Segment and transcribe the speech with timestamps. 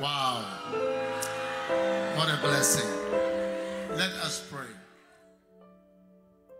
[0.00, 0.44] Wow.
[2.16, 2.86] What a blessing.
[3.96, 4.66] Let us pray.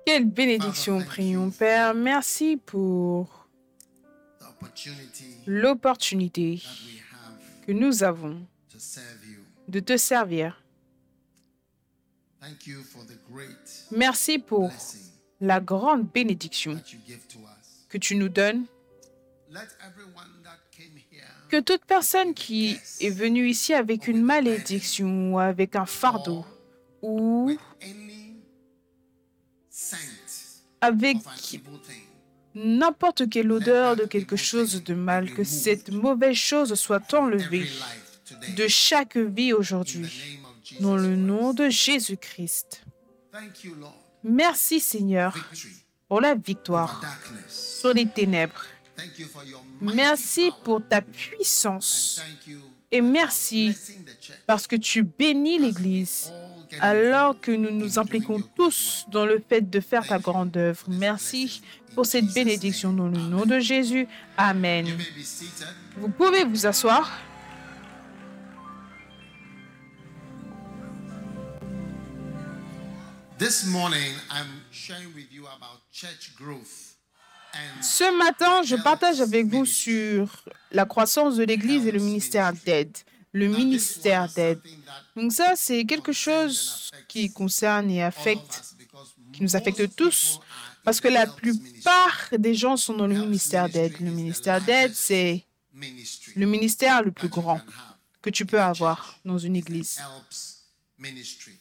[0.06, 1.95] Quelle bénédiction, prions Père.
[1.95, 3.49] Merci pour
[5.46, 6.62] l'opportunité
[7.67, 8.40] que nous avons
[9.68, 10.62] de te servir.
[13.90, 16.80] Merci pour blessing la grande bénédiction
[17.91, 18.64] que tu nous donnes.
[21.48, 26.45] Que toute personne qui est venue ici avec une malédiction ou avec un fardeau
[27.02, 27.56] ou
[30.80, 31.19] avec
[32.55, 37.69] n'importe quelle odeur de quelque chose de mal, que cette mauvaise chose soit enlevée
[38.56, 40.41] de chaque vie aujourd'hui.
[40.80, 42.83] Dans le nom de Jésus-Christ.
[44.24, 45.36] Merci Seigneur
[46.08, 47.02] pour la victoire
[47.48, 48.64] sur les ténèbres.
[49.80, 52.20] Merci pour ta puissance.
[52.91, 53.77] Et merci
[54.47, 56.33] parce que tu bénis l'Église
[56.80, 60.84] alors que nous nous impliquons tous dans le fait de faire ta grande œuvre.
[60.89, 61.62] Merci
[61.94, 64.06] pour cette bénédiction dans le nom de Jésus.
[64.36, 64.86] Amen.
[65.97, 67.11] Vous pouvez vous asseoir.
[73.39, 76.86] This morning, I'm sharing with you about church growth
[77.80, 82.96] Ce matin, je partage avec vous sur la croissance de l'Église et le ministère d'aide.
[83.32, 84.60] Le ministère is d'aide.
[85.14, 88.62] Donc ça, c'est quelque chose qui concerne et affecte,
[89.32, 90.40] qui nous affecte tous,
[90.84, 94.00] parce que la plupart des gens sont dans le ministère d'aide.
[94.00, 95.44] Le ministère d'aide, c'est
[96.34, 97.60] le ministère le plus grand
[98.22, 100.00] que tu peux avoir dans une église.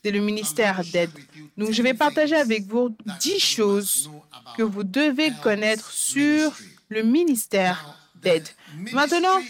[0.03, 1.11] C'est le ministère d'aide.
[1.57, 4.09] Donc je vais partager avec vous dix choses
[4.57, 6.53] que vous devez connaître sur
[6.89, 8.47] le ministère d'aide.
[8.93, 9.41] Maintenant,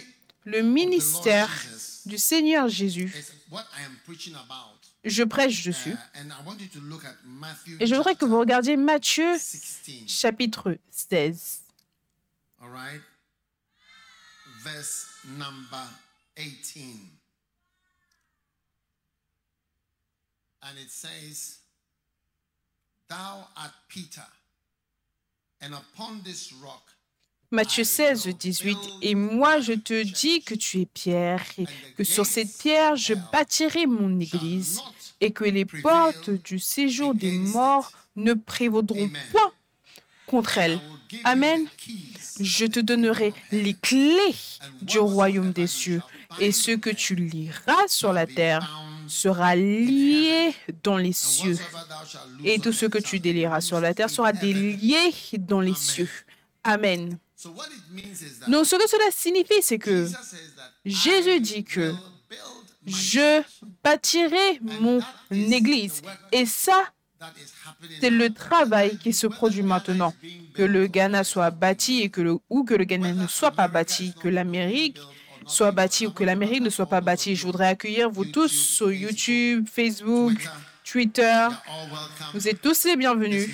[0.45, 1.49] le ministère
[2.05, 3.13] du Seigneur Jésus,
[5.03, 5.95] je prêche Uh, dessus.
[7.25, 10.07] Matthew Et je voudrais que vous regardiez Matthieu 16.
[10.07, 11.61] chapitre 16.
[12.61, 13.01] All right.
[14.63, 15.87] Verse number
[16.37, 17.14] 18.
[20.67, 21.59] And it says,
[23.07, 24.25] Thou art Peter,
[25.61, 26.81] and upon this rock
[27.51, 28.77] Matthieu 16, 18.
[29.03, 31.65] Et moi, je te dis que tu es Pierre, et
[31.95, 34.81] que sur cette pierre, je bâtirai mon église,
[35.21, 39.51] et que les portes du séjour des morts ne prévaudront point
[40.25, 40.79] contre elle.
[41.23, 41.67] Amen.
[42.39, 44.35] Je te donnerai les clés
[44.81, 46.01] du royaume des cieux,
[46.39, 48.69] et ce que tu liras sur la terre
[49.07, 50.53] sera lié
[50.83, 51.57] dans les cieux,
[52.43, 54.97] et tout ce que tu délieras sur la terre sera délié
[55.39, 56.09] dans les cieux.
[56.63, 57.17] Amen.
[58.47, 60.09] Donc ce que cela signifie, c'est que
[60.83, 61.93] Jésus dit que
[62.85, 63.43] je
[63.83, 64.99] bâtirai mon
[65.31, 66.01] église.
[66.31, 66.91] Et ça,
[67.99, 70.13] c'est le travail qui se produit maintenant.
[70.53, 72.11] Que le Ghana soit bâti et
[72.49, 74.99] ou que le Ghana ne soit pas bâti, que l'Amérique
[75.45, 77.35] soit bâtie ou que l'Amérique ne soit pas bâtie.
[77.35, 80.47] Je voudrais accueillir vous tous sur YouTube, Facebook,
[80.83, 81.47] Twitter.
[82.33, 83.49] Vous êtes tous les bienvenus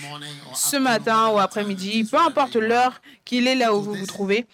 [0.53, 4.46] ce matin ou après-midi, peu importe l'heure qu'il est là où vous vous trouvez.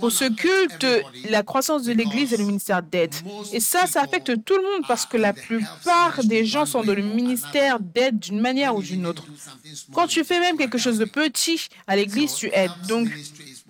[0.00, 0.86] Pour ce culte,
[1.28, 3.14] la croissance de l'Église et le ministère d'aide.
[3.52, 6.94] Et ça, ça affecte tout le monde parce que la plupart des gens sont dans
[6.94, 9.24] le ministère d'aide d'une manière ou d'une autre.
[9.92, 12.70] Quand tu fais même quelque chose de petit à l'Église, tu aides.
[12.88, 13.08] Donc,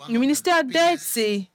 [0.08, 1.48] le ministère d'aide, c'est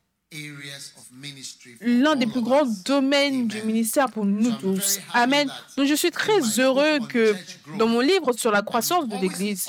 [1.81, 4.99] l'un des plus grands domaines du ministère pour nous tous.
[5.13, 5.51] Amen.
[5.75, 7.35] Donc je suis très heureux que
[7.77, 9.67] dans mon livre sur la croissance de l'Église,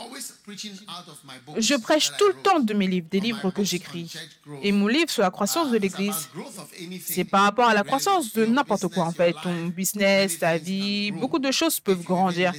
[0.48, 4.12] je prêche tout le temps de mes livres, des livres que j'écris.
[4.62, 6.28] Et mon livre sur la croissance de l'Église,
[7.04, 9.34] c'est par rapport à la croissance de n'importe quoi en fait.
[9.42, 12.52] Ton business, ta vie, beaucoup de choses peuvent grandir.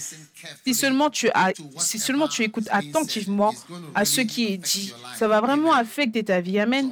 [0.66, 3.54] Si seulement tu, as, si seulement tu écoutes attentivement
[3.96, 6.60] à ce qui est dit, ça va vraiment affecter ta vie.
[6.60, 6.90] Amen.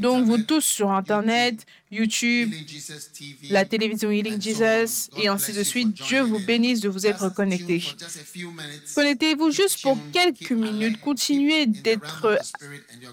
[0.00, 2.52] Donc, vous tous sur Internet, YouTube,
[3.50, 7.84] la télévision Healing Jesus et ainsi de suite, Dieu vous bénisse de vous être connectés.
[8.94, 12.40] Connectez-vous juste pour quelques minutes, continuez d'être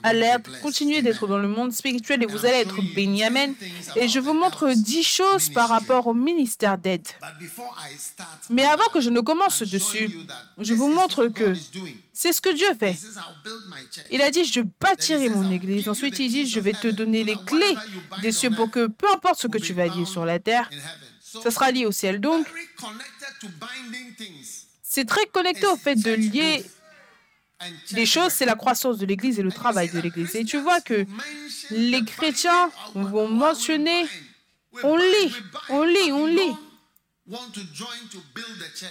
[0.02, 3.24] alerte, continuez d'être dans le monde spirituel et vous allez être bénis.
[3.24, 3.54] Amen.
[3.96, 7.08] Et je vous montre dix choses par rapport au ministère d'aide.
[8.50, 10.10] Mais avant que je ne commence dessus,
[10.58, 11.54] je vous montre que
[12.12, 12.96] c'est ce que Dieu fait.
[14.12, 15.90] Il a dit, je bâtirai mon église.
[15.90, 17.76] Ensuite, il dit, je vais te donner les clés
[18.22, 20.70] des cieux pour que peu importe ce que tu vas lier sur la terre,
[21.22, 22.20] ça sera lié au ciel.
[22.20, 22.46] Donc,
[24.84, 26.66] c'est très connecté au fait de lier
[27.92, 30.36] des choses, c'est la croissance de l'Église et le travail de l'Église.
[30.36, 31.06] Et tu vois que
[31.72, 34.06] les chrétiens vont mentionner,
[34.84, 35.34] on lit,
[35.70, 36.56] on lit, on lit.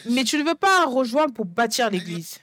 [0.06, 2.38] Mais tu ne veux pas rejoindre pour bâtir l'Église.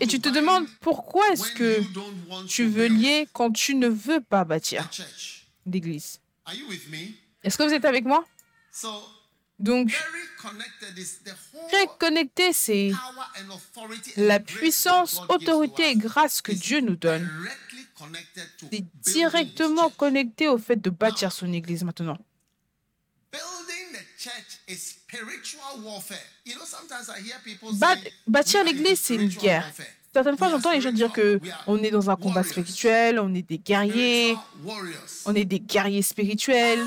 [0.00, 1.82] Et tu te demandes pourquoi est-ce que
[2.46, 4.88] tu veux lier quand tu ne veux pas bâtir
[5.66, 6.20] l'Église.
[7.44, 8.24] Est-ce que vous êtes avec moi?
[9.58, 9.92] Donc,
[11.68, 12.92] très connecté, c'est
[14.16, 17.28] la puissance, autorité et grâce que Dieu nous donne.
[18.70, 22.18] C'est directement connecté au fait de bâtir son Église maintenant.
[28.26, 29.66] Bâtir l'église, c'est une guerre.
[30.12, 33.42] Certaines fois, j'entends les gens dire que on est dans un combat spirituel, on est
[33.42, 34.36] des guerriers,
[35.26, 36.80] on est des guerriers spirituels.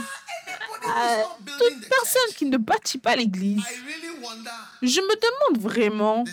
[0.84, 3.64] Euh, toute personne qui ne bâtit pas l'église,
[4.82, 6.24] je me demande vraiment,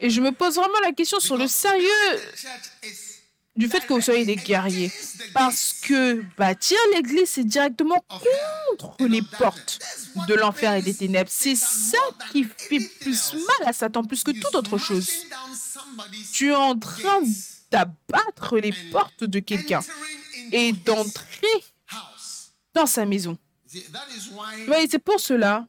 [0.00, 1.86] et je me pose vraiment la question sur le sérieux
[3.56, 4.92] du fait que vous soyez des guerriers.
[5.34, 9.78] Parce que bâtir l'Église, c'est directement contre les portes
[10.28, 11.30] de l'enfer et des ténèbres.
[11.32, 11.98] C'est ça
[12.32, 15.10] qui fait plus mal à Satan, plus que toute autre chose.
[16.32, 17.22] Tu es en train
[17.70, 19.80] d'abattre les portes de quelqu'un
[20.52, 21.64] et d'entrer
[22.74, 23.36] dans sa maison.
[23.72, 25.66] Oui, c'est pour cela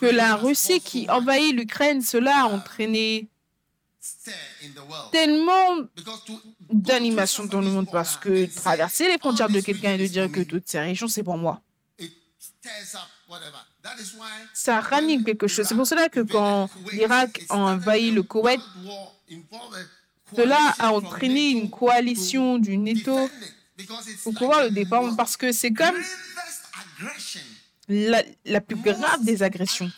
[0.00, 3.28] que la Russie qui envahit l'Ukraine, cela a entraîné
[5.12, 5.86] tellement
[6.70, 10.40] d'animation dans le monde parce que traverser les frontières de quelqu'un et de dire que
[10.40, 11.62] toutes ces régions, c'est pour moi.
[14.54, 15.66] Ça ranime quelque chose.
[15.66, 18.60] C'est pour cela que quand l'Irak a envahi le Koweït,
[20.34, 23.28] cela a entraîné une coalition du NATO
[24.22, 25.96] pour pouvoir le défendre parce que c'est comme
[27.88, 29.90] la, la plus grave des agressions.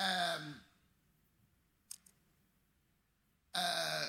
[0.00, 0.54] Um,
[3.54, 4.08] uh,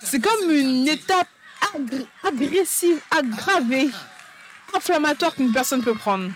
[0.00, 1.28] C'est comme une étape
[2.22, 3.90] agressive, aggravée,
[4.72, 6.30] inflammatoire qu'une personne peut prendre.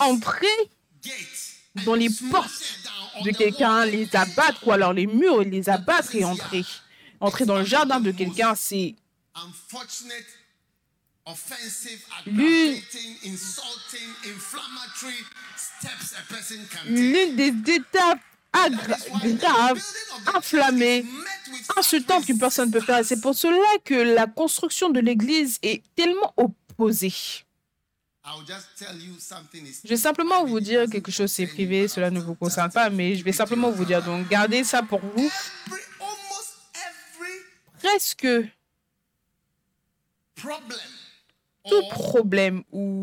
[0.00, 0.46] Entrer
[1.84, 2.80] dans les portes
[3.22, 6.64] de quelqu'un, les abattre, ou alors les murs, les abattre et entrer.
[7.20, 8.94] Entrer dans le jardin de quelqu'un, c'est
[16.86, 18.20] L'une des étapes
[19.24, 19.82] graves,
[20.34, 21.04] inflammées,
[21.76, 23.04] insultantes qu'une personne peut faire.
[23.04, 27.12] C'est pour cela que la construction de l'Église est tellement opposée.
[29.84, 33.16] Je vais simplement vous dire quelque chose, c'est privé, cela ne vous concerne pas, mais
[33.16, 35.30] je vais simplement vous dire, donc gardez ça pour vous.
[37.82, 38.26] Presque
[41.68, 43.02] tout problème ou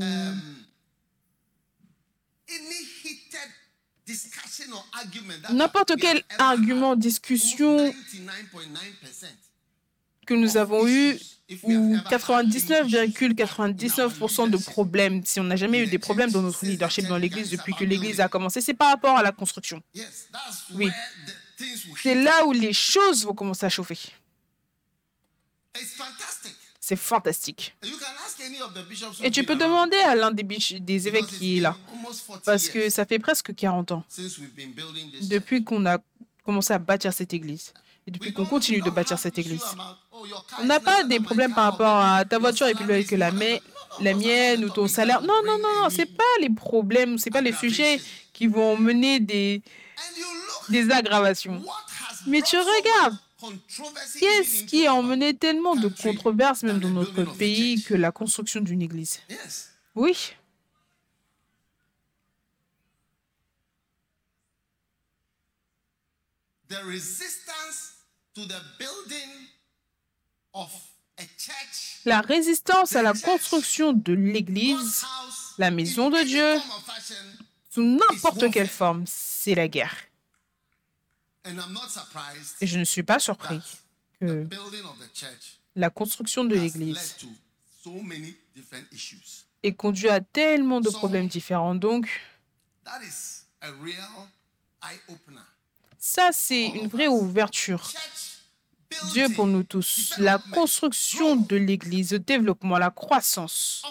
[5.52, 7.92] n'importe quel argument, discussion
[10.26, 11.20] que nous avons eu,
[11.64, 17.18] ou 99,99% de problèmes, si on n'a jamais eu des problèmes dans notre leadership dans
[17.18, 19.84] l'Église depuis que l'Église a commencé, c'est par rapport à la construction.
[20.74, 20.90] Oui.
[22.02, 23.98] C'est là où les choses vont commencer à chauffer.
[26.88, 27.76] C'est fantastique.
[29.24, 31.76] Et tu peux demander à l'un des, des évêques qui est là,
[32.46, 34.04] parce que ça fait presque 40 ans
[35.24, 35.98] depuis qu'on a
[36.46, 37.74] commencé à bâtir cette église
[38.06, 39.64] et depuis qu'on continue de bâtir cette église.
[40.60, 43.32] On n'a pas des problèmes par rapport à ta voiture est plus belle que la,
[44.02, 45.22] la mienne ou ton salaire.
[45.22, 48.00] Non, non, non, non, c'est pas les problèmes, c'est pas les sujets
[48.32, 49.64] qui vont mener des,
[50.70, 51.64] des aggravations.
[52.28, 53.18] Mais tu regardes,
[54.20, 58.82] Qu'est-ce qui a emmené tellement de controverses, même dans notre pays, que la construction d'une
[58.82, 59.22] église?
[59.96, 60.34] Oui.
[72.06, 75.06] La résistance à la construction de l'église,
[75.58, 76.56] la maison de Dieu,
[77.70, 79.96] sous n'importe quelle forme, c'est la guerre.
[82.62, 83.60] Et je ne suis pas surpris
[84.20, 84.48] que
[85.76, 87.16] la construction de l'Église
[89.64, 91.76] ait conduit à tellement de problèmes différents.
[91.76, 92.10] Donc,
[95.98, 97.92] ça, c'est une vraie ouverture.
[99.12, 100.14] Dieu pour nous tous.
[100.18, 103.84] La construction de l'Église, le développement, la croissance,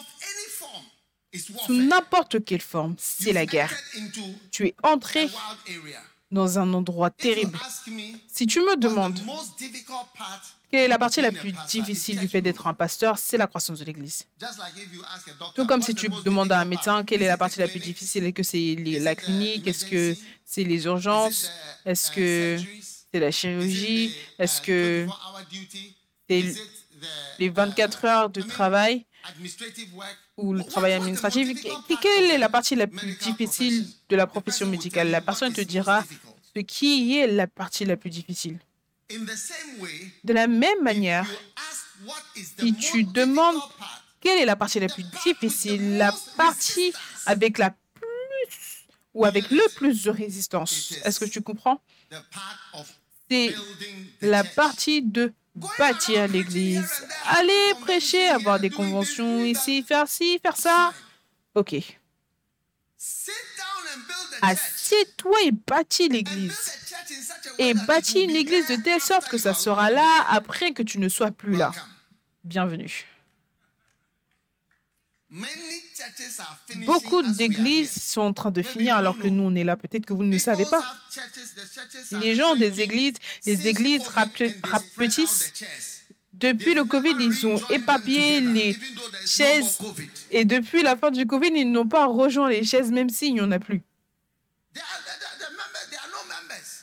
[1.66, 3.74] sous n'importe quelle forme, c'est la guerre.
[4.50, 5.28] Tu es entré
[6.34, 7.58] dans un endroit terrible.
[8.28, 9.18] Si tu me demandes
[10.70, 13.78] quelle est la partie la plus difficile du fait d'être un pasteur, c'est la croissance
[13.78, 14.26] de l'Église.
[15.54, 18.24] Tout comme si tu demandes à un médecin quelle est la partie la plus difficile,
[18.24, 21.50] est-ce que c'est la clinique, est-ce que c'est les urgences,
[21.86, 22.58] est-ce que
[23.12, 25.06] c'est la chirurgie, est-ce que
[26.28, 26.54] c'est
[27.38, 29.06] les 24 heures de travail?
[30.36, 31.48] Ou le travail administratif,
[32.02, 35.10] quelle est la partie la plus difficile de la profession médicale?
[35.10, 36.04] La personne te dira
[36.54, 38.58] ce qui est la partie la plus difficile.
[40.24, 41.28] De la même manière,
[42.58, 43.60] si tu demandes
[44.20, 46.92] quelle est la partie la plus difficile, la partie
[47.26, 51.80] avec la plus ou avec le plus de résistance, est-ce que tu comprends?
[53.30, 53.54] C'est
[54.20, 60.92] la partie de bâtir l'église, aller prêcher, avoir des conventions ici, faire ci, faire ça.
[61.54, 61.74] Ok.
[64.42, 66.72] Assieds-toi et bâtis l'église.
[67.58, 71.08] Et bâtis une église de telle sorte que ça sera là après que tu ne
[71.08, 71.72] sois plus là.
[72.42, 73.06] Bienvenue.
[76.86, 79.76] Beaucoup d'églises sont en train de finir alors que nous, on est là.
[79.76, 80.84] Peut-être que vous ne le savez pas.
[82.12, 83.14] Les gens des églises,
[83.44, 85.52] les églises rapetissent.
[86.32, 88.76] Depuis le Covid, ils ont épapié les
[89.26, 89.78] chaises.
[90.30, 93.40] Et depuis la fin du Covid, ils n'ont pas rejoint les chaises, même s'il n'y
[93.40, 93.82] en a plus.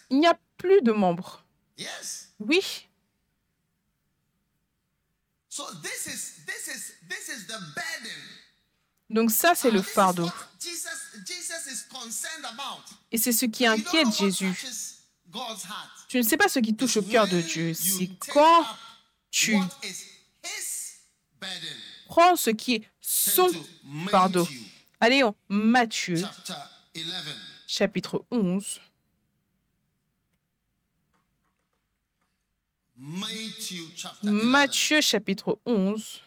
[0.10, 1.44] Il n'y a plus de membres.
[2.40, 2.88] Oui.
[9.12, 10.30] Donc ça, c'est le fardeau.
[13.12, 14.54] Et c'est ce qui inquiète Jésus.
[16.08, 17.74] Tu ne sais pas ce qui touche au cœur de Dieu.
[17.74, 18.66] C'est quand
[19.30, 19.58] tu
[22.08, 23.50] prends ce qui est son
[24.10, 24.48] fardeau.
[25.00, 26.24] Allez, en Matthieu,
[27.68, 28.80] chapitre 11.
[34.24, 36.22] Matthieu chapitre 11.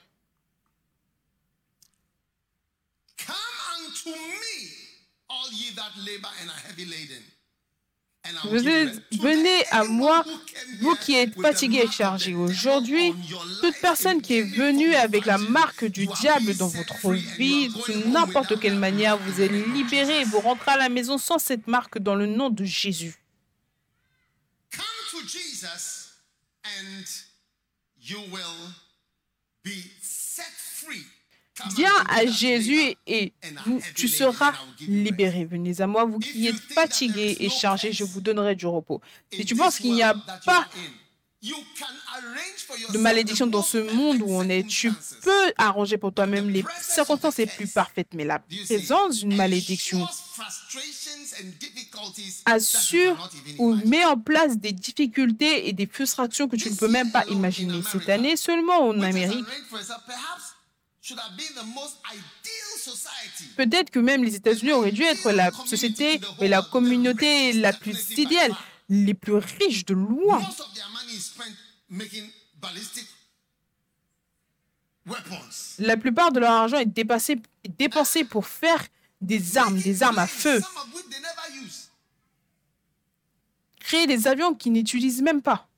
[9.13, 10.25] Venez à moi,
[10.81, 12.35] vous qui êtes fatigués et chargés.
[12.35, 13.15] Aujourd'hui,
[13.61, 18.59] toute personne qui est venue avec la marque du diable dans votre vie, de n'importe
[18.61, 22.15] quelle manière, vous êtes libéré et vous rentrez à la maison sans cette marque dans
[22.15, 23.15] le nom de Jésus.
[31.77, 33.33] Viens à Jésus et
[33.95, 35.45] tu seras libéré.
[35.45, 39.01] Venez à moi, vous qui êtes fatigués et chargés, je vous donnerai du repos.
[39.33, 40.67] Si tu penses qu'il n'y a pas
[42.91, 44.91] de malédiction dans ce monde où on est, tu
[45.23, 50.09] peux arranger pour toi-même les circonstances les plus parfaites, mais la présence d'une malédiction
[52.47, 57.13] assure ou met en place des difficultés et des frustrations que tu ne peux même
[57.13, 57.83] pas imaginer.
[57.93, 59.47] Cette année seulement en Amérique,
[63.57, 68.11] Peut-être que même les États-Unis auraient dû être la société et la communauté la plus
[68.17, 68.55] idéale,
[68.89, 70.43] les plus riches de loin.
[75.79, 77.37] La plupart de leur argent est dépensé,
[77.79, 78.87] dépensé pour faire
[79.21, 80.63] des armes, des armes à feu.
[83.81, 85.69] Créer des avions qu'ils n'utilisent même pas.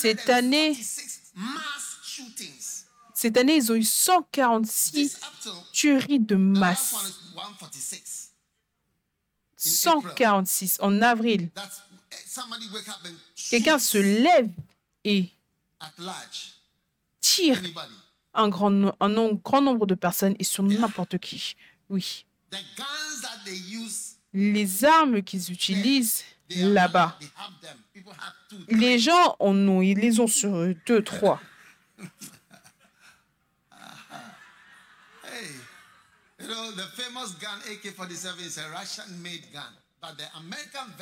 [0.00, 0.76] Cette année,
[3.14, 5.18] cette année, ils ont eu 146
[5.72, 6.94] tueries de masse.
[9.56, 11.50] 146 en avril.
[13.50, 14.50] Quelqu'un se lève
[15.02, 15.30] et
[17.20, 17.60] tire
[18.34, 21.56] un grand, un grand nombre de personnes et sur n'importe qui.
[21.88, 22.24] Oui.
[24.32, 27.18] Les armes qu'ils utilisent là-bas,
[28.68, 31.40] les gens en ont, ils les ont sur deux, trois.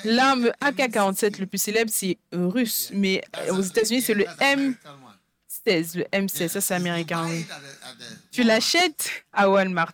[0.05, 5.99] L'arme AK-47 le plus célèbre, c'est russe, mais aux États-Unis, c'est le M16.
[5.99, 7.29] Le M16, ça, c'est américain.
[8.33, 9.93] Tu l'achètes à Walmart,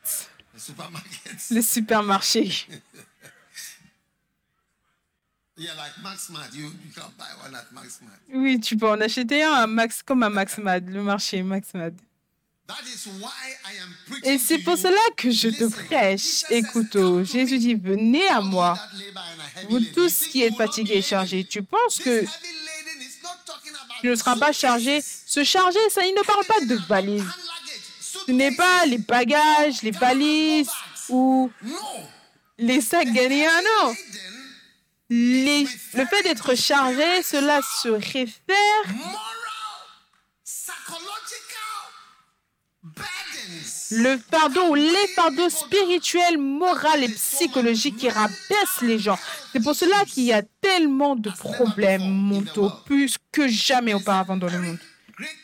[1.50, 2.52] le supermarché.
[8.32, 11.94] Oui, tu peux en acheter un à Max, comme à MaxMad, le marché MaxMad.
[14.22, 16.44] Et c'est pour cela que je te prêche.
[16.50, 18.78] Écoute, oh, Jésus dit, venez à moi,
[19.68, 21.44] vous tous qui êtes fatigués et chargés.
[21.44, 22.24] Tu penses que
[24.00, 25.00] tu ne seras pas chargé.
[25.02, 27.24] Se charger, ça, il ne parle pas de valises.
[28.26, 30.70] Ce n'est pas les bagages, les valises
[31.08, 31.50] ou
[32.58, 33.94] les sacs Galliano.
[35.14, 35.66] Le
[36.06, 38.82] fait d'être chargé, cela se réfère
[43.90, 49.18] le fardeau ou les fardeaux spirituels, moraux et psychologiques qui rabaissent les gens.
[49.52, 54.48] C'est pour cela qu'il y a tellement de problèmes mentaux, plus que jamais auparavant dans
[54.48, 54.78] le monde.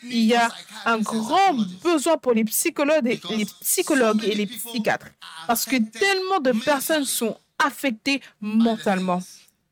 [0.04, 0.48] Il y a
[0.86, 1.52] un grand
[1.84, 5.08] besoin pour les psychologues et les, psychologues et les psychiatres,
[5.46, 9.20] parce que tellement de personnes sont affectées mentalement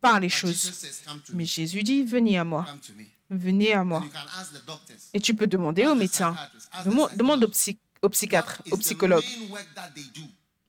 [0.00, 0.72] par les choses.
[1.32, 2.66] Mais Jésus dit, venez à moi.
[3.28, 4.04] Venez à moi.
[5.12, 6.36] Et tu peux demander aux médecins,
[7.16, 9.24] demande aux psychologues aux psychiatres, aux psychologues.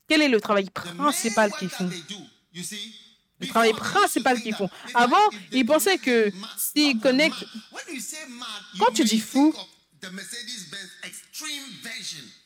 [0.08, 1.90] Quel est le travail principal qu'ils font?
[3.40, 4.70] Le travail principal qu'ils font.
[4.94, 7.46] Avant, ils pensaient que s'ils connectent...
[8.80, 9.54] Quand tu dis fou,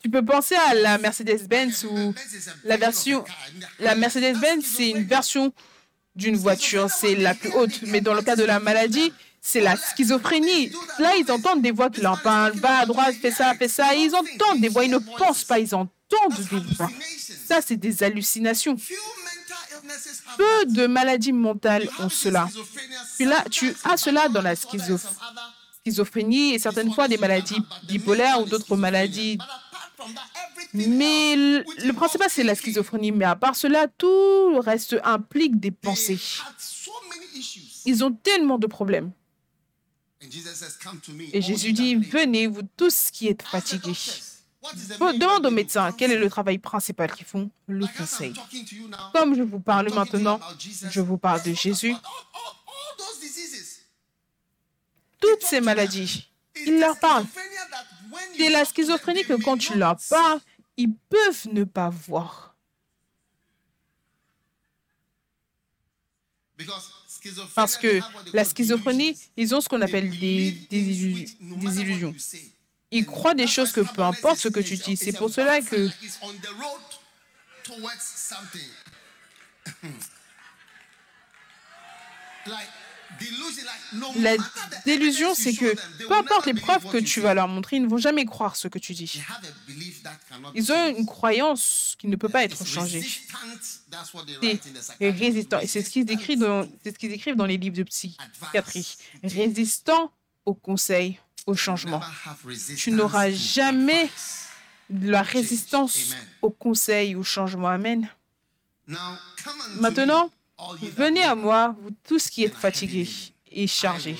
[0.02, 2.14] tu peux penser à la Mercedes-Benz ou
[2.64, 3.24] la version...
[3.80, 5.54] La Mercedes-Benz, c'est une version
[6.15, 7.82] d'une voiture, c'est la plus haute.
[7.84, 10.72] Mais dans le cas de la maladie, c'est la schizophrénie.
[11.00, 13.94] Là, ils entendent des voix qui leur parlent, va à droite, fais ça, fais ça.
[13.96, 15.89] ils entendent des voix, ils ne pensent pas, ils entendent
[16.38, 16.89] des voix.
[17.48, 18.75] Ça, c'est des hallucinations.
[20.38, 22.48] Peu de maladies mentales ont cela.
[23.18, 28.46] Puis là, tu as cela dans la schizophrénie et certaines fois des maladies bipolaires ou
[28.46, 29.38] d'autres maladies.
[30.74, 33.12] Mais le principal, c'est la schizophrénie.
[33.12, 36.20] Mais à part cela, tout le reste implique des pensées.
[37.86, 39.12] Ils ont tellement de problèmes.
[41.34, 43.98] Et Jésus dit, venez, vous tous qui êtes fatigués.
[45.17, 48.34] Demande aux médecins quel est le travail principal qu'ils font, le conseil.
[49.13, 51.96] Comme je vous parle maintenant, je vous parle de Jésus.
[55.20, 57.25] Toutes ces maladies, il leur parle.
[58.38, 60.39] C'est la schizophrénie que quand tu leur parles,
[60.77, 62.56] ils peuvent ne pas voir.
[67.56, 68.00] Parce que
[68.34, 72.13] la schizophrénie, ils ont ce qu'on appelle des, des, illusions.
[72.91, 74.97] Ils croient des choses que peu importe ce que tu dis.
[74.97, 75.89] C'est pour cela que
[84.17, 84.36] La
[84.86, 85.76] délusion, c'est que
[86.08, 88.67] peu importe les preuves que tu vas leur montrer, ils ne vont jamais croire ce
[88.67, 89.21] que tu dis.
[90.56, 93.04] Ils ont une croyance qui ne peut pas être changée.
[95.00, 95.60] C'est résistant.
[95.60, 98.97] Et c'est ce qu'ils écrivent, dans, ce qu'ils écrivent dans les livres de psychiatrie.
[99.24, 100.12] Résistant
[100.45, 102.02] au conseil, au changement.
[102.78, 104.10] Tu n'auras jamais
[104.89, 107.69] de la résistance au conseil, au changement.
[107.69, 108.10] Amen.
[109.80, 110.32] Maintenant,
[110.97, 113.10] Venez à moi, vous tous qui êtes fatigués
[113.52, 114.17] et chargés.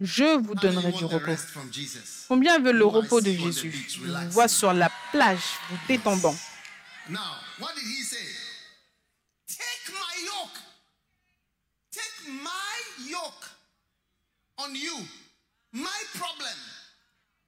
[0.00, 1.36] Je vous donnerai du repos.
[2.28, 3.86] Combien veulent le repos de Jésus?
[3.88, 6.34] Je vous vois sur la plage, vous détendant.
[15.74, 16.81] My problem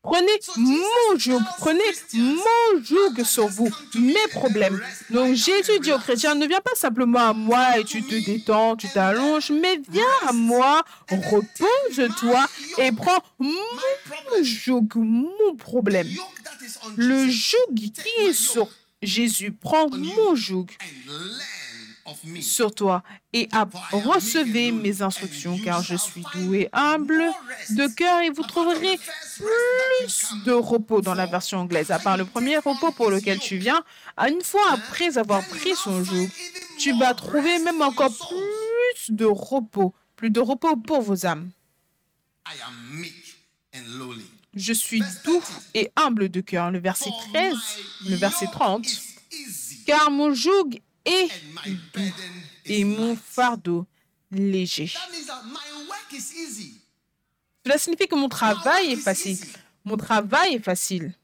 [0.04, 4.78] Prenez mon joug, prenez mon joug sur vous, mes problèmes.
[5.08, 8.76] Donc Jésus dit aux chrétiens, ne viens pas simplement à moi et tu te détends,
[8.76, 12.46] tu t'allonges, mais viens à moi, repose-toi
[12.78, 16.08] et prends mon joug, mon problème.
[16.96, 17.92] Le joug qui
[18.26, 18.68] est sur
[19.00, 20.66] Jésus, prends mon joug
[22.40, 23.48] sur toi et
[23.92, 27.22] recevez mes instructions, car je suis doux et humble
[27.70, 28.98] de cœur et vous trouverez
[29.36, 31.90] plus de repos dans la version anglaise.
[31.90, 33.82] À part le premier repos pour lequel tu viens,
[34.18, 36.28] une fois après avoir pris son joug,
[36.78, 41.50] tu vas trouver même encore plus de repos, plus de repos pour vos âmes.
[44.54, 45.42] Je suis doux
[45.74, 46.70] et humble de cœur.
[46.70, 47.54] Le verset 13,
[48.08, 48.86] le verset 30.
[49.86, 51.28] Car mon joug et,
[52.64, 53.86] et mon fardeau
[54.30, 54.92] léger.
[57.64, 59.38] Cela signifie que mon travail est facile.
[59.84, 61.14] Mon travail est facile.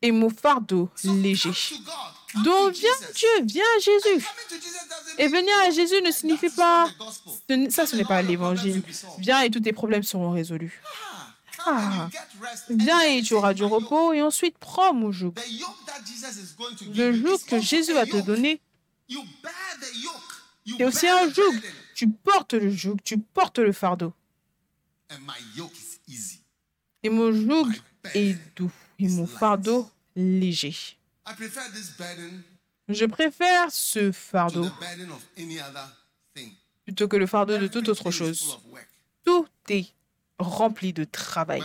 [0.00, 1.52] Et mon fardeau léger.
[2.44, 4.26] Donc viens Dieu, viens à Jésus.
[5.18, 6.90] Et venir à Jésus ne signifie pas...
[7.70, 8.82] Ça, ce n'est pas l'évangile.
[9.18, 10.80] Viens et tous tes problèmes seront résolus.
[11.66, 12.08] Ah,
[12.70, 15.34] viens et tu auras du repos et ensuite prends mon joug.
[16.94, 18.60] Le joug que Jésus va te donner,
[20.66, 21.60] c'est aussi un joug.
[21.94, 24.12] Tu portes le joug, tu portes le fardeau.
[27.02, 27.68] Et mon joug
[28.14, 30.98] est doux et mon fardeau léger.
[32.88, 34.66] Je préfère ce fardeau
[36.84, 38.58] plutôt que le fardeau de toute autre chose.
[39.24, 39.94] Tout est
[40.38, 41.62] rempli de travail,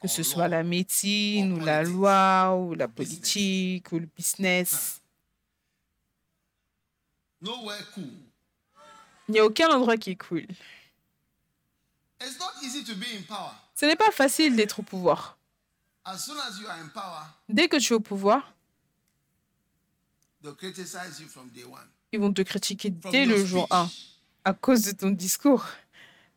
[0.00, 5.00] que ce soit la médecine ou la loi ou la politique ou le business.
[9.28, 10.46] Il n'y a aucun endroit qui est cool.
[12.20, 15.38] Ce n'est pas facile d'être au pouvoir.
[17.48, 18.54] Dès que tu es au pouvoir,
[22.12, 23.88] ils vont te critiquer dès le jour 1
[24.44, 25.66] à cause de ton discours.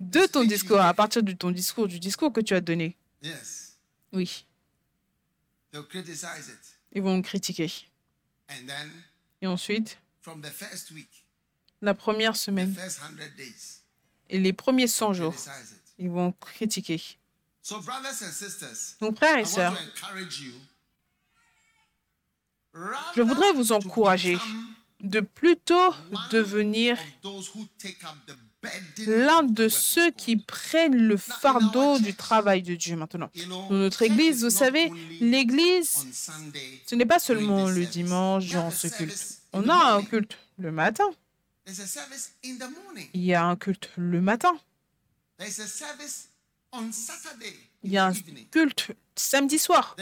[0.01, 2.97] De ton discours, à partir de ton discours, du discours que tu as donné.
[4.11, 4.47] Oui.
[6.91, 7.71] Ils vont critiquer.
[9.41, 9.99] Et ensuite,
[11.81, 12.75] la première semaine
[14.27, 15.35] et les premiers 100 jours,
[15.99, 17.01] ils vont critiquer.
[19.01, 19.77] Mon frère et sœurs,
[23.15, 24.37] je voudrais vous encourager
[24.99, 25.93] de plutôt
[26.31, 26.97] devenir
[29.07, 33.29] l'un de ceux qui prennent le fardeau du travail de Dieu maintenant.
[33.47, 36.05] Dans notre Église, vous savez, l'Église,
[36.85, 39.41] ce n'est pas seulement le dimanche durant ce culte.
[39.53, 41.09] On a un culte le matin.
[43.13, 44.57] Il y a un culte le matin.
[47.83, 48.13] Il y a un
[48.51, 49.95] culte samedi soir.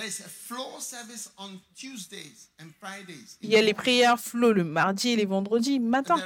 [3.42, 6.18] Il y a les prières flow le mardi et les vendredis matin.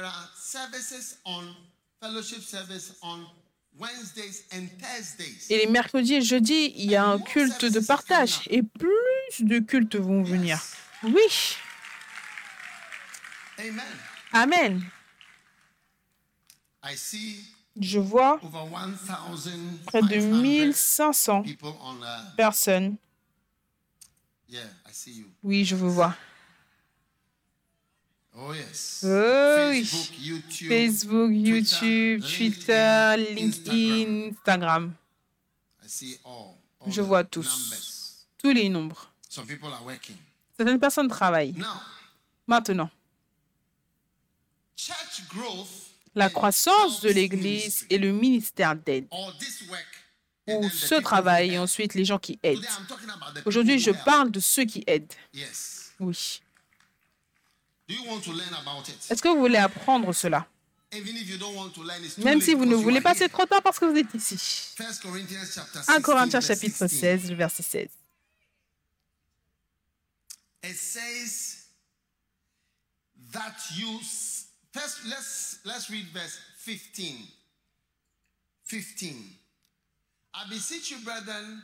[5.50, 8.42] Et les mercredis et jeudis, il y a un culte de partage.
[8.48, 10.60] Et plus de cultes vont venir.
[11.02, 11.56] Oui.
[14.32, 14.82] Amen.
[17.80, 18.40] Je vois
[19.86, 21.44] près de 1500
[22.36, 22.96] personnes.
[25.42, 26.14] Oui, je vous vois.
[28.36, 29.84] Oh oui.
[30.68, 34.92] Facebook, YouTube, Twitter, LinkedIn, Instagram.
[36.86, 38.26] Je vois tous.
[38.38, 39.12] Tous les nombres.
[40.56, 41.54] Certaines personnes travaillent.
[42.46, 42.90] Maintenant,
[46.14, 49.06] la croissance de l'Église et le ministère d'aide,
[50.46, 52.66] ou ce travail et ensuite les gens qui aident.
[53.46, 55.12] Aujourd'hui, je parle de ceux qui aident.
[56.00, 56.40] Oui.
[57.88, 60.46] Est-ce que vous voulez apprendre cela?
[62.18, 64.74] Même si vous ne voulez pas, c'est trop tard parce que vous êtes ici.
[65.88, 67.88] 1 Corinthiens chapitre 16, verset 16.
[70.66, 71.66] It says
[73.32, 74.00] that you
[74.74, 77.28] First, let's, let's read verse 15.
[78.64, 79.14] 15.
[80.34, 81.62] I beseech you, brethren,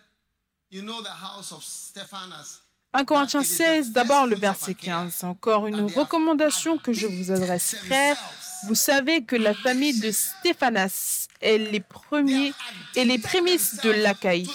[0.71, 2.61] you know the house of Stephanus.
[2.93, 5.23] 1 Corinthiens 16, d'abord le verset 15.
[5.23, 8.19] Encore une recommandation que je vous adresse, frères.
[8.67, 12.53] Vous savez que la famille de Stéphanas est les premiers
[12.97, 14.51] et les prémices de l'Achaïe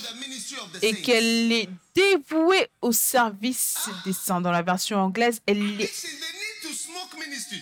[0.81, 4.41] et qu'elle est dévouée au service des saints.
[4.41, 5.91] Dans la version anglaise, elle est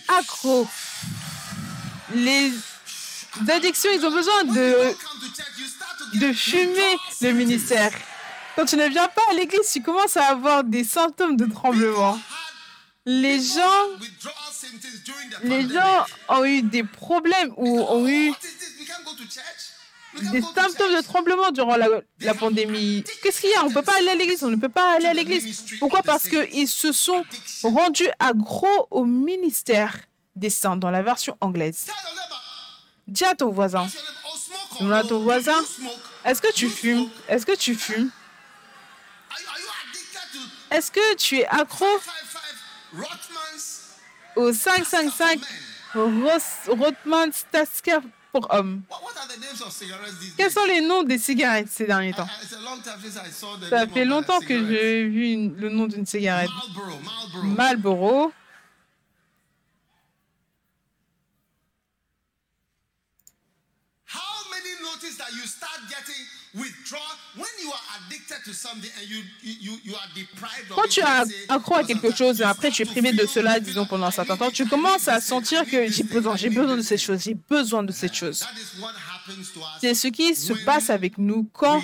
[0.08, 0.66] accro.
[2.14, 2.52] Les
[3.48, 4.94] addictions, ils ont besoin de,
[6.18, 7.92] de fumer le ministère.
[8.56, 12.18] Quand tu ne viens pas à l'église, tu commences à avoir des symptômes de tremblement.
[13.06, 13.88] Les gens,
[15.42, 18.32] les gens ont eu des problèmes ou ont eu
[20.30, 21.88] des symptômes de tremblement durant la,
[22.20, 23.04] la pandémie.
[23.22, 23.64] Qu'est-ce qu'il y a?
[23.64, 25.64] On ne peut pas aller à l'église, on ne peut pas aller à l'église.
[25.80, 26.02] Pourquoi?
[26.02, 27.24] Parce qu'ils se sont
[27.62, 29.98] rendus accros au ministère
[30.36, 31.88] des saints dans la version anglaise.
[33.06, 33.86] Dis à ton voisin.
[34.80, 35.62] Dis à ton voisin.
[36.24, 37.10] Est-ce que tu fumes?
[37.28, 38.10] Est-ce que tu fumes?
[40.74, 41.86] Est-ce que tu es accro
[44.34, 45.40] au 555
[45.94, 48.00] Rothman Stasker
[48.32, 48.82] pour homme?
[50.36, 52.26] Quels sont les noms des cigarettes ces derniers temps?
[53.70, 56.50] Ça fait longtemps que j'ai vu le nom d'une cigarette.
[57.44, 58.32] Marlboro.
[70.74, 73.86] Quand tu as accro à quelque chose et après tu es privé de cela, disons
[73.86, 77.00] pendant un certain temps, tu commences à sentir que j'ai besoin, j'ai besoin de cette
[77.00, 78.46] chose, j'ai besoin de cette chose.
[79.80, 81.82] C'est ce qui se passe avec nous quand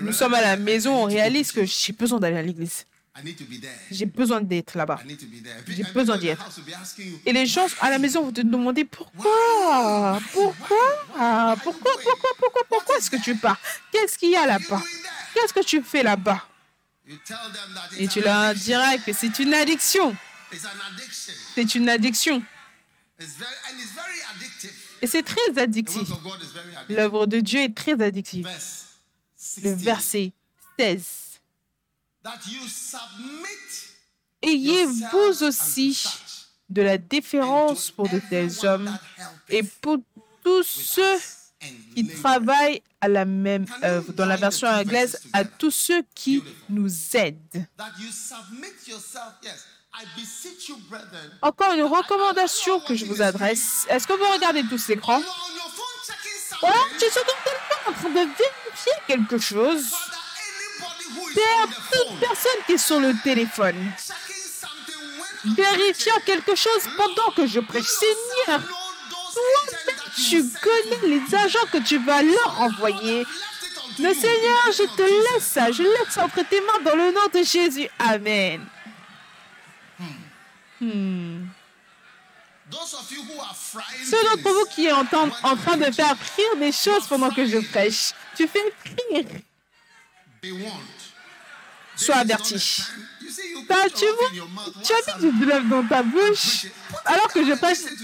[0.00, 2.84] nous sommes à la maison, on réalise que j'ai besoin d'aller à l'église.
[3.90, 5.00] J'ai besoin d'être là-bas.
[5.66, 6.48] J'ai besoin d'y être.
[7.26, 10.18] Et les gens à la maison vont te demander pourquoi?
[10.32, 11.56] Pourquoi?
[11.62, 13.58] Pourquoi Pourquoi Pourquoi Pourquoi est-ce que tu pars?
[13.92, 14.82] Qu'est-ce qu'il y a là-bas?
[15.34, 16.46] Qu'est-ce que tu fais là-bas?
[17.98, 20.16] Et tu leur diras que c'est une addiction.
[21.54, 22.42] C'est une addiction.
[25.02, 26.08] Et c'est très addictif.
[26.88, 28.48] L'œuvre de Dieu est très addictive.
[29.62, 30.32] Le verset
[30.78, 31.29] 16.
[34.42, 36.04] Ayez vous aussi
[36.68, 38.96] de la déférence pour de tels hommes
[39.48, 39.98] et pour
[40.42, 41.18] tous ceux
[41.94, 44.12] qui travaillent à la même œuvre.
[44.12, 47.66] Dans la version anglaise, à tous ceux qui nous aident.
[51.42, 53.86] Encore une recommandation que je vous adresse.
[53.88, 55.20] Est-ce que vous regardez tous l'écran
[56.60, 59.92] Voilà, tu es sur ton téléphone en train de vérifier quelque chose.
[61.34, 63.92] Père, toute personne qui est sur le téléphone,
[65.44, 67.86] vérifiant quelque chose pendant que je prêche.
[67.86, 68.80] Seigneur, toi
[70.16, 73.24] tu connais les agents que tu vas leur envoyer.
[73.98, 75.70] Le Seigneur, je te laisse ça.
[75.70, 77.88] Je laisse entre tes mains dans le nom de Jésus.
[77.98, 78.64] Amen.
[80.80, 81.46] Hmm.
[82.70, 85.06] Ceux d'entre vous qui sont
[85.42, 89.26] en train de faire prier des choses pendant que je prêche, tu fais prier.
[92.00, 92.82] Sois averti.
[93.94, 96.66] tu vois, tu as mis du lèvres dans ta bouche
[97.04, 97.52] alors que je.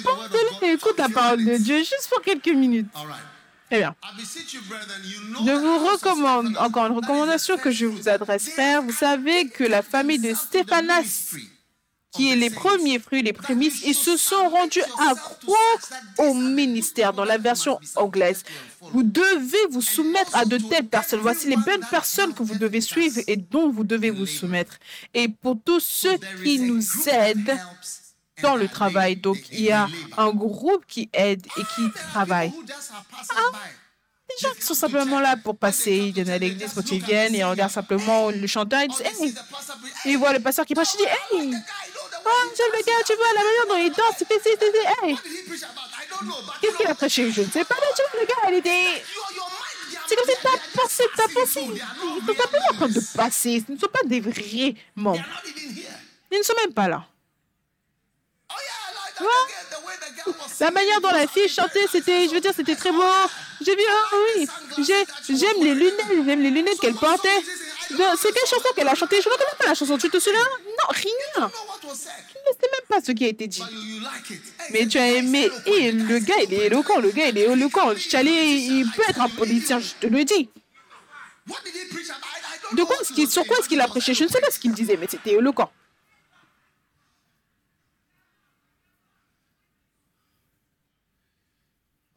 [0.02, 2.88] Porte-le et écoute la parole de Dieu juste pour quelques minutes.
[3.70, 3.94] Très bien.
[5.44, 8.82] Je vous recommande, encore une recommandation que je vous adresse, frère.
[8.82, 11.34] Vous savez que la famille de Stéphanas
[12.16, 15.54] qui est les premiers fruits, les prémices, ils se sont rendus accros
[16.18, 18.42] au ministère dans la version anglaise.
[18.80, 21.20] Vous devez vous soumettre à de telles personnes.
[21.20, 24.78] Voici les bonnes personnes que vous devez suivre et dont vous devez vous soumettre.
[25.14, 27.58] Et pour tous ceux qui nous aident
[28.42, 32.52] dans le travail, donc il y a un groupe qui aide et qui travaille.
[33.30, 33.58] Ah,
[34.28, 37.34] des gens qui sont simplement là pour passer, ils viennent à l'église quand ils viennent,
[37.34, 39.34] ils regardent simplement le chanteur, ils disent Hey!
[40.06, 41.54] Ils voient le pasteur qui passe, ils disent Hey!
[42.28, 44.48] Oh, le gars, tu vois la manière dont il danse, il fait ci,
[45.02, 45.16] Hey!
[46.60, 49.02] Qu'est-ce qu'il a prêché Je ne sais pas, mais tu vois, le gars, il était.
[50.08, 51.68] C'est comme si ta pensée, ta pensée.
[51.72, 53.64] Ils sont simplement en train de passer.
[53.66, 55.24] Ce ne sont pas des vrais membres.
[56.32, 57.06] Ils ne sont même pas là.
[60.60, 63.02] La manière dont la fille chantait, c'était, je veux dire, c'était très beau.
[63.60, 67.42] J'ai vu, ah oui, j'aime les lunettes, j'aime les lunettes qu'elle portait.
[67.88, 69.20] C'est quelle chanson qu'elle a chantée?
[69.22, 70.40] Je ne reconnais pas la chanson, tu te souviens?
[70.40, 71.50] Non, rien.
[71.80, 73.62] Tu ne sais même pas ce qui a été dit.
[74.72, 75.50] Mais tu as aimé.
[75.66, 77.92] Et le gars, il est éloquent, le gars, il est éloquent.
[77.92, 80.48] il peut être un politicien, je te le dis.
[82.72, 84.12] De quoi est-ce sur quoi est-ce qu'il a prêché?
[84.14, 85.70] Je ne sais pas ce qu'il disait, mais c'était éloquent.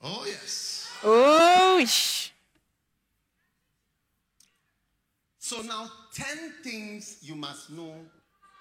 [0.02, 0.88] Oh, yes.
[1.04, 2.19] Oh oui.
[5.50, 7.96] So now 10 things you must know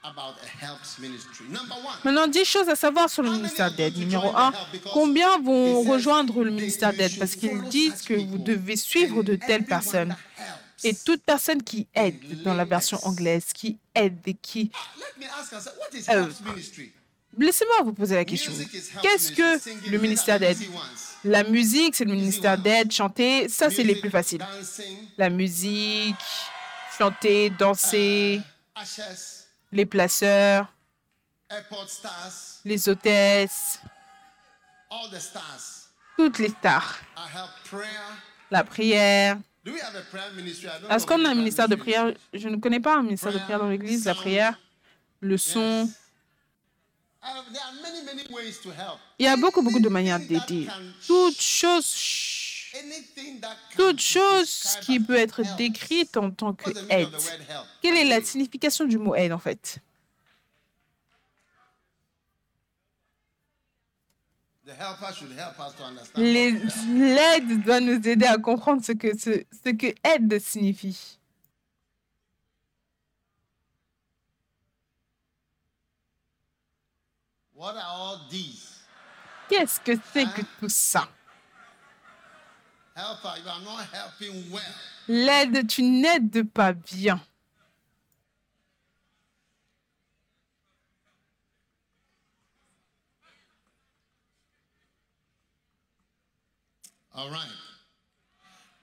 [0.04, 1.44] about a helps ministry.
[1.50, 3.98] Number one, Maintenant, 10 choses à savoir sur le ministère d'aide.
[3.98, 4.54] Numéro 1,
[4.94, 7.18] combien vont rejoindre le ministère d'aide?
[7.18, 10.16] Parce qu'ils disent que vous devez suivre de telles personnes.
[10.82, 14.70] Et toute personne qui aide, dans la version anglaise, qui aide, qui...
[16.08, 16.26] Euh,
[17.36, 18.52] Laissez-moi vous poser la question.
[19.02, 20.56] Qu'est-ce que le ministère d'aide?
[21.22, 22.90] La musique, c'est le ministère d'aide.
[22.90, 24.40] Chanter, ça, c'est les plus faciles.
[25.18, 26.16] La musique,
[26.98, 28.40] chanter, danser,
[29.70, 30.66] les placeurs,
[32.64, 33.80] les hôtesses,
[36.16, 36.98] toutes les stars.
[38.50, 39.38] La prière.
[40.90, 42.12] Est-ce qu'on a un ministère de prière?
[42.32, 44.06] Je ne connais pas un ministère de prière dans l'Église.
[44.06, 44.58] La prière,
[45.20, 45.88] le son,
[49.18, 50.68] il y a beaucoup, beaucoup de manières d'aider.
[51.06, 51.84] Toute chose,
[53.76, 57.08] toute chose qui peut être décrite en tant que aide.
[57.80, 59.78] Quelle est la signification du mot aide en fait?
[66.16, 71.18] L'aide doit nous aider à comprendre ce que, ce, ce que aide signifie.
[79.48, 81.08] Qu'est-ce que c'est que tout ça?
[85.08, 87.20] L'aide, tu n'aides pas bien.
[97.14, 97.48] All right.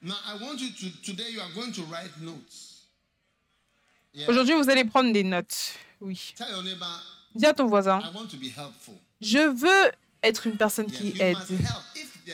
[0.01, 2.75] Now I want you to today you are going to write notes.
[4.28, 5.73] Aujourd'hui, vous allez prendre des notes.
[6.01, 6.34] Oui.
[7.34, 8.01] Dis à ton voisin,
[9.21, 11.38] je veux être une personne qui aide.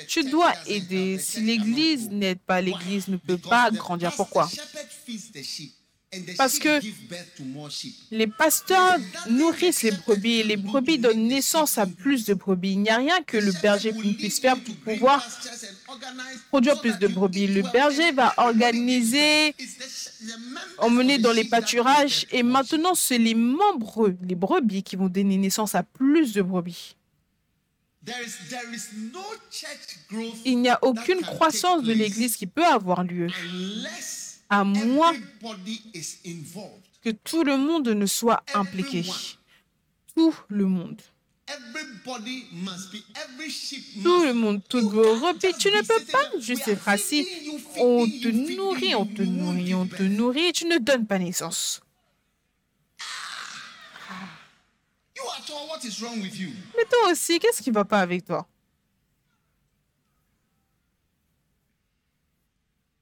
[0.08, 1.18] Tu dois aider.
[1.20, 4.12] Si l'Église n'aide pas, l'Église ne peut pas grandir.
[4.16, 4.50] Pourquoi?
[6.38, 6.82] Parce que
[8.12, 8.98] les pasteurs
[9.30, 12.74] nourrissent les brebis et les brebis donnent naissance à plus de brebis.
[12.74, 15.26] Il n'y a rien que le berger puisse faire pour pouvoir
[16.50, 17.48] produire plus de brebis.
[17.48, 19.56] Le berger va organiser,
[20.80, 25.76] emmener dans les pâturages et maintenant c'est les membres, les brebis qui vont donner naissance
[25.76, 26.98] à plus de brebis.
[30.46, 33.28] Il n'y a aucune croissance de l'Église qui peut avoir lieu
[34.50, 35.14] à moins
[37.04, 39.04] que tout le monde ne soit impliqué.
[40.16, 41.02] Tout le monde.
[44.04, 45.54] Tout le monde, toutes vos repas.
[45.58, 47.28] Tu ne peux pas juste être assis.
[47.78, 51.82] On te nourrit, on te nourrit, on te nourrit et tu ne donnes pas naissance.
[56.76, 58.48] Mais toi aussi, qu'est-ce qui ne va pas avec toi?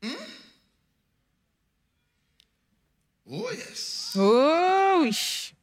[0.02, 0.13] Hmm?
[3.32, 4.15] Oh yes.
[4.17, 5.54] Oh oui.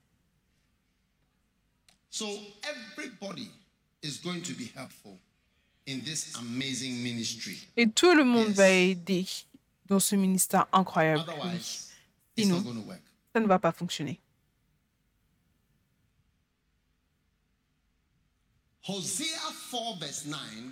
[2.11, 2.27] So
[2.63, 3.51] everybody
[4.03, 5.19] is going to be helpful
[5.87, 7.69] in this amazing ministry.
[7.77, 8.57] Et tout le monde yes.
[8.57, 9.27] va aider
[9.87, 11.25] dans ce ministère incroyable.
[11.29, 11.91] Otherwise,
[12.39, 13.03] Sinon, it's not going to work.
[13.35, 14.21] ça ne va pas fonctionner.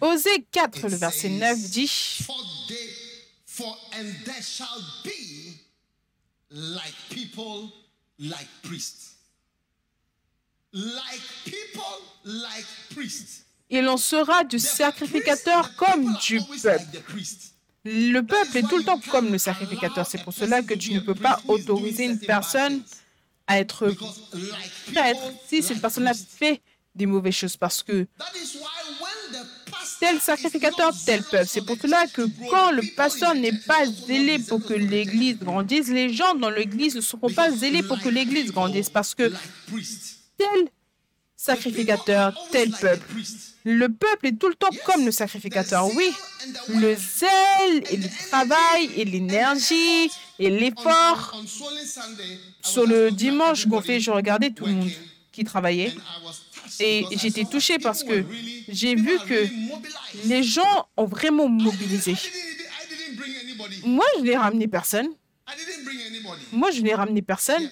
[0.00, 1.90] Osée 4, le verset 9 dit.
[13.70, 17.02] Il en sera du sacrificateur comme du peuple.
[17.84, 20.06] Le peuple est tout le temps comme le sacrificateur.
[20.06, 22.82] C'est pour cela que tu ne peux pas autoriser une personne
[23.46, 23.92] à être
[24.92, 26.62] prêtre si cette personne-là fait
[26.94, 28.06] des mauvaises choses parce que
[30.00, 31.46] tel sacrificateur, tel peuple.
[31.48, 36.12] C'est pour cela que quand le pasteur n'est pas zélé pour que l'Église grandisse, les
[36.12, 39.32] gens dans l'Église ne seront pas zélés pour que l'Église grandisse parce que
[40.36, 40.68] tel
[41.36, 43.04] sacrificateur, tel peuple.
[43.64, 46.10] Le peuple est tout le temps comme le sacrificateur, oui.
[46.68, 51.34] Le zèle et le travail et l'énergie et l'effort.
[52.62, 54.90] Sur le dimanche gonflé, je regardais tout le monde
[55.32, 55.94] qui travaillait
[56.80, 58.24] et j'étais touchée parce que
[58.68, 59.46] j'ai vu que
[60.26, 62.14] les gens ont vraiment mobilisé.
[63.84, 65.08] Moi, je n'ai ramené personne.
[66.52, 67.70] Moi, je n'ai ramené personne.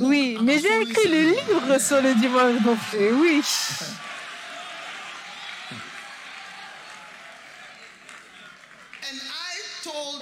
[0.00, 3.42] Oui, mais j'ai écrit le livre sur le dimanche gonflé, oui.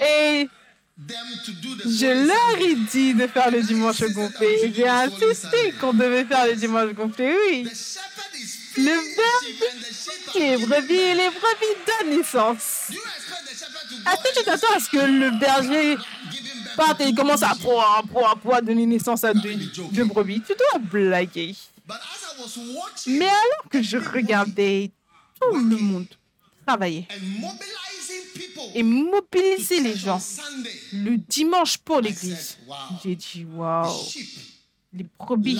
[0.01, 0.49] Et
[0.97, 4.71] je leur ai dit de faire le dimanche gonflé.
[4.75, 7.67] J'ai insisté qu'on devait faire le dimanche gonflé, oui.
[8.77, 9.63] Le verbe
[10.35, 12.89] les brebis et les brebis donnent naissance.
[12.89, 15.97] Est-ce que tu t'attends à ce que le berger
[16.75, 19.55] parte et commence à pouvoir, donner naissance à deux,
[19.91, 21.55] deux brebis Tu dois blaguer.
[23.07, 24.91] Mais alors que je regardais
[25.39, 26.07] tout le monde
[26.65, 27.07] travailler
[28.75, 30.21] et mobiliser les gens
[30.91, 32.57] le dimanche pour l'église.
[33.03, 33.91] J'ai dit, waouh,
[34.93, 35.59] les brebis.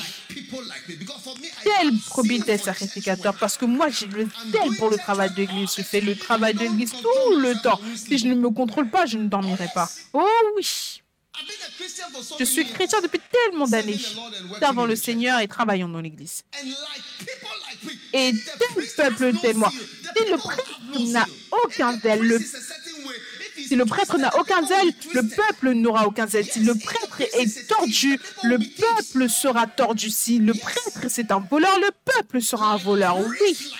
[1.63, 3.35] Tel brebis, tel sacrificateur.
[3.35, 5.71] Parce que moi, j'ai le tel pour le travail de l'église.
[5.75, 7.79] Je fais le travail de l'église tout le temps.
[7.95, 9.89] Si je ne me contrôle pas, je ne dormirai pas.
[10.13, 10.99] Oh oui.
[12.39, 13.99] Je suis chrétien depuis tellement d'années,
[14.59, 16.43] servant le Seigneur et travaillant dans l'Église.
[18.13, 20.79] Et tel peuple tel moi, si le prêtre
[21.11, 21.25] n'a
[21.63, 22.39] aucun zèle,
[23.67, 26.45] si le prêtre n'a aucun zèle, le peuple n'aura aucun zèle.
[26.45, 30.09] Si le prêtre est tordu, le peuple sera tordu.
[30.09, 33.17] Si le prêtre c'est un voleur, le peuple sera un voleur.
[33.17, 33.73] Oui.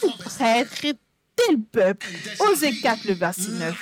[0.00, 0.94] Tel prêtre et
[1.36, 2.06] tel peuple.
[2.40, 3.74] Osée 4, le verset 9.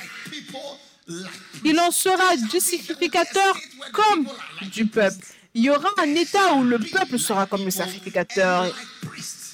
[1.64, 3.58] Il en sera du sacrificateur
[3.92, 4.28] comme
[4.70, 5.24] du peuple.
[5.54, 8.72] Il y aura un état où le peuple sera comme le sacrificateur.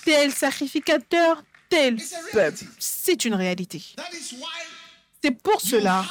[0.06, 1.96] Tel sacrificateur, tel
[2.32, 2.64] peuple.
[2.78, 3.82] C'est une réalité.
[5.20, 6.04] C'est pour cela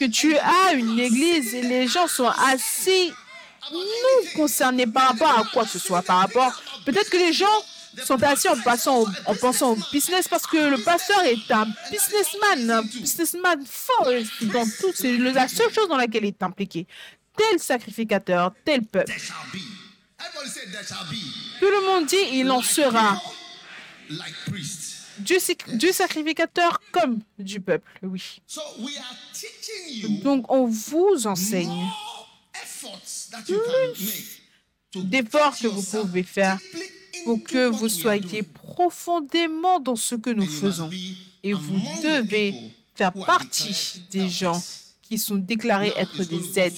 [0.00, 3.12] que tu as une église et les gens sont assez
[3.70, 6.00] non concernés par rapport à quoi que ce soit.
[6.00, 7.44] Par rapport, peut-être que les gens
[8.02, 12.70] sont assis en, passant en pensant au business parce que le pasteur est un businessman,
[12.70, 14.08] un businessman fort
[14.54, 14.92] dans tout.
[14.94, 16.86] C'est la seule chose dans laquelle il est impliqué.
[17.36, 19.12] Tel sacrificateur, tel peuple.
[21.60, 23.20] Tout le monde dit il en sera
[25.18, 25.36] du,
[25.74, 28.40] du sacrificateur comme du peuple, oui.
[30.22, 31.86] Donc on vous enseigne
[33.44, 34.40] plus
[34.94, 36.58] d'efforts que vous pouvez faire
[37.24, 40.90] pour que vous soyez profondément dans ce que nous faisons.
[41.42, 42.54] Et vous devez
[42.94, 44.62] faire partie des gens
[45.02, 46.74] qui sont déclarés être des aides.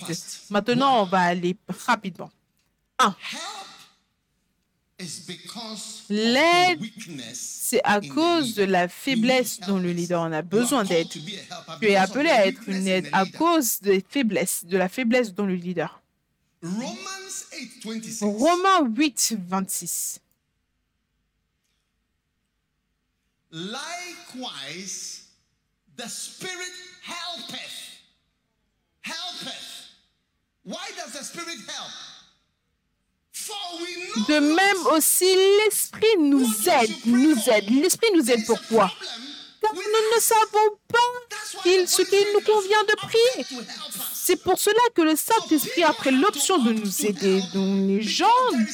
[0.50, 2.30] Maintenant, on va aller rapidement.
[2.98, 3.14] 1.
[6.10, 6.80] L'aide,
[7.34, 11.08] c'est à cause de la faiblesse dont le leader en a besoin d'aide.
[11.08, 11.20] Tu
[11.86, 15.54] es appelé à être une aide à cause des faiblesses, de la faiblesse dont le
[15.54, 16.02] leader.
[18.20, 20.20] Romains 8, 26.
[23.52, 25.28] Likewise,
[25.96, 28.02] the Spirit helpeth.
[29.02, 29.92] Helpeth.
[30.64, 32.17] Why does the Spirit help?
[34.28, 35.32] De même aussi,
[35.64, 37.70] l'Esprit nous aide, nous aide.
[37.70, 38.90] L'Esprit nous aide pourquoi
[39.60, 40.98] Car nous ne savons pas
[41.86, 43.60] ce qu'il nous convient de prier.
[44.14, 47.40] C'est pour cela que le Saint-Esprit a pris l'option de nous aider.
[47.54, 48.26] Donc les gens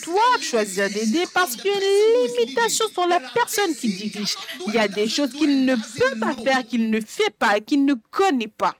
[0.05, 4.35] doivent choisir d'aider parce qu'il y a une limitation sur la personne qui dirige.
[4.66, 7.85] Il y a des choses qu'il ne peut pas faire, qu'il ne fait pas, qu'il
[7.85, 8.75] ne connaît pas.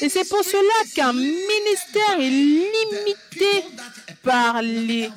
[0.00, 3.64] Et c'est pour cela qu'un ministère est limité
[4.22, 5.10] par les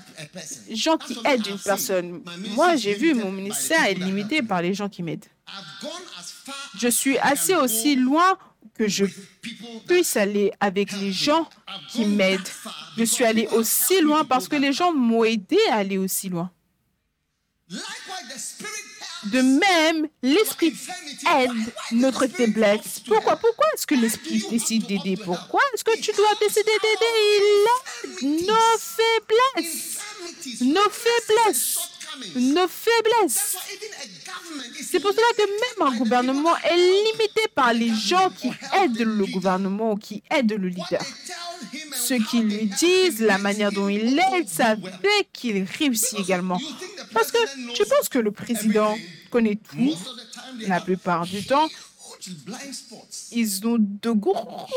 [0.71, 2.23] gens qui aident une personne.
[2.55, 5.25] Moi, j'ai vu mon ministère est limité par les gens qui m'aident.
[6.79, 8.37] Je suis assez aussi loin
[8.77, 9.05] que je
[9.87, 11.47] puisse aller avec les gens
[11.89, 12.49] qui m'aident.
[12.97, 16.51] Je suis allé aussi loin parce que les gens m'ont aidé à aller aussi loin.
[19.25, 20.73] De même, l'Esprit
[21.37, 21.51] aide
[21.91, 22.99] notre faiblesse.
[23.07, 25.17] Pourquoi Pourquoi est-ce que l'Esprit décide d'aider?
[25.17, 28.15] Pourquoi est-ce que tu dois décider d'aider?
[28.21, 29.99] Il aide nos faiblesses.
[30.61, 31.77] Nos faiblesses.
[32.35, 33.57] Nos faiblesses.
[34.89, 35.41] C'est pour cela que
[35.81, 38.51] même un gouvernement est limité par les gens qui
[38.81, 41.01] aident le gouvernement ou qui aident le leader.
[41.95, 46.59] Ce qu'ils lui disent, la manière dont il aide, ça fait qu'il réussit également.
[47.13, 48.97] Parce que tu penses que le président
[49.29, 49.97] connaît tout
[50.67, 51.67] la plupart du temps.
[53.31, 54.67] Ils ont de gros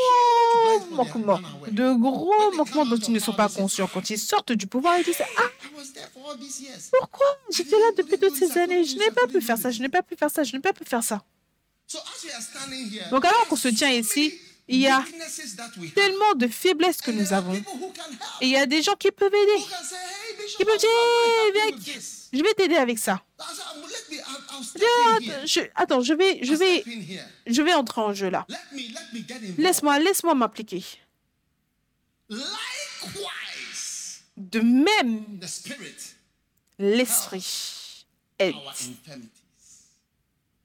[0.91, 1.39] manquements,
[1.71, 3.89] de gros manquements dont ils ne sont pas conscients.
[3.91, 5.43] Quand ils sortent du pouvoir, ils disent Ah,
[6.99, 8.83] pourquoi j'étais là depuis toutes ces années?
[8.83, 10.73] Je n'ai pas pu faire ça, je n'ai pas pu faire ça, je n'ai pas
[10.73, 11.23] pu faire ça.
[13.11, 14.33] Donc alors qu'on se tient ici,
[14.67, 15.03] il y a
[15.95, 17.55] tellement de faiblesses que nous avons.
[18.41, 19.63] Et il y a des gens qui peuvent aider.
[20.57, 20.89] Qui peuvent dire,
[22.33, 23.23] je vais t'aider avec ça.
[25.75, 26.83] attends, je vais, je vais,
[27.45, 28.45] je vais entrer en jeu là.
[29.57, 30.83] Laisse-moi, laisse-moi m'appliquer.
[34.35, 35.39] De même,
[36.77, 38.05] l'esprit
[38.37, 38.55] aide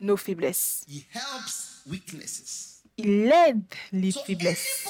[0.01, 0.85] nos faiblesses
[2.99, 3.63] il aide
[3.93, 4.87] les faiblesses.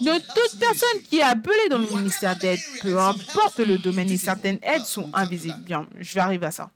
[0.00, 4.16] De toute personne qui est appelée dans le ministère d'aide, peu importe le domaine, et
[4.16, 5.62] certaines aides sont invisibles.
[5.62, 6.70] Bien, je vais arriver à ça.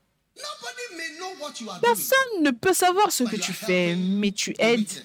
[1.80, 5.04] Personne ne peut savoir ce que tu fais, mais tu aides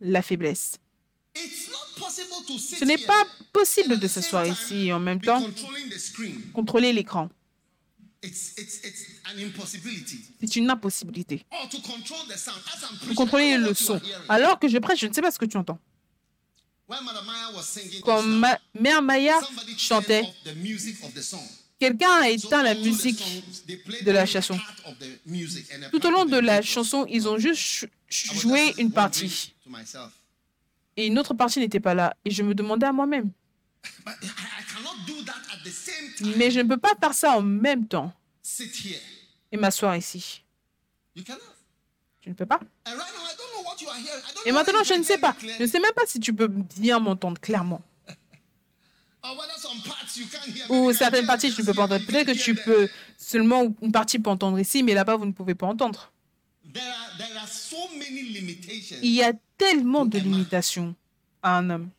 [0.00, 0.78] la faiblesse.
[1.34, 5.42] Ce n'est pas possible de s'asseoir ici et en même temps
[6.52, 7.28] contrôler l'écran.
[10.40, 11.44] C'est une impossibilité.
[13.06, 14.00] Pour contrôler le son.
[14.28, 15.78] Alors que je prêche, je ne sais pas ce que tu entends.
[18.04, 18.22] Quand
[18.78, 19.40] Mère Maya
[19.78, 20.24] chantait,
[21.78, 23.22] quelqu'un a éteint la musique
[24.04, 24.58] de la chanson.
[25.90, 29.54] Tout au long de la chanson, ils ont juste joué une partie.
[30.96, 32.14] Et une autre partie n'était pas là.
[32.24, 33.30] Et je me demandais à moi-même.
[36.36, 38.12] Mais je ne peux pas faire ça en même temps
[39.52, 40.42] et m'asseoir ici.
[42.20, 42.60] Tu ne peux pas.
[44.46, 45.34] Et maintenant, je ne sais pas.
[45.40, 47.82] Je ne sais même pas si tu peux bien m'entendre clairement.
[50.68, 52.04] Ou certaines parties, tu ne peux pas entendre.
[52.06, 55.54] Peut-être que tu peux seulement une partie pour entendre ici, mais là-bas, vous ne pouvez
[55.54, 56.12] pas entendre.
[59.02, 60.94] Il y a tellement de limitations
[61.42, 61.90] à un homme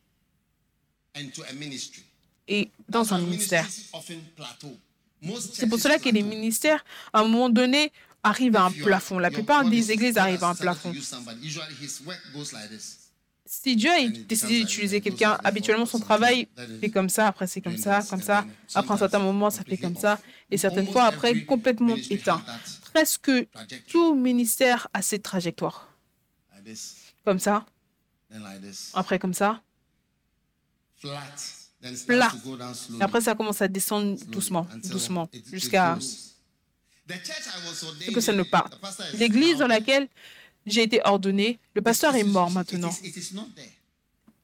[2.47, 3.68] et dans un ministère.
[5.53, 7.91] C'est pour cela que les ministères, à un moment donné,
[8.24, 9.20] arrivent à un plafond.
[9.20, 10.93] La plupart des églises arrivent à un plafond.
[13.47, 16.47] Si Dieu a décidé d'utiliser quelqu'un, habituellement son travail
[16.80, 18.43] fait comme ça, après c'est comme ça, comme ça,
[18.74, 22.43] après un certain moment ça fait comme ça, et certaines fois après complètement éteint.
[22.93, 23.32] Presque
[23.88, 25.88] tout ministère a cette trajectoire.
[27.24, 27.66] Comme ça,
[28.95, 29.61] après comme ça,
[32.05, 32.31] plat.
[32.99, 38.77] après, ça commence à descendre doucement, doucement, jusqu'à ce que ça ne parte.
[39.13, 40.07] L'église dans laquelle
[40.65, 42.93] j'ai été ordonné, le pasteur est mort maintenant.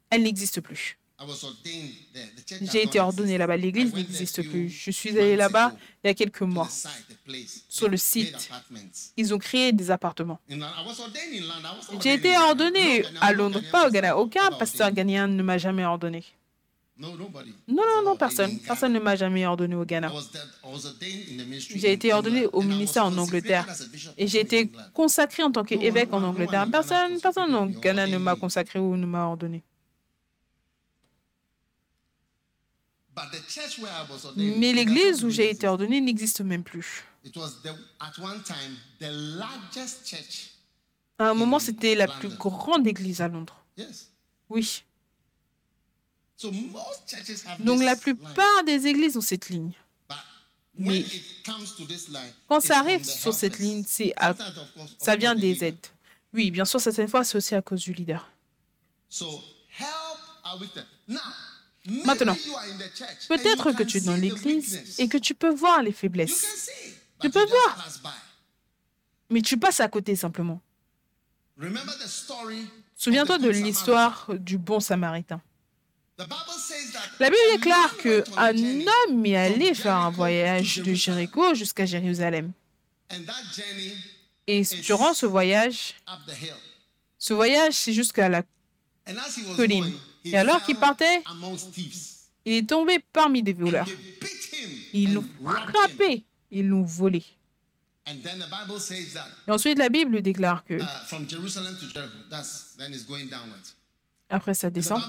[0.10, 0.98] Elle n'existe plus.
[2.62, 3.58] J'ai été ordonné là-bas.
[3.58, 4.70] L'église n'existe plus.
[4.70, 6.70] Je suis allé là-bas il y a quelques mois.
[7.70, 8.50] Sur le site,
[9.18, 10.40] ils ont créé des appartements.
[12.02, 14.18] J'ai été ordonné à Londres, pas au Ghana.
[14.18, 16.24] Aucun pasteur ghanéen ne m'a jamais ordonné.
[17.02, 17.16] Non,
[17.68, 18.60] non, non, personne.
[18.60, 20.12] Personne ne m'a jamais ordonné au Ghana.
[21.76, 23.68] J'ai été ordonné au ministère en Angleterre
[24.18, 26.68] et j'ai été consacré en tant qu'évêque en Angleterre.
[26.72, 29.64] Personne, personne au Ghana ne m'a consacré ou ne m'a ordonné.
[34.38, 37.04] Mais l'église où j'ai été ordonné n'existe même plus.
[41.20, 43.64] À un moment, c'était la plus grande église à Londres.
[44.50, 44.84] Oui.
[47.60, 49.72] Donc la plupart des églises ont cette ligne.
[50.78, 51.06] Mais
[52.48, 54.14] quand ça arrive sur cette ligne, c'est
[54.98, 55.88] ça vient des aides.
[56.34, 58.32] Oui, bien sûr, certaines fois, c'est aussi à cause du leader.
[62.06, 62.38] Maintenant,
[63.28, 66.70] peut-être que tu es dans l'église et que tu peux voir les faiblesses.
[67.20, 67.90] Tu peux voir.
[69.30, 70.62] Mais tu passes à côté simplement.
[72.96, 75.42] Souviens-toi de l'histoire du bon samaritain.
[77.20, 82.52] La Bible déclare qu'un homme est allé faire un voyage de Jéricho jusqu'à Jérusalem.
[84.48, 85.96] Et durant ce voyage,
[87.18, 88.44] ce voyage, c'est jusqu'à la
[89.56, 89.94] colline.
[90.26, 91.24] Et alors qu'il partait,
[92.46, 93.88] il est tombé parmi des voleurs.
[94.94, 97.24] Ils l'ont frappé, ils l'ont volé.
[98.08, 100.80] Et ensuite, la Bible déclare que,
[104.30, 105.02] après ça descend,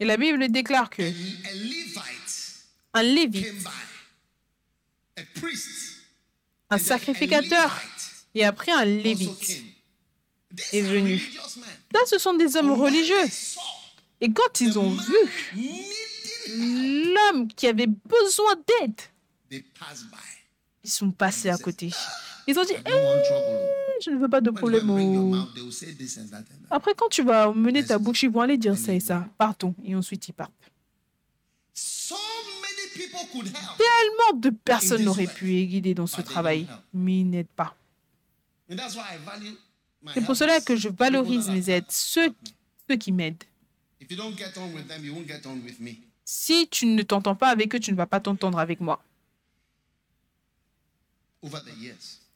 [0.00, 1.02] et la Bible déclare que
[2.92, 3.46] un lévite,
[6.70, 7.80] un sacrificateur,
[8.34, 9.62] et après un lévite
[10.72, 11.20] est venu.
[11.92, 13.24] Là, ce sont des hommes religieux.
[14.20, 15.16] Et quand ils ont vu
[16.56, 19.00] l'homme qui avait besoin d'aide,
[20.82, 21.90] ils sont passés à côté.
[22.46, 24.88] Ils ont dit, eh, je ne veux pas de problème.
[26.70, 29.26] Après, quand tu vas mener ta bouche, ils vont aller dire ça et ça.
[29.38, 29.74] Partons.
[29.84, 30.52] Et ensuite, ils partent.
[33.78, 37.74] Tellement de personnes auraient pu aider dans ce travail, mais ils n'aident pas.
[40.12, 42.32] C'est pour cela que je valorise mes aides, ceux,
[42.88, 43.42] ceux qui m'aident.
[46.26, 49.02] Si tu ne t'entends pas avec eux, tu ne vas pas t'entendre avec moi.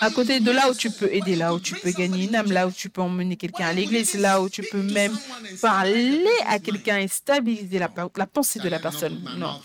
[0.00, 2.50] à côté de là où tu peux aider, là où tu peux gagner une âme,
[2.50, 5.16] là où tu peux emmener quelqu'un à l'église, là où tu peux même
[5.60, 9.22] parler à quelqu'un et stabiliser la, la pensée de la personne.
[9.36, 9.60] Non.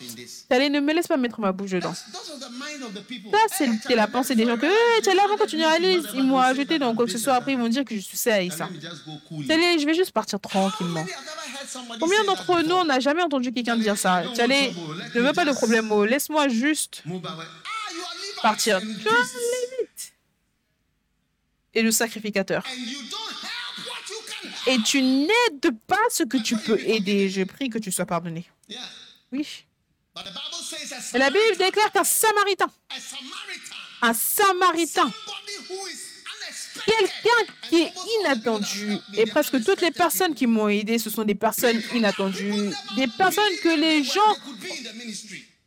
[0.50, 1.94] Allez, ne me laisse pas mettre ma bouche dedans.
[1.94, 6.08] Ça, c'est la pensée des gens que hey, tu là avant continuer à l'église.
[6.14, 7.34] Ils m'ont ajouté dans quoi que ce soit.
[7.34, 8.70] Après, ils vont dire que je suis ça et ça.
[9.50, 11.06] Allez, je vais juste partir tranquillement.
[12.00, 14.24] Combien d'entre nous, on n'a jamais entendu quelqu'un dire ça?
[14.40, 14.74] Allez,
[15.14, 15.92] je ne veux pas de problème.
[15.92, 17.04] Oh, laisse-moi juste
[18.42, 18.80] partir
[21.74, 22.64] et le sacrificateur.
[24.68, 27.30] Et tu n'aides pas ce que tu peux aider.
[27.30, 28.46] Je prie que tu sois pardonné.
[29.32, 29.66] Oui.
[31.14, 32.70] Et la Bible déclare qu'un samaritain,
[34.02, 35.10] un samaritain,
[36.86, 41.36] quelqu'un qui est inattendu, et presque toutes les personnes qui m'ont aidé, ce sont des
[41.36, 44.36] personnes inattendues, des personnes que les gens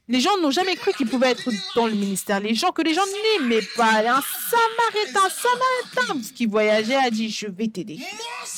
[0.09, 2.41] les gens n'ont jamais cru qu'ils pouvaient être dans le ministère.
[2.41, 3.05] Les gens que les gens
[3.41, 4.01] n'aimaient pas.
[4.01, 7.99] Un samaritain, samaritain qui voyageait a dit, je vais t'aider.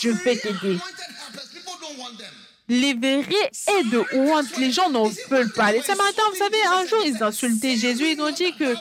[0.01, 0.79] Je vais t'aider.
[2.69, 5.71] Les vrais aides want, les gens n'en veulent pas.
[5.71, 8.13] Les samaritains, vous savez, un jour, ils insultaient Jésus.
[8.13, 8.75] Ils ont dit que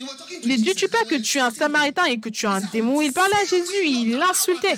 [0.00, 3.12] ne dis-tu pas que tu es un samaritain et que tu es un démon Il
[3.12, 4.76] parlait à Jésus, il l'insultait.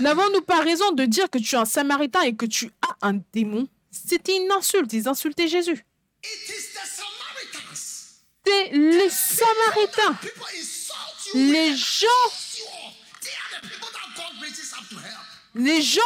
[0.00, 3.20] N'avons-nous pas raison de dire que tu es un samaritain et que tu as un
[3.32, 3.68] démon?
[3.90, 4.92] C'était une insulte.
[4.92, 5.84] Ils insultaient Jésus.
[8.44, 10.18] C'est les samaritains.
[11.34, 12.06] Les gens.
[15.54, 16.00] Les gens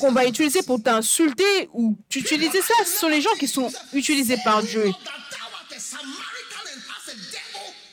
[0.00, 3.72] qu'on va utiliser pour t'insulter ou tu utiliser ça, ce sont les gens qui sont
[3.92, 4.92] utilisés par Dieu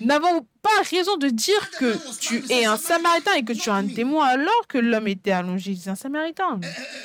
[0.02, 3.84] n'avons pas raison de dire que tu es un samaritain et que tu as un
[3.84, 5.78] démon alors que l'homme était allongé.
[5.82, 6.60] C'est un samaritain,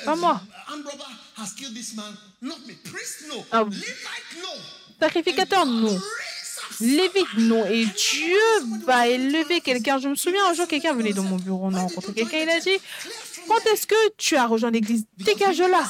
[0.05, 0.41] pas moi.
[3.51, 3.69] Un
[4.99, 5.99] sacrificateur, non.
[6.79, 7.65] Lévite, non.
[7.65, 8.39] Et Dieu
[8.85, 9.99] va élever quelqu'un.
[9.99, 12.49] Je me souviens un jour, quelqu'un venait dans mon bureau, on a rencontré quelqu'un, il
[12.49, 12.79] a dit,
[13.47, 15.05] quand est-ce que tu as rejoint l'église?
[15.17, 15.83] Dégage-la.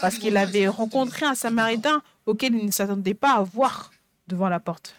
[0.00, 3.90] Parce qu'il avait rencontré un Samaritain auquel il ne s'attendait pas à voir
[4.26, 4.94] devant la porte.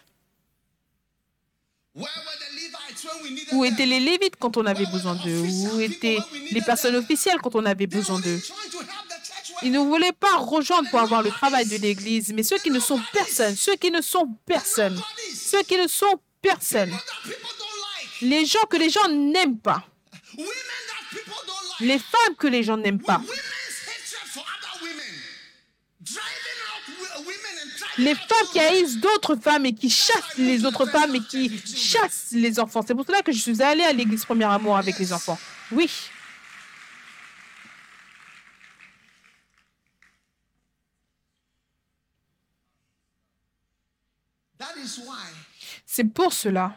[3.52, 5.40] Où étaient les Lévites quand on avait besoin d'eux?
[5.40, 6.18] Où étaient
[6.50, 8.40] les personnes officielles quand on avait besoin d'eux?
[9.62, 12.78] Ils ne voulaient pas rejoindre pour avoir le travail de l'Église, mais ceux qui ne
[12.78, 15.00] sont personne, ceux qui ne sont personne,
[15.34, 16.92] ceux qui ne sont personne,
[18.22, 19.84] les gens que les gens n'aiment pas,
[21.80, 23.20] les femmes que les gens n'aiment pas,
[27.98, 32.28] les femmes qui haïssent d'autres femmes et qui chassent les autres femmes et qui chassent
[32.32, 32.82] les enfants.
[32.86, 35.38] C'est pour cela que je suis allée à l'église Premier Amour avec les enfants.
[35.72, 35.90] Oui.
[45.86, 46.76] C'est pour cela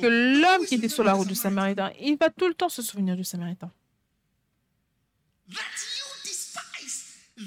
[0.00, 2.82] que l'homme qui était sur la route du Samaritain, il va tout le temps se
[2.82, 3.70] souvenir du Samaritain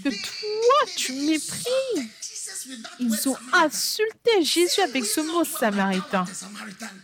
[0.04, 2.10] que toi, tu méprises.
[3.00, 6.26] Ils ont insulté Jésus avec ce mot samaritain.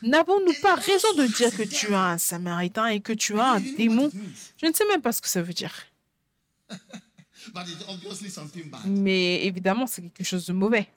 [0.01, 3.59] N'avons-nous pas raison de dire que tu as un samaritain et que tu as un
[3.59, 4.11] démon?
[4.57, 5.73] Je ne sais même pas ce que ça veut dire.
[8.85, 10.87] Mais évidemment, c'est quelque chose de mauvais.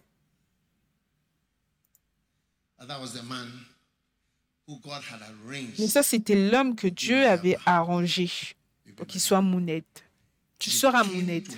[5.78, 8.30] Mais ça, c'était l'homme que Dieu avait arrangé
[8.96, 9.84] pour qu'il soit mon aide.
[10.58, 11.52] Tu seras mon aide.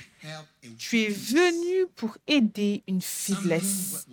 [0.78, 4.06] Tu es venu pour aider une faiblesse.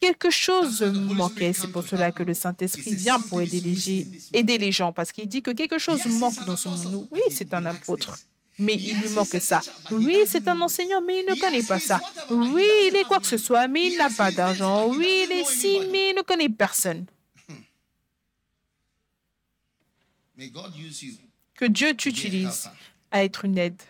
[0.00, 1.52] Quelque chose manquait.
[1.52, 4.92] C'est pour cela que le Saint-Esprit vient pour aider les, aider les gens.
[4.92, 7.08] Parce qu'il dit que quelque chose manque dans son monde.
[7.10, 8.16] Oui, c'est un apôtre.
[8.58, 9.60] Mais il lui manque ça.
[9.90, 12.00] Oui, c'est un enseignant, mais il ne connaît pas ça.
[12.30, 14.88] Oui, il est quoi que ce soit, mais il n'a pas d'argent.
[14.88, 17.06] Oui, il est ci, mais il ne connaît personne.
[21.54, 22.70] Que Dieu t'utilise
[23.10, 23.80] à être une aide.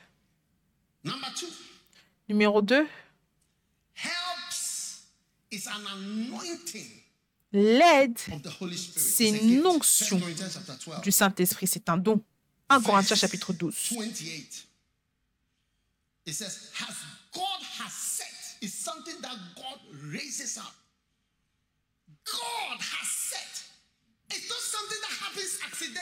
[2.29, 2.87] Numéro 2.
[7.53, 8.19] L'aide,
[8.97, 10.21] c'est une onction
[11.03, 12.21] du Saint-Esprit, c'est un don.
[12.69, 13.75] 1 Corinthiens chapitre 12.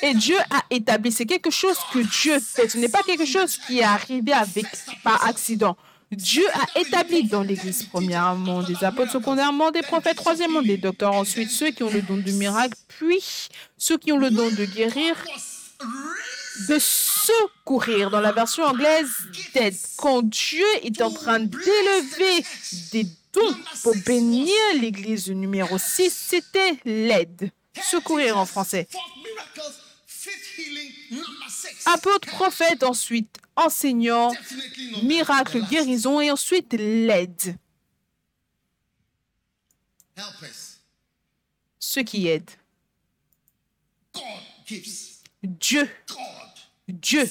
[0.03, 2.69] Et Dieu a établi, c'est quelque chose que Dieu fait.
[2.69, 4.33] Ce n'est pas quelque chose qui est arrivé
[5.05, 5.77] par accident.
[6.11, 11.51] Dieu a établi dans l'Église, premièrement, des apôtres, secondairement, des prophètes, troisièmement, des docteurs, ensuite
[11.51, 15.17] ceux qui ont le don du miracle, puis ceux qui ont le don de guérir,
[16.69, 18.11] de secourir.
[18.11, 19.09] Dans la version anglaise,
[19.55, 19.75] d'aide.
[19.97, 22.45] Quand Dieu est en train d'élever
[22.93, 27.51] des dons pour bénir l'Église numéro 6, c'était l'aide.
[27.81, 28.87] Secourir en français.
[31.87, 34.33] Apôtre, prophète, ensuite enseignant,
[35.03, 37.57] miracle, guérison et ensuite l'aide.
[41.79, 42.51] Ce qui aide.
[45.43, 45.89] Dieu,
[46.89, 47.29] Dieu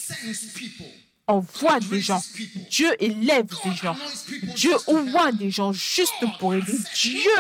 [1.28, 2.22] envoie des gens.
[2.70, 3.98] Dieu élève des gens.
[4.56, 6.78] Dieu envoie des gens juste pour aider.
[6.96, 7.32] Dieu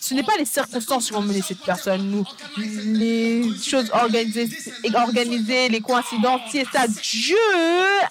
[0.00, 2.24] ce n'est pas les circonstances qui vont mener cette personne, nous,
[2.56, 4.48] les choses organisées,
[4.94, 6.86] organisées les coïncidences, c'est ça.
[6.86, 7.36] Dieu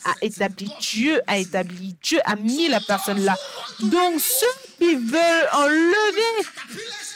[0.05, 3.35] a établi, Dieu a établi, Dieu a mis la personne là.
[3.79, 4.45] Donc ceux
[4.79, 6.47] qui veulent enlever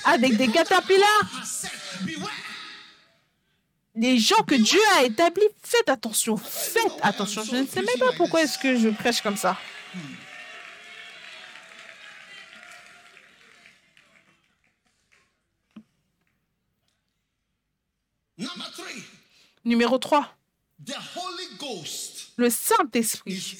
[0.05, 1.29] avec des catapillars,
[3.95, 7.43] les gens que Dieu a établis, faites attention, faites attention.
[7.43, 9.57] Je ne sais même pas pourquoi est-ce que je prêche comme ça.
[19.63, 20.37] Numéro 3.
[22.37, 23.57] Le Saint-Esprit.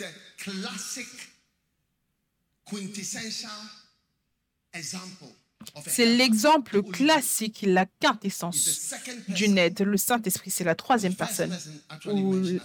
[5.88, 8.93] C'est l'exemple classique, la quintessence
[9.30, 9.80] d'une aide.
[9.82, 11.57] Le Saint-Esprit, c'est la troisième personne.
[12.05, 12.59] Ou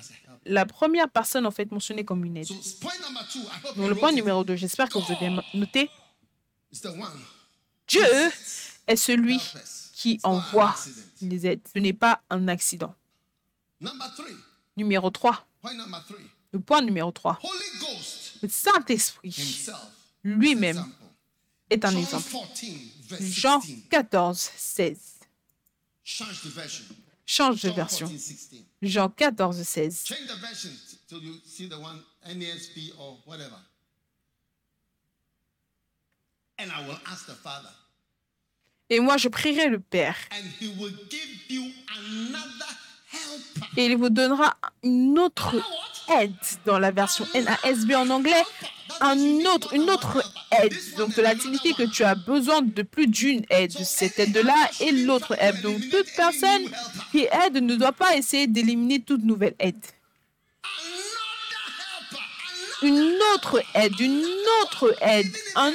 [0.45, 2.49] la première personne, en fait, mentionnée comme une aide.
[2.49, 5.91] Donc, le point numéro 2, j'espère que vous avez noté.
[7.87, 8.03] Dieu
[8.87, 9.41] est celui
[10.01, 10.75] qui envoie
[11.21, 11.61] les aides.
[11.71, 12.95] Ce n'est pas un accident.
[14.75, 15.47] Numéro 3.
[16.53, 17.39] Le point numéro 3.
[18.41, 19.67] Le Saint-Esprit
[20.25, 20.83] lui-même
[21.69, 22.31] est un exemple.
[23.21, 24.99] Jean 14, 16.
[26.03, 28.11] Change de version.
[28.81, 30.05] Jean 14, 16.
[38.91, 40.17] Et moi, je prierai le Père.
[43.77, 45.55] Et il vous donnera une autre
[46.19, 46.35] aide
[46.67, 48.43] dans la version NASB en anglais.
[49.01, 49.17] Un
[49.55, 50.23] autre, une autre
[50.61, 50.75] aide.
[50.99, 53.71] Donc cela signifie que tu as besoin de plus d'une aide.
[53.71, 55.63] Cette aide-là et l'autre aide.
[55.63, 56.69] Donc toute personne
[57.13, 59.81] qui aide ne doit pas essayer d'éliminer toute nouvelle aide.
[62.83, 64.25] Une autre aide, une
[64.63, 65.73] autre aide, un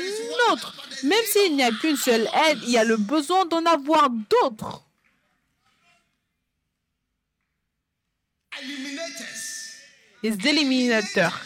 [0.51, 0.85] autre.
[1.06, 4.84] Même s'il n'y a qu'une seule aide, il y a le besoin d'en avoir d'autres.
[10.24, 11.41] Les éliminateurs.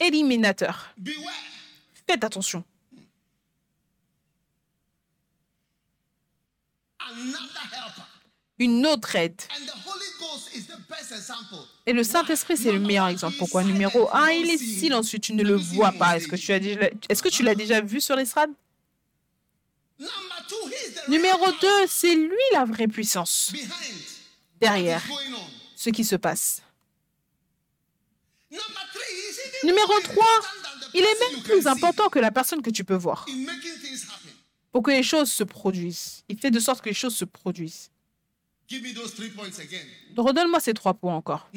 [0.00, 0.94] Éliminateurs.
[2.08, 2.64] Faites attention.
[8.58, 9.40] Une autre aide.
[11.86, 13.36] Et le Saint-Esprit, c'est le meilleur exemple.
[13.38, 13.62] Pourquoi?
[13.62, 16.16] Numéro un, il est silencieux, tu ne le vois pas.
[16.16, 18.50] Est-ce que tu, as déjà, est-ce que tu l'as déjà vu sur l'estrade?
[21.08, 23.52] Numéro 2, c'est lui la vraie puissance.
[24.60, 25.02] Derrière
[25.76, 26.62] ce qui se passe.
[29.64, 30.24] Numéro 3,
[30.94, 33.26] il est même plus important que la personne que tu peux voir.
[34.72, 36.24] Pour que les choses se produisent.
[36.28, 37.90] Il fait de sorte que les choses se produisent.
[40.16, 41.48] Redonne-moi ces trois points encore.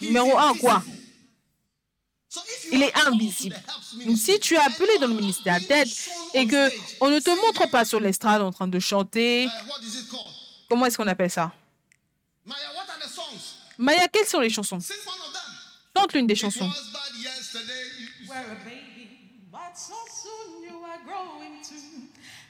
[0.00, 0.82] Numéro 1, quoi?
[2.72, 3.60] Il est invisible.
[4.04, 5.88] Donc, si tu es appelé dans le ministère d'aide
[6.34, 6.70] et que
[7.00, 9.48] on ne te montre pas sur l'estrade en train de chanter,
[10.68, 11.52] comment est-ce qu'on appelle ça?
[13.78, 14.78] Maya, quelles sont les chansons?
[15.96, 16.70] Chante l'une des chansons.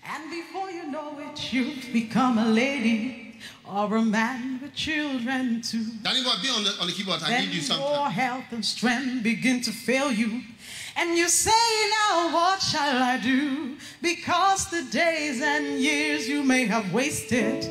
[0.06, 3.33] And before you know it, you've become a lady
[3.70, 5.84] or a man with children too.
[6.02, 7.20] Danny boy, be on the, on the keyboard.
[7.22, 7.86] I need you something.
[7.86, 10.42] Your health and strength begin to fail you.
[10.96, 11.50] And you say
[12.10, 13.76] now, what shall I do?
[14.00, 17.68] Because the days and years you may have wasted,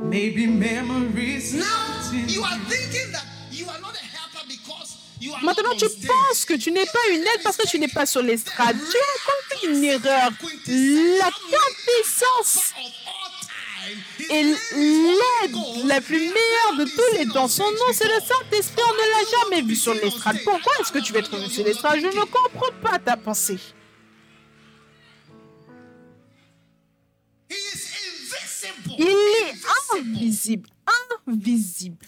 [0.00, 1.54] maybe memories.
[1.54, 4.96] Now you are thinking that you are not a helper because
[5.42, 8.22] Maintenant, tu penses que tu n'es pas une aide parce que tu n'es pas sur
[8.22, 8.74] l'estrade.
[8.74, 10.30] Tu as commis une erreur.
[11.20, 11.30] La
[11.84, 12.72] puissance
[14.30, 17.48] et l'aide la plus meilleure de tous les temps.
[17.48, 18.82] Son nom, c'est le Saint-Esprit.
[18.86, 20.38] On ne l'a jamais vu sur l'estrade.
[20.44, 22.00] Pourquoi est-ce que tu veux être vu sur l'estrade?
[22.00, 23.58] Je ne comprends pas ta pensée.
[28.98, 29.54] Il est
[29.98, 30.68] invisible.
[31.26, 32.06] Invisible.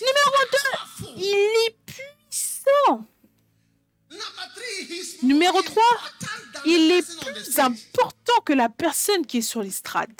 [0.00, 0.40] Numéro
[1.00, 3.06] 2, il est puissant.
[5.22, 5.82] Numéro 3,
[6.66, 10.12] il est plus important que la personne qui est sur l'estrade.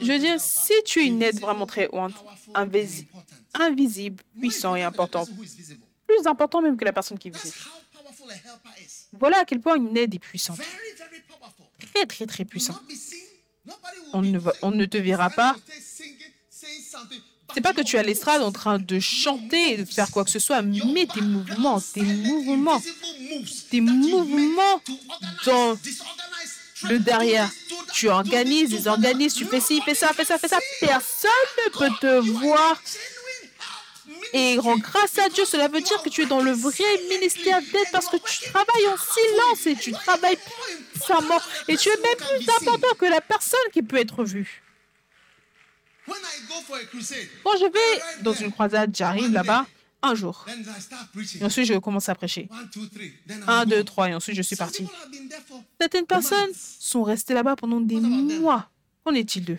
[0.00, 2.14] Je veux dire, si tu es une aide vraiment très haute,
[2.54, 3.10] invisible,
[3.54, 5.26] invisible, puissant et important,
[6.06, 7.56] plus important même que la personne qui est visible.
[9.12, 10.60] Voilà à quel point une aide est puissante.
[11.94, 12.80] Très, très, très puissante.
[14.12, 15.56] On ne, on ne te verra pas.
[17.54, 20.24] C'est pas que tu es à l'estrade en train de chanter et de faire quoi
[20.24, 22.82] que ce soit, mais tes mouvements, tes mouvements,
[23.70, 24.80] tes mouvements
[25.46, 25.76] dans
[26.88, 27.50] le derrière.
[27.92, 30.58] Tu organises, les organises, tu fais ci, fais ça, fais ça, fais ça.
[30.80, 31.30] Personne
[31.66, 32.80] ne peut te voir.
[34.32, 37.88] Et grâce à Dieu, cela veut dire que tu es dans le vrai ministère d'aide
[37.90, 40.38] parce que tu travailles en silence et tu travailles
[40.92, 41.40] puissamment.
[41.68, 44.62] Et tu es même plus important que la personne qui peut être vue.
[47.44, 49.66] Quand je vais dans une croisade, j'arrive là-bas
[50.02, 50.46] un jour.
[51.40, 52.48] Et ensuite, je commence à prêcher.
[53.46, 54.86] Un, deux, trois, et ensuite, je suis parti.
[55.80, 58.70] Certaines personnes sont restées là-bas pendant des mois.
[59.04, 59.58] Qu'en est-il d'eux?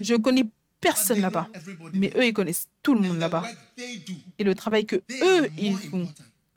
[0.00, 0.44] Je ne connais
[0.80, 1.48] personne là-bas,
[1.92, 3.44] mais eux, ils connaissent tout le monde là-bas.
[4.38, 6.08] Et le travail que eux, ils font,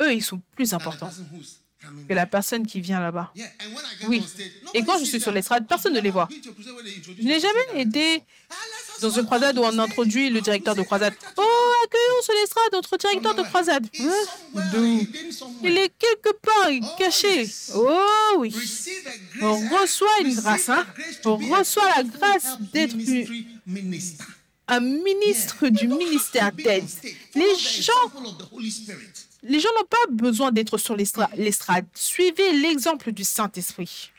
[0.02, 1.12] eux, ils sont plus importants
[2.08, 3.34] que la personne qui vient là-bas.
[4.08, 4.24] Oui.
[4.74, 6.28] Et quand je suis sur l'estrade, personne ne les voit.
[6.32, 8.24] Je n'ai jamais été
[9.02, 11.14] dans une croisade où on introduit le directeur de croisade.
[11.38, 13.88] Oh, accueillons sur l'estrade notre directeur de croisade.
[14.00, 14.62] Hein?
[14.74, 15.08] D'où
[15.64, 17.50] Il est quelque part caché.
[17.76, 18.56] Oh oui.
[19.42, 20.70] On reçoit une grâce.
[20.70, 20.86] Hein?
[21.26, 22.96] On reçoit la grâce d'être
[24.68, 26.86] un ministre du ministère d'aide.
[27.36, 28.12] Les gens
[29.44, 31.86] les gens n'ont pas besoin d'être sur l'estrade.
[31.94, 34.12] Suivez l'exemple du Saint-Esprit.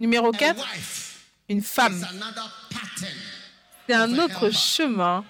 [0.00, 0.64] Numéro 4,
[1.48, 2.06] une femme.
[3.86, 5.24] C'est un autre chemin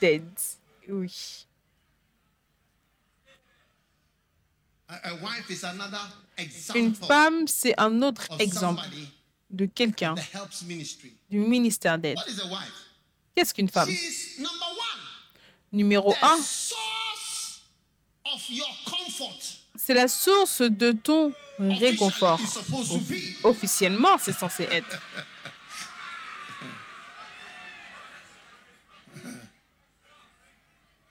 [0.00, 0.28] d'aide.
[0.88, 1.43] Oui.
[6.74, 8.82] Une femme, c'est un autre exemple
[9.50, 10.14] de quelqu'un
[11.30, 12.18] du ministère d'aide.
[13.34, 13.88] Qu'est-ce qu'une femme?
[15.72, 16.38] Numéro un,
[19.76, 22.40] c'est la source de ton réconfort.
[23.42, 25.00] Officiellement, c'est censé être.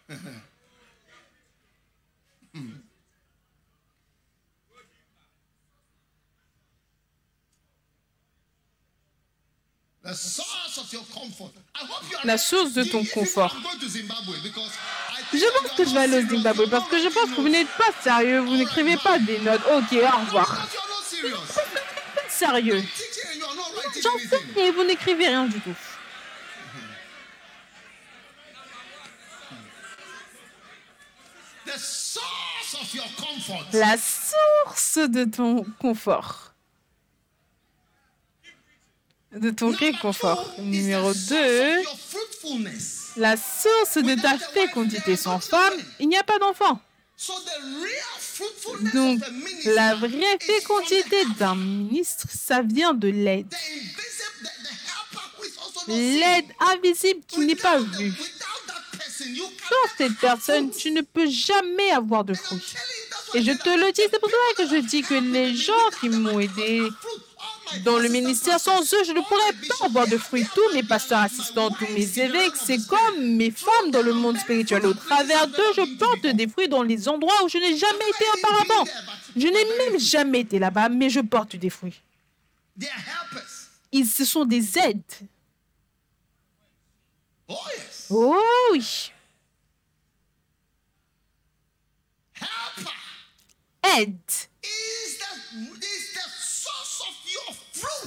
[10.03, 10.13] La
[12.37, 13.55] source de ton confort.
[15.31, 17.69] Je pense que je vais aller au Zimbabwe parce que je pense que vous n'êtes
[17.77, 19.61] pas sérieux, vous n'écrivez pas des notes.
[19.71, 20.67] Ok, au revoir.
[22.27, 22.83] Sérieux.
[24.01, 25.75] J'en sais, mais vous n'écrivez rien du tout.
[33.71, 36.52] La source de ton confort
[39.35, 40.53] de ton réconfort.
[40.59, 41.83] Numéro 2,
[43.17, 45.15] la source de ta fécondité.
[45.15, 46.79] Sans femme, il n'y a pas d'enfant.
[48.93, 49.21] Donc,
[49.65, 53.53] la vraie fécondité d'un ministre, ça vient de l'aide.
[55.87, 58.13] L'aide invisible qui n'est pas vue.
[59.69, 62.73] Sans cette personne, tu ne peux jamais avoir de fruits.
[63.35, 66.09] Et je te le dis, c'est pour ça que je dis que les gens qui
[66.09, 66.81] m'ont aidé
[67.83, 68.59] dans le ministère.
[68.59, 70.45] Sans eux, je ne pourrais pas avoir de fruits.
[70.53, 74.85] Tous mes pasteurs assistants, tous mes évêques, c'est comme mes femmes dans le monde spirituel.
[74.85, 78.25] Au travers d'eux, je porte des fruits dans les endroits où je n'ai jamais été
[78.37, 78.85] auparavant.
[79.35, 82.01] Je n'ai même jamais été là-bas, mais je porte des fruits.
[83.91, 85.01] Ils, ce sont des aides.
[88.09, 88.39] Oh
[88.71, 89.11] oui.
[93.97, 94.17] Aide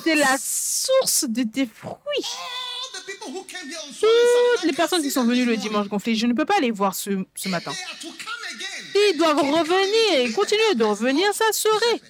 [0.04, 2.26] c'est la source de tes fruits.
[4.00, 6.94] Toutes les personnes qui sont venues le dimanche gonflé, je ne peux pas les voir
[6.94, 7.72] ce, ce matin.
[8.94, 12.00] Ils doivent revenir et continuer de revenir, ça serait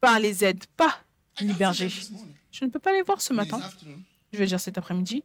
[0.00, 1.00] par les aides, pas
[1.40, 1.90] les bergers.
[2.50, 3.60] Je ne peux pas les voir ce matin.
[4.32, 5.22] Je vais dire cet après-midi.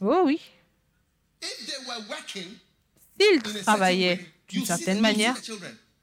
[0.00, 0.40] Oh oui.
[3.20, 5.36] S'ils travaillaient d'une certaine manière,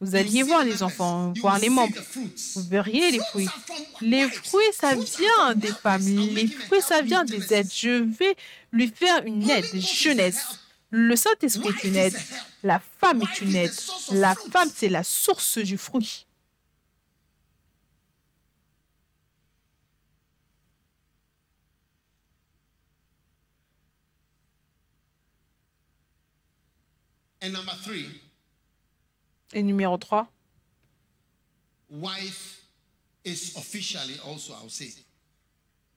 [0.02, 1.98] vous alliez voir les enfants, voir les membres.
[2.56, 3.50] Vous verriez les fruits.
[4.00, 6.06] Les fruits, ça vient des femmes.
[6.06, 7.72] Les fruits, ça vient des aides.
[7.74, 8.36] Je vais
[8.72, 10.60] lui faire une aide jeunesse.
[10.90, 12.18] Le Saint-Esprit est une aide.
[12.64, 13.74] La femme est une aide.
[14.12, 16.26] La femme, c'est la source du fruit.
[27.42, 28.06] And number three,
[29.54, 30.28] et numéro 3.
[31.90, 32.64] Wife
[33.26, 34.94] is officially also, I would say,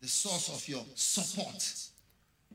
[0.00, 1.54] the source of your support.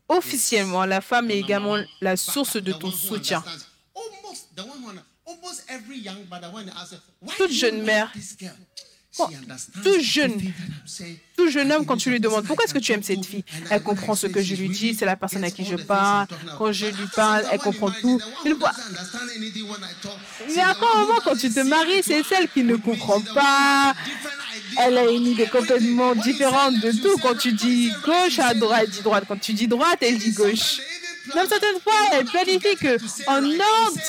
[0.09, 3.43] Officiellement, la femme est également la source de ton soutien.
[7.37, 8.11] Toute jeune mère
[9.83, 10.39] tout jeune,
[11.35, 13.81] tout jeune homme, quand tu lui demandes pourquoi est-ce que tu aimes cette fille, elle
[13.81, 16.27] comprend ce que je lui dis, c'est la personne à qui je parle.
[16.57, 18.19] Quand je lui parle, elle comprend tout.
[20.55, 23.93] Mais après un moment, quand tu te maries, c'est celle qui ne comprend pas.
[24.79, 27.17] Elle a une idée complètement différente de tout.
[27.21, 29.23] Quand tu dis gauche, à droite, elle dit droite.
[29.27, 30.79] Quand tu dis droite, elle dit gauche.
[31.35, 32.97] Même certaines fois, elle planifie que
[33.27, 33.99] en ordre,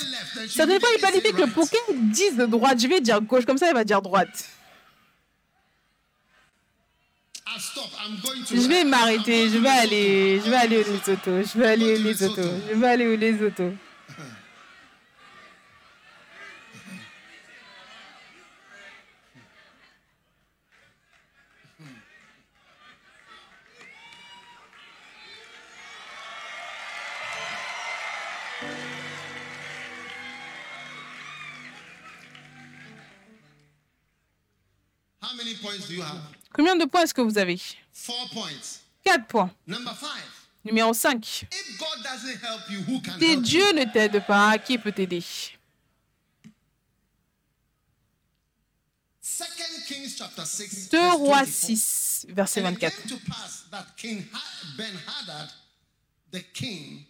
[0.48, 3.66] certaines fois, elle planifie que pour qu'elle dise droite, je vais dire gauche, comme ça,
[3.68, 4.44] elle va dire droite.
[7.58, 12.02] Je vais m'arrêter, je vais aller, je vais aller au Lesotho, je vais aller au
[12.02, 13.72] Lesotho, je vais aller au Lesotho.
[35.20, 36.37] How many points do you have?
[36.52, 37.60] Combien de points est-ce que vous avez
[39.04, 39.50] Quatre points.
[40.64, 41.24] Numéro 5.
[41.24, 41.46] Si
[43.38, 45.22] Dieu ne t'aide pas, qui peut t'aider?
[50.90, 52.96] 2 Rois 6, verset 24.
[56.30, 57.06] The king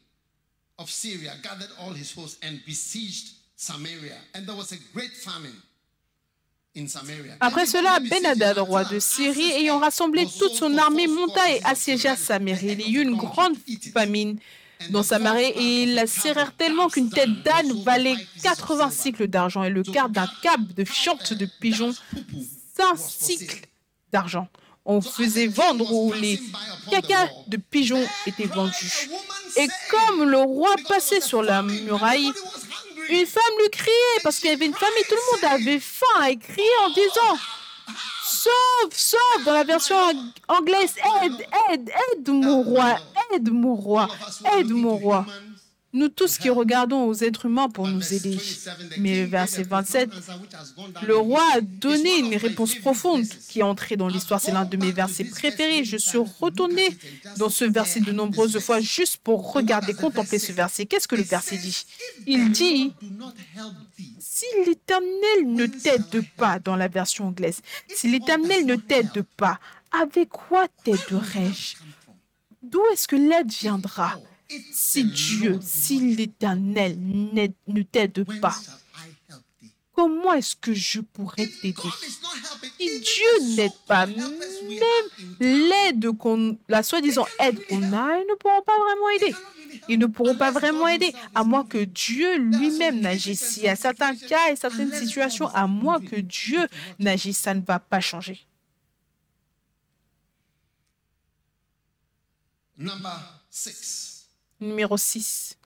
[0.78, 5.60] of Syria gathered all his hosts and besieged Samaria, and there was a great famine.
[7.40, 12.76] Après cela, Ben-Hadad, roi de Syrie, ayant rassemblé toute son armée, monta et assiégea Samarie.
[12.78, 13.56] Il y eut une grande
[13.92, 14.38] famine
[14.90, 19.64] dans sa marée et ils la serrèrent tellement qu'une tête d'âne valait 80 cycles d'argent
[19.64, 21.92] et le quart d'un cap de fiente de pigeon
[22.76, 23.66] 5 cycles
[24.12, 24.46] d'argent.
[24.84, 26.40] On faisait vendre où les
[26.90, 29.10] caca de pigeons étaient vendus.
[29.56, 32.30] Et comme le roi passait sur la muraille,
[33.08, 36.24] une femme lui criait parce qu'il y avait une famille, tout le monde avait faim
[36.28, 37.38] et criait en disant
[38.24, 39.96] Sauve, sauve dans la version
[40.48, 42.96] anglaise, aide, aide, aide mon roi,
[43.32, 44.08] aide mon roi,
[44.58, 45.24] aide mon roi
[45.94, 48.38] nous tous qui regardons aux êtres humains pour nous aider.
[48.98, 50.10] Mais le verset 27,
[51.06, 54.40] le roi a donné une réponse profonde qui est entrée dans l'histoire.
[54.40, 55.84] C'est l'un de mes versets préférés.
[55.84, 56.86] Je suis retourné
[57.38, 60.84] dans ce verset de nombreuses fois juste pour regarder, contempler ce verset.
[60.86, 61.86] Qu'est-ce que le verset dit?
[62.26, 62.92] Il dit,
[64.18, 69.58] si l'Éternel ne t'aide pas, dans la version anglaise, si l'Éternel ne t'aide pas,
[69.90, 71.76] avec quoi t'aiderai-je
[72.62, 74.18] D'où est-ce que l'aide viendra
[74.72, 78.56] si Dieu, si l'Éternel ne t'aide pas,
[79.92, 81.74] comment est-ce que je pourrais t'aider?
[82.78, 85.08] Si Dieu n'aide pas, même
[85.40, 89.34] l'aide qu'on, la soi-disant aide qu'on a, ils ne pourront pas vraiment aider.
[89.88, 93.40] Ils ne pourront pas vraiment aider, à moins que Dieu lui-même n'agisse.
[93.40, 96.66] Si à certains cas et certaines situations, à moins que Dieu
[96.98, 98.46] n'agisse, ça ne va pas changer.
[102.78, 104.07] Number six.
[104.60, 105.56] Numéro 6.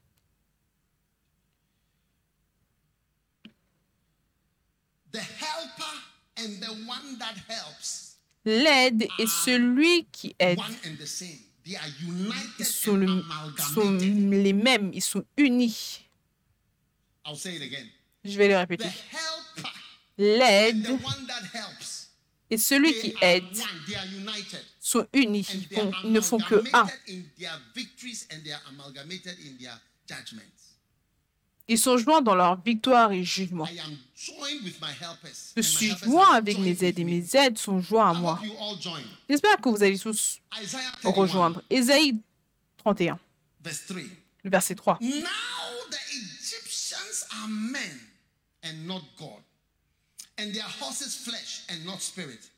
[8.44, 10.58] L'aide et celui qui aide.
[11.64, 16.04] ils sont, les mêmes, ils sont unis.
[18.24, 18.88] Je vais le répéter.
[20.18, 20.98] L'aide
[22.52, 23.44] et celui qui aide
[24.78, 25.48] sont unis.
[26.04, 26.86] Ils, ne font que un.
[31.66, 33.66] Ils sont joints dans leur victoire et jugement.
[35.56, 38.38] Je suis joint avec mes aides et mes aides sont joints à moi.
[39.30, 40.38] J'espère que vous allez tous
[41.04, 41.62] rejoindre.
[41.70, 42.20] Ésaïe
[42.76, 43.18] 31,
[44.44, 44.98] le verset 3.
[45.00, 45.08] Now
[45.90, 47.98] the Egyptians are men
[48.62, 49.40] and not God
[50.42, 52.50] and their horses flesh and not spirit.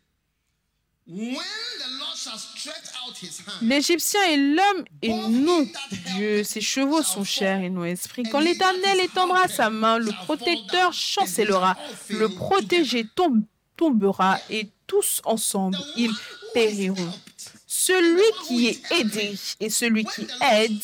[3.60, 5.66] L'Égyptien est l'homme et non
[6.16, 6.42] Dieu.
[6.44, 8.22] Ses chevaux sont chers et non esprit.
[8.22, 11.76] Quand l'Éternel étendra sa main, le protecteur chancellera.
[12.08, 13.04] Le protégé
[13.76, 16.14] tombera et tous ensemble, ils
[16.54, 17.12] périront
[17.86, 20.80] celui qui est aidé et celui qui aide.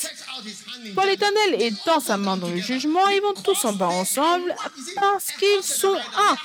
[0.95, 4.55] Quand l'Éternel étend sa main dans le jugement, ils vont tous en bas ensemble
[4.97, 6.37] parce qu'ils sont un.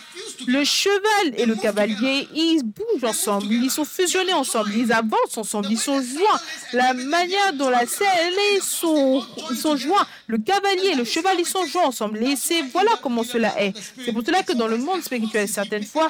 [0.47, 5.67] Le cheval et le cavalier, ils bougent ensemble, ils sont fusionnés ensemble, ils avancent ensemble,
[5.69, 6.39] ils sont joints.
[6.73, 10.05] La manière dont la selle, ils sont, ils sont joints.
[10.27, 12.23] Le cavalier et le cheval, ils sont joints ensemble.
[12.23, 13.73] Et c'est voilà comment cela est.
[14.03, 16.09] C'est pour cela que dans le monde spirituel, certaines fois,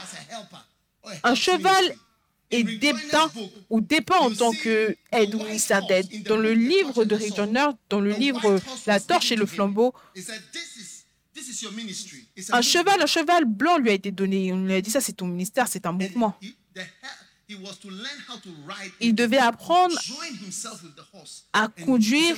[1.24, 1.96] un cheval
[2.52, 3.32] et dépend
[3.70, 6.24] ou dépend en tant que ministère d'aide.
[6.24, 9.94] Dans le livre de Rick Joyner, dans le livre La torche et le flambeau,
[12.52, 14.54] un cheval, un cheval blanc lui a été donné.
[14.54, 16.38] On lui a dit ça, c'est ton ministère, c'est un mouvement.
[19.00, 19.96] Il devait apprendre
[21.54, 22.38] à conduire,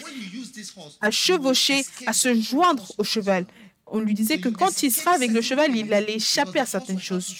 [1.01, 3.45] à chevaucher, à se joindre au cheval.
[3.85, 6.99] On lui disait que quand il sera avec le cheval, il allait échapper à certaines
[6.99, 7.33] choses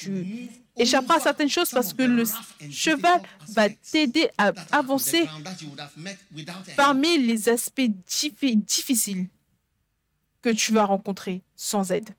[0.77, 2.23] échappera à certaines choses parce que le
[2.71, 5.27] cheval va t'aider à avancer
[6.75, 9.27] parmi les aspects difficiles
[10.41, 12.09] que tu vas rencontrer sans aide.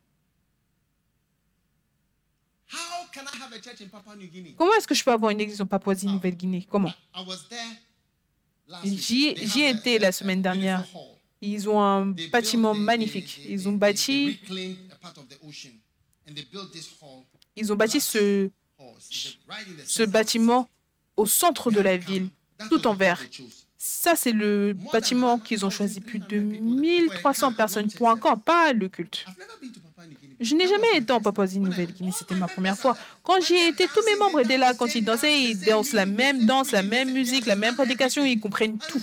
[4.56, 6.92] Comment est-ce que je peux avoir une église en Papouasie-Nouvelle-Guinée Comment?
[8.84, 10.84] J'y ai été la semaine dernière.
[11.40, 13.40] Ils ont un bâtiment magnifique.
[13.48, 14.38] Ils ont bâti
[17.58, 18.50] ils ont bâti ce,
[19.86, 20.68] ce bâtiment
[21.16, 22.28] au centre de la ville,
[22.70, 23.22] tout en verre.
[23.76, 26.00] Ça, c'est le bâtiment qu'ils ont choisi.
[26.00, 29.24] Plus de 1300 personnes pour un camp, pas le culte.
[30.40, 32.96] Je n'ai jamais été en Papouasie-Nouvelle-Guinée, c'était ma première fois.
[33.22, 34.74] Quand j'y ai été, tous mes membres étaient là.
[34.74, 38.38] Quand ils dansaient, ils dansent la même danse, la même musique, la même prédication, ils
[38.38, 39.02] comprennent tout.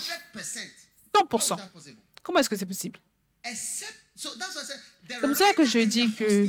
[1.14, 1.58] 100%.
[2.24, 3.00] Comment est-ce que c'est possible?
[5.22, 6.48] Comme ça que je dis que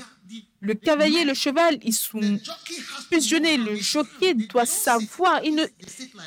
[0.61, 2.21] le cavalier et le cheval, ils sont
[3.13, 3.57] fusionnés.
[3.57, 5.45] Le jockey doit savoir.
[5.45, 5.65] Ils, ne,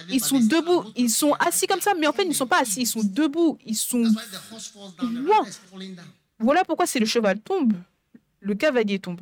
[0.10, 0.86] ils sont debout.
[0.96, 2.82] Ils sont assis comme ça, mais en fait, ils ne sont pas assis.
[2.82, 3.58] Ils sont debout.
[3.66, 4.04] Ils sont
[5.02, 5.46] loin.
[6.40, 7.74] Voilà pourquoi c'est le cheval tombe,
[8.40, 9.22] le cavalier tombe.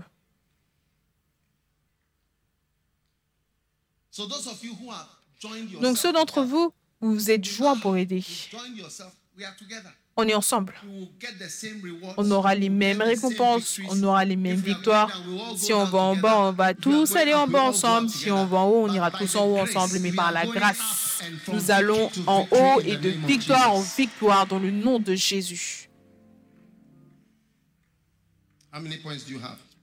[5.82, 8.24] Donc ceux d'entre vous, vous êtes joints pour aider.
[10.18, 10.74] On est ensemble.
[12.18, 15.22] On aura les mêmes récompenses, on aura les mêmes victoires.
[15.56, 18.10] Si on va en bas, on va tous aller en bas ensemble.
[18.10, 20.00] Si on va en haut, on ira tous en haut ensemble.
[20.00, 24.72] Mais par la grâce, nous allons en haut et de victoire en victoire dans le
[24.72, 25.88] nom de Jésus.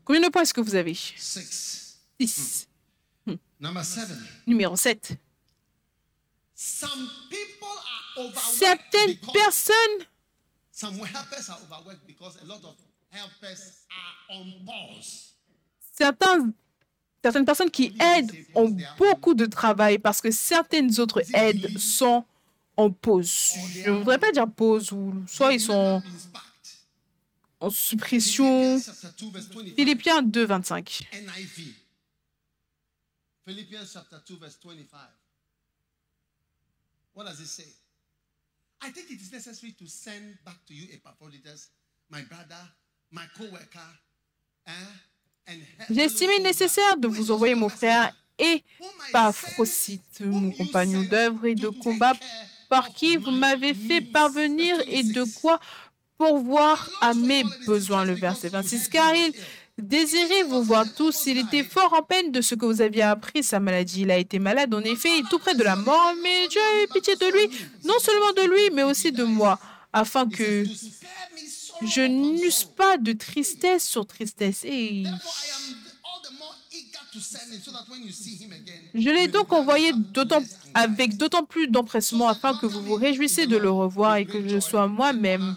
[0.05, 0.95] Combien de points est-ce que vous avez?
[0.95, 2.69] Six.
[3.27, 3.35] Hmm.
[4.47, 5.17] Numéro 7.
[6.55, 7.09] Certaines
[9.33, 10.07] personnes
[15.97, 16.53] Certains,
[17.23, 22.25] certaines personnes qui aident ont beaucoup de travail parce que certaines autres aides sont
[22.77, 23.53] en pause.
[23.73, 26.03] Je ne voudrais pas dire pause ou soit ils sont
[27.61, 28.81] en suppression.
[29.77, 31.09] Philippiens 2, 25.
[33.47, 34.99] Philippians chapter 2, verse 25.
[37.15, 37.84] What does it say?
[38.87, 41.71] I think it is necessary to send back to you Epaphroditus,
[42.11, 42.61] my brother,
[43.11, 43.81] my co-worker?
[45.91, 48.63] J'ai estimé nécessaire de vous envoyer mon frère et
[49.13, 52.13] Paphrosyte, mon compagnon d'œuvre et de combat,
[52.69, 55.61] par qui vous m'avez fait parvenir et de quoi
[56.19, 58.05] pourvoir à mes besoins.
[58.05, 59.33] Le verset 26, car il
[59.79, 61.27] Désirez vous voir tous.
[61.27, 64.03] Il était fort en peine de ce que vous aviez appris, sa maladie.
[64.03, 66.89] Il a été malade, en effet, tout près de la mort, mais Dieu a eu
[66.93, 67.51] pitié de lui,
[67.85, 69.59] non seulement de lui, mais aussi de moi,
[69.93, 70.65] afin que
[71.83, 74.65] je n'eusse pas de tristesse sur tristesse.
[74.65, 75.05] Et
[78.95, 79.93] je l'ai donc envoyé
[80.75, 84.61] avec d'autant plus d'empressement afin que vous vous réjouissiez de le revoir et que je
[84.61, 85.57] sois moi-même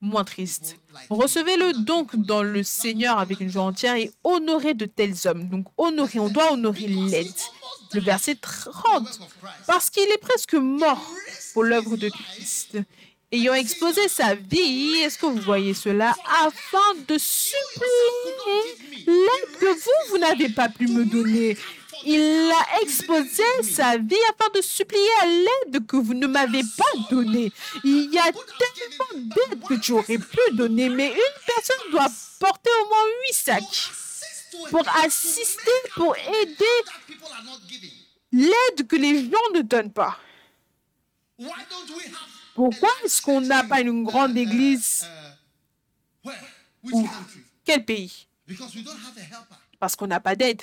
[0.00, 0.76] moins triste.
[1.10, 5.48] Recevez-le donc dans le Seigneur avec une joie entière et honorez de tels hommes.
[5.48, 7.32] Donc honorer, on doit honorer l'aide.
[7.94, 9.20] Le verset 30.
[9.66, 11.10] Parce qu'il est presque mort
[11.54, 12.78] pour l'œuvre de Christ.
[13.30, 17.86] Ayant exposé sa vie, est-ce que vous voyez cela, afin de supplier
[19.06, 21.56] l'aide que vous, vous n'avez pas pu me donner
[22.08, 27.00] il a exposé sa vie afin de supplier à l'aide que vous ne m'avez pas
[27.10, 27.52] donnée.
[27.84, 32.08] Il y a tellement d'aide que tu aurais pu donner, mais une personne doit
[32.40, 33.90] porter au moins huit sacs
[34.70, 36.64] pour assister, pour aider
[38.32, 40.18] l'aide que les gens ne donnent pas.
[42.54, 45.06] Pourquoi est-ce qu'on n'a pas une grande église
[47.64, 48.26] Quel pays?
[49.78, 50.62] Parce qu'on n'a pas d'aide.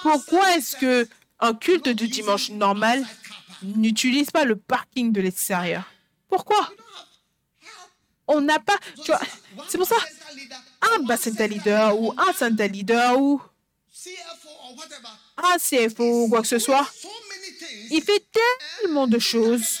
[0.00, 1.08] Pourquoi est-ce que
[1.40, 3.06] un culte du dimanche normal
[3.62, 5.84] n'utilise pas le parking de l'extérieur?
[6.28, 6.70] Pourquoi?
[8.26, 8.78] On n'a pas.
[9.68, 9.96] C'est pour ça.
[10.94, 13.40] Un Bacenta leader ou un Santa leader ou
[15.36, 16.86] un CFO ou quoi que ce soit,
[17.90, 18.24] il fait
[18.80, 19.80] tellement de choses.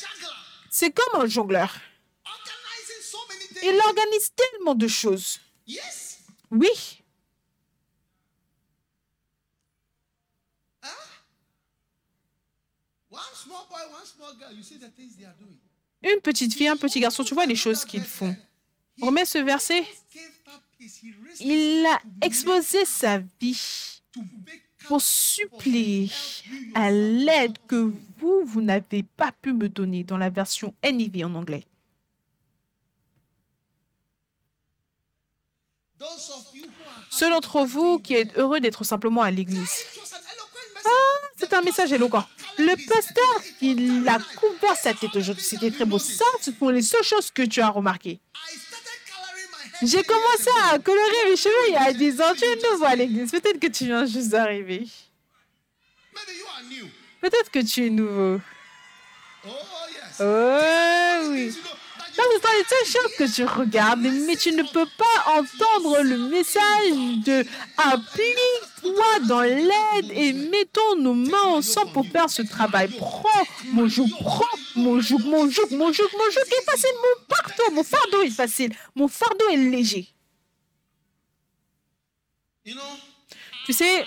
[0.70, 1.74] C'est comme un jongleur.
[3.62, 5.40] Il organise tellement de choses.
[6.50, 7.03] Oui.
[16.02, 18.36] Une petite fille, un petit garçon, tu vois les choses qu'ils font.
[19.00, 19.84] Remets ce verset.
[21.40, 24.00] Il a exposé sa vie
[24.86, 26.10] pour supplier
[26.74, 31.34] à l'aide que vous, vous n'avez pas pu me donner dans la version NIV en
[31.34, 31.64] anglais.
[37.10, 39.84] Ceux d'entre vous qui êtes heureux d'être simplement à l'église.
[40.84, 42.24] Ah, c'est un message éloquent.
[42.58, 45.44] Le pasteur, il a couvert sa tête aujourd'hui.
[45.44, 45.98] C'était très beau.
[45.98, 48.20] Ça, ce sont les seules choses que tu as remarquées.
[49.82, 52.32] J'ai commencé à colorer mes cheveux il y a 10 ans.
[52.36, 53.30] Tu es nouveau à l'église.
[53.30, 54.86] Peut-être que tu viens juste d'arriver.
[57.20, 58.40] Peut-être que tu es nouveau.
[60.20, 61.54] Oh oui.
[62.14, 66.02] Ça, ce sont les seules choses que tu regardes, mais tu ne peux pas entendre
[66.02, 66.62] le message
[67.24, 67.44] de
[67.76, 72.88] applique-toi dans l'aide et mettons nos mains ensemble pour faire ce travail.
[72.96, 74.44] Prends mon joug, prends
[74.76, 78.30] mon joug, mon joug, mon joug, mon joug est facile, mon fardeau, mon fardeau est
[78.30, 80.14] facile, mon fardeau est léger.
[83.64, 84.04] Tu sais,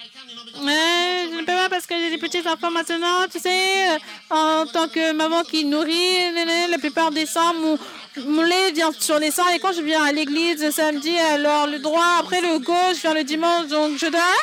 [0.53, 3.25] je ne peux pas parce que j'ai des petits enfants maintenant.
[3.31, 3.97] Tu sais, euh,
[4.29, 6.31] en tant que maman qui nourrit,
[6.69, 7.79] la plupart des sangs, mon,
[8.25, 9.49] mon lait vient sur les sangs.
[9.49, 13.01] Et quand je viens à l'église le samedi, alors le droit, après le gauche, je
[13.01, 14.35] viens le dimanche, donc je dois.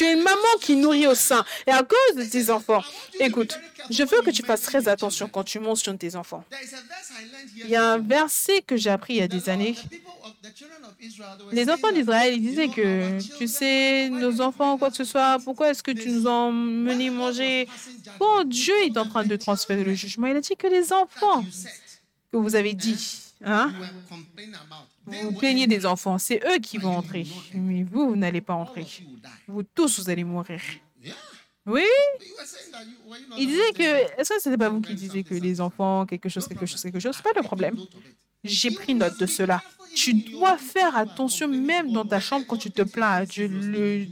[0.00, 1.44] Tu es une maman qui nourrit au sein.
[1.66, 2.82] Et à cause de tes enfants,
[3.18, 3.60] écoute,
[3.90, 6.42] je veux que tu fasses très attention quand tu mentionnes tes enfants.
[7.56, 9.76] Il y a un verset que j'ai appris il y a des années.
[11.52, 15.68] Les enfants d'Israël, ils disaient que, tu sais, nos enfants, quoi que ce soit, pourquoi
[15.68, 17.68] est-ce que tu nous as menés manger?
[18.18, 20.28] Bon, Dieu est en train de transférer le jugement.
[20.28, 21.44] Il a dit que les enfants
[22.32, 23.72] que vous avez dit, hein,
[25.06, 27.26] vous plaignez des enfants, c'est eux qui vont entrer.
[27.54, 28.86] Mais vous, vous n'allez pas entrer.
[29.46, 30.60] Vous tous, vous allez mourir.
[31.66, 31.84] Oui?
[33.38, 34.20] Il disait que.
[34.20, 36.82] Est-ce que ce n'était pas vous qui disiez que les enfants, quelque chose, quelque chose,
[36.82, 37.76] quelque chose, c'est pas le problème.
[38.42, 39.62] J'ai pris note de cela.
[39.94, 43.48] Tu dois faire attention, même dans ta chambre, quand tu te plains à Dieu.
[43.48, 44.06] Le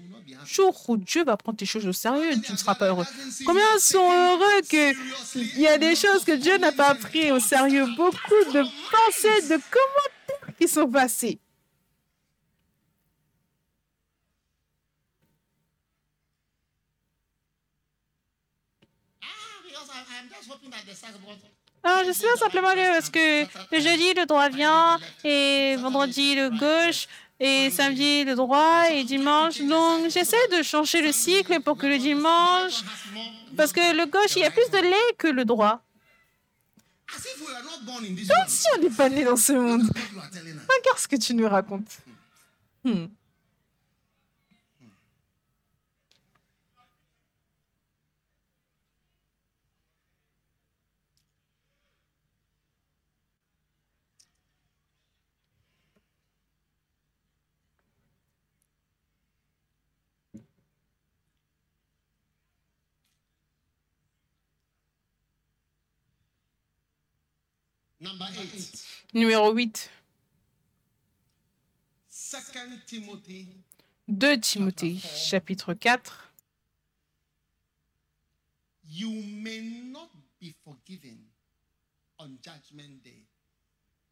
[0.49, 3.05] jour où Dieu va prendre tes choses au sérieux, tu ne seras pas heureux.
[3.45, 7.87] Combien sont heureux qu'il y a des choses que Dieu n'a pas pris au sérieux
[7.97, 11.39] Beaucoup de pensées, de commentaires qui sont passés.
[21.85, 27.07] Ah, j'espère simplement que parce que le jeudi, le droit vient, et vendredi, le gauche,
[27.41, 29.61] et samedi, le droit, et dimanche.
[29.61, 32.83] Donc, j'essaie de changer le cycle pour que le dimanche,
[33.57, 35.81] parce que le gauche, il y a plus de lait que le droit.
[37.11, 39.83] Comme si on n'est pas né dans ce monde.
[39.83, 41.99] Regarde ce que tu nous racontes.
[42.85, 43.07] Hmm.
[69.15, 69.91] Numéro 8.
[74.09, 76.33] 2 Timothée, chapitre 4.
[78.91, 79.11] You
[79.43, 80.09] may not
[80.41, 81.19] be forgiven
[82.19, 83.25] on judgment day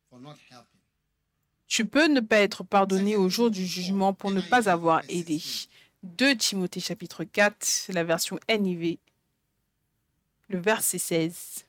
[0.09, 0.81] for not helping.
[1.66, 5.43] Tu peux ne pas être pardonné au jour du jugement pour ne pas avoir aidé.
[6.05, 8.98] 2 Timothée chapitre 4, la version NIV,
[10.48, 11.65] le verset 16.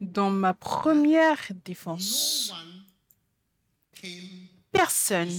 [0.00, 2.52] Dans ma première défense,
[4.72, 5.30] personne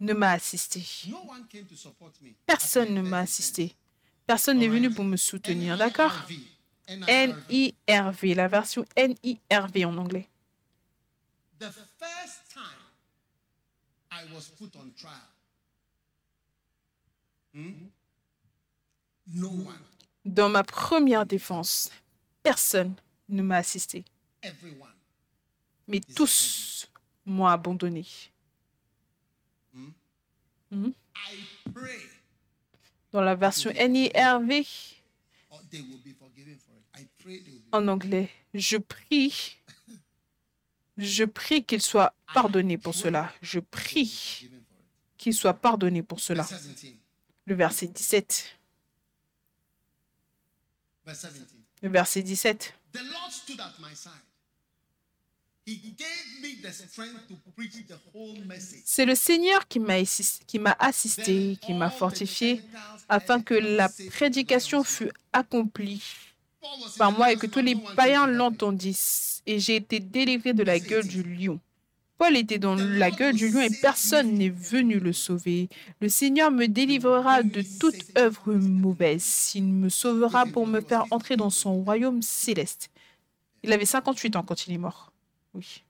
[0.00, 0.84] ne m'a assisté.
[2.46, 3.74] Personne ne m'a assisté.
[4.26, 6.12] Personne n'est venu pour me soutenir, d'accord?
[6.86, 10.28] N-I-R-V, la version N-I-R-V en anglais.
[19.26, 19.93] No one
[20.24, 21.90] dans ma première défense,
[22.42, 22.94] personne
[23.28, 24.04] ne m'a assisté.
[25.86, 26.90] Mais tous
[27.26, 28.06] m'ont abandonné.
[29.72, 29.90] Hmm?
[30.70, 30.90] Hmm?
[33.12, 34.64] Dans la version NIRV,
[37.72, 39.56] en anglais, je prie,
[40.96, 43.32] je prie qu'il soit pardonné pour cela.
[43.40, 44.50] Je prie
[45.16, 46.46] qu'il soit pardonné pour cela.
[47.46, 48.58] Le verset 17.
[51.82, 52.74] Le verset 17.
[58.84, 62.62] C'est le Seigneur qui m'a assisté, qui m'a fortifié,
[63.08, 66.02] afin que la prédication fût accomplie
[66.98, 69.42] par moi et que tous les païens l'entendissent.
[69.46, 71.60] Et j'ai été délivré de la gueule du lion.
[72.16, 75.68] Paul était dans la gueule du lion et personne n'est venu le sauver.
[76.00, 79.52] Le Seigneur me délivrera de toute œuvre mauvaise.
[79.54, 82.90] Il me sauvera pour me faire entrer dans son royaume céleste.
[83.62, 85.12] Il avait 58 ans quand il est mort.
[85.54, 85.82] Oui.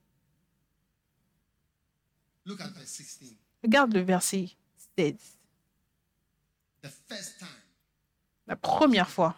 [3.63, 4.49] Regarde le verset
[4.97, 5.15] 16.
[8.47, 9.35] La première fois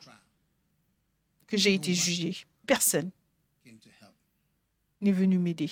[1.47, 3.09] que j'ai été jugé, personne
[5.01, 5.69] n'est venu m'aider.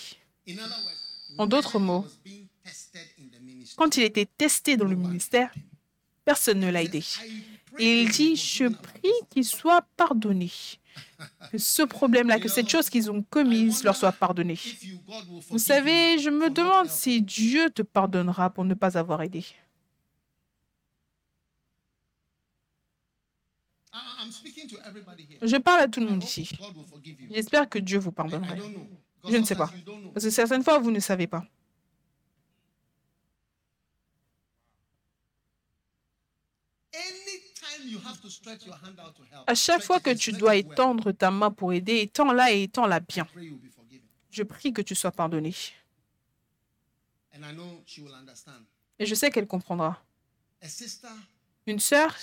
[1.37, 2.05] En d'autres mots,
[3.75, 5.53] quand il était testé dans le ministère,
[6.23, 7.03] personne ne l'a aidé.
[7.77, 10.51] Et il dit, je prie qu'il soit pardonné.
[11.51, 14.57] Que ce problème-là, que cette chose qu'ils ont commise leur soit pardonnée.
[15.49, 19.45] Vous savez, je me demande si Dieu te pardonnera pour ne pas avoir aidé.
[25.41, 26.49] Je parle à tout le monde ici.
[27.29, 28.55] J'espère que Dieu vous pardonnera.
[29.29, 29.71] Je ne sais pas.
[30.13, 31.45] Parce que certaines fois, vous ne savez pas.
[39.47, 43.27] À chaque fois que tu dois étendre ta main pour aider, étends-la et étends-la bien.
[44.31, 45.53] Je prie que tu sois pardonné.
[48.99, 50.01] Et je sais qu'elle comprendra.
[51.67, 52.15] Une sœur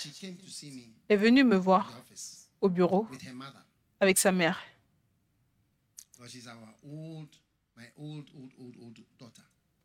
[1.09, 1.91] est venue me voir
[2.61, 3.07] au bureau
[3.99, 4.59] avec sa mère.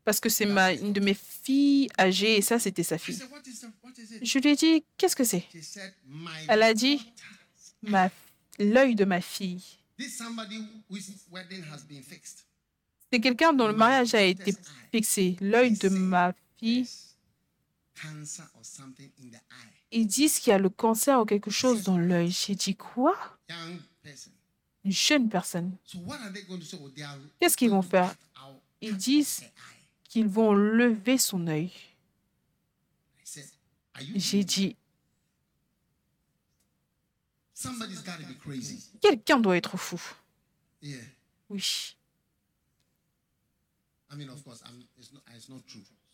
[0.05, 3.19] Parce que c'est ma, une de mes filles âgées et ça, c'était sa fille.
[4.21, 5.45] Je lui ai dit, qu'est-ce que c'est?
[6.47, 7.13] Elle a dit,
[8.57, 9.63] l'œil de ma fille.
[13.11, 14.53] C'est quelqu'un dont le mariage a été
[14.91, 15.35] fixé.
[15.41, 16.87] L'œil de ma fille.
[19.91, 22.31] Ils disent qu'il y a le cancer ou quelque chose dans l'œil.
[22.31, 23.15] J'ai dit quoi?
[24.89, 25.77] Une jeune personne.
[27.39, 28.15] Qu'est-ce qu'ils vont faire?
[28.81, 29.43] Ils disent
[30.05, 31.71] qu'ils vont lever son œil.
[34.15, 34.75] J'ai dit,
[38.99, 40.01] quelqu'un doit être fou.
[41.51, 41.95] Oui.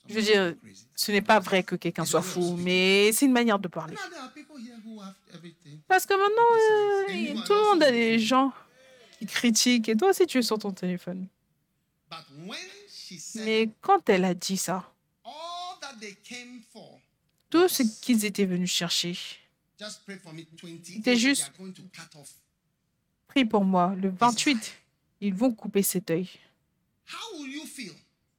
[0.10, 0.53] Je veux dire,
[0.97, 3.95] ce n'est pas vrai que quelqu'un soit fou, mais c'est une manière de parler.
[5.88, 8.52] Parce que maintenant, euh, tout le monde a des gens
[9.18, 11.28] qui critiquent et toi aussi tu es sur ton téléphone.
[13.36, 14.92] Mais quand elle a dit ça,
[17.50, 19.18] tout ce qu'ils étaient venus chercher,
[20.84, 21.52] c'était juste,
[23.28, 24.74] prie pour moi, le 28,
[25.22, 26.30] ils vont couper cet œil.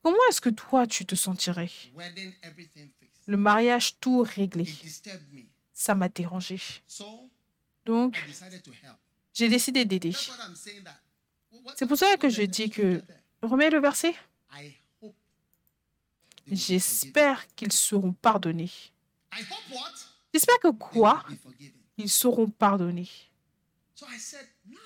[0.02, 1.70] Comment est-ce que toi, tu te sentirais
[3.26, 4.66] Le mariage tout réglé.
[5.72, 6.58] Ça m'a dérangé.
[7.84, 8.16] Donc,
[9.36, 10.14] j'ai décidé d'aider.
[11.76, 13.02] C'est pour ça que je dis que...
[13.42, 14.14] Remets le verset.
[16.50, 18.70] J'espère qu'ils seront pardonnés.
[20.32, 21.22] J'espère que quoi?
[21.98, 23.10] Ils seront pardonnés.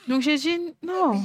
[0.09, 1.23] Donc j'ai dit non.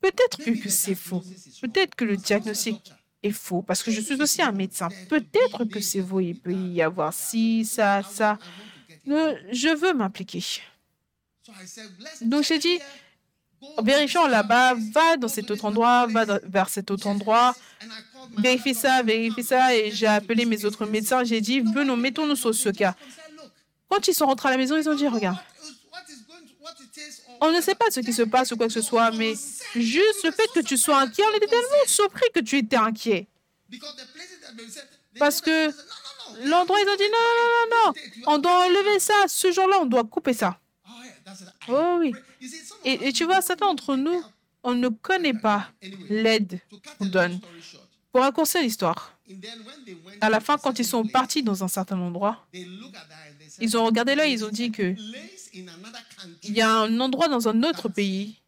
[0.00, 1.22] Peut-être que c'est faux.
[1.60, 2.92] Peut-être que le diagnostic
[3.22, 4.88] est faux parce que je suis aussi un médecin.
[5.08, 6.20] Peut-être que c'est faux.
[6.20, 8.38] Il peut y avoir ci, ça, ça.
[9.06, 10.42] Je veux m'impliquer.
[12.22, 12.78] Donc j'ai dit,
[13.82, 17.54] vérifions là-bas, va dans cet autre endroit, va vers cet autre endroit,
[18.36, 19.74] vérifie ça, vérifie ça.
[19.74, 22.94] Et j'ai appelé mes autres médecins, j'ai dit, venons, mettons-nous sur ce cas.
[23.88, 25.38] Quand ils sont rentrés à la maison, ils ont dit, regarde,
[27.40, 29.34] on ne sait pas ce qui se passe ou quoi que ce soit, mais
[29.74, 33.28] juste le fait que tu sois inquiet, on était tellement surpris que tu étais inquiet.
[35.18, 35.70] Parce que
[36.44, 39.14] l'endroit, ils ont dit non, non, non, non, on doit enlever ça.
[39.26, 40.58] Ce jour-là, on doit couper ça.
[41.68, 42.12] Oh oui.
[42.84, 44.22] Et, tu vois, Satan, entre nous,
[44.62, 45.70] on ne connaît pas
[46.08, 46.60] l'aide
[46.98, 47.40] qu'on donne.
[48.12, 49.18] Pour raccourcir l'histoire,
[50.20, 52.46] à la fin, quand ils sont partis dans un certain endroit,
[53.60, 54.94] ils ont regardé là, ils ont dit que
[55.54, 58.40] il y a un endroit dans un autre pays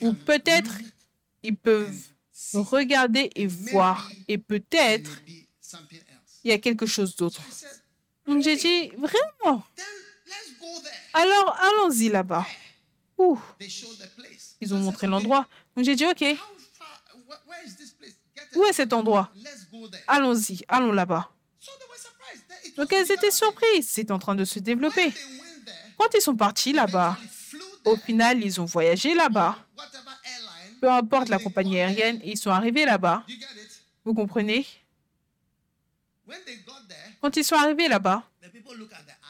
[0.00, 0.72] où peut-être
[1.42, 1.94] ils peuvent
[2.54, 5.22] regarder et voir, et peut-être
[6.44, 7.42] il y a quelque chose d'autre.
[8.26, 9.62] Donc j'ai dit, vraiment?
[11.12, 12.46] Alors allons-y là-bas.
[14.60, 15.46] Ils ont montré l'endroit.
[15.74, 16.24] Donc j'ai dit, OK.
[18.54, 19.30] Où est cet endroit?
[20.06, 21.30] Allons-y, allons là-bas.
[22.76, 25.12] Donc elles étaient surprises, c'est en train de se développer.
[25.98, 27.16] Quand ils sont partis là-bas,
[27.84, 29.56] au final, ils ont voyagé là-bas.
[30.80, 33.24] Peu importe la compagnie aérienne, ils sont arrivés là-bas.
[34.04, 34.66] Vous comprenez?
[37.20, 38.22] Quand ils sont arrivés là-bas,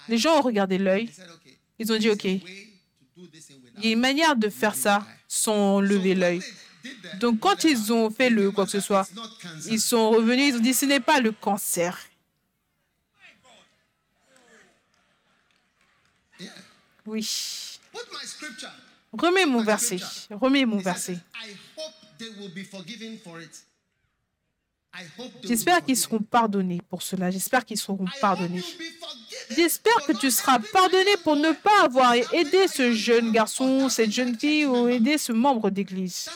[0.09, 1.11] les gens ont regardé l'œil.
[1.79, 2.41] Ils ont dit, OK, il
[3.83, 6.43] y a une manière de faire ça sans lever l'œil.
[7.21, 9.09] Donc, quand ils ont fait le quoi que ce soit,
[9.67, 11.99] ils sont revenus, ils ont dit, ce n'est pas le cancer.
[17.07, 17.79] Oui.
[19.13, 19.99] Remets mon verset.
[20.31, 21.19] Remets mon verset.
[25.43, 27.31] J'espère qu'ils seront pardonnés pour cela.
[27.31, 28.63] J'espère qu'ils seront pardonnés.
[29.51, 34.39] J'espère que tu seras pardonné pour ne pas avoir aidé ce jeune garçon, cette jeune
[34.39, 36.29] fille ou aidé ce membre d'église.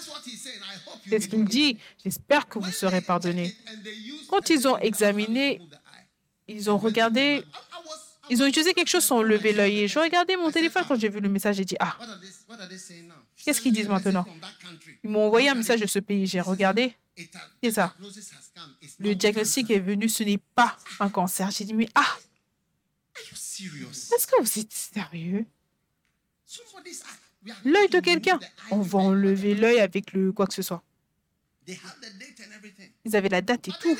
[1.08, 1.78] C'est ce qu'il dit.
[2.02, 3.54] J'espère que vous serez pardonné.
[4.28, 5.60] Quand ils ont examiné,
[6.46, 7.44] ils ont regardé
[8.30, 9.80] ils ont utilisé quelque chose sans lever l'œil.
[9.80, 11.56] Et je regardais mon téléphone quand j'ai vu le message.
[11.56, 11.96] J'ai dit, ah,
[13.44, 14.24] qu'est-ce qu'ils disent maintenant?
[15.02, 16.26] Ils m'ont envoyé un message de ce pays.
[16.26, 16.94] J'ai regardé.
[17.62, 17.92] C'est ça.
[18.98, 20.08] Le diagnostic est venu.
[20.08, 21.50] Ce n'est pas un cancer.
[21.50, 22.16] J'ai dit, mais ah,
[23.16, 25.46] est-ce que vous êtes sérieux?
[27.64, 28.38] L'œil de quelqu'un.
[28.70, 30.82] On va enlever l'œil avec le quoi que ce soit.
[33.04, 33.96] Ils avaient la date et tout.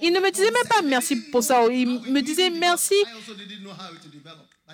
[0.00, 1.66] Il ne me disait même pas merci pour ça.
[1.66, 2.94] Il me disait merci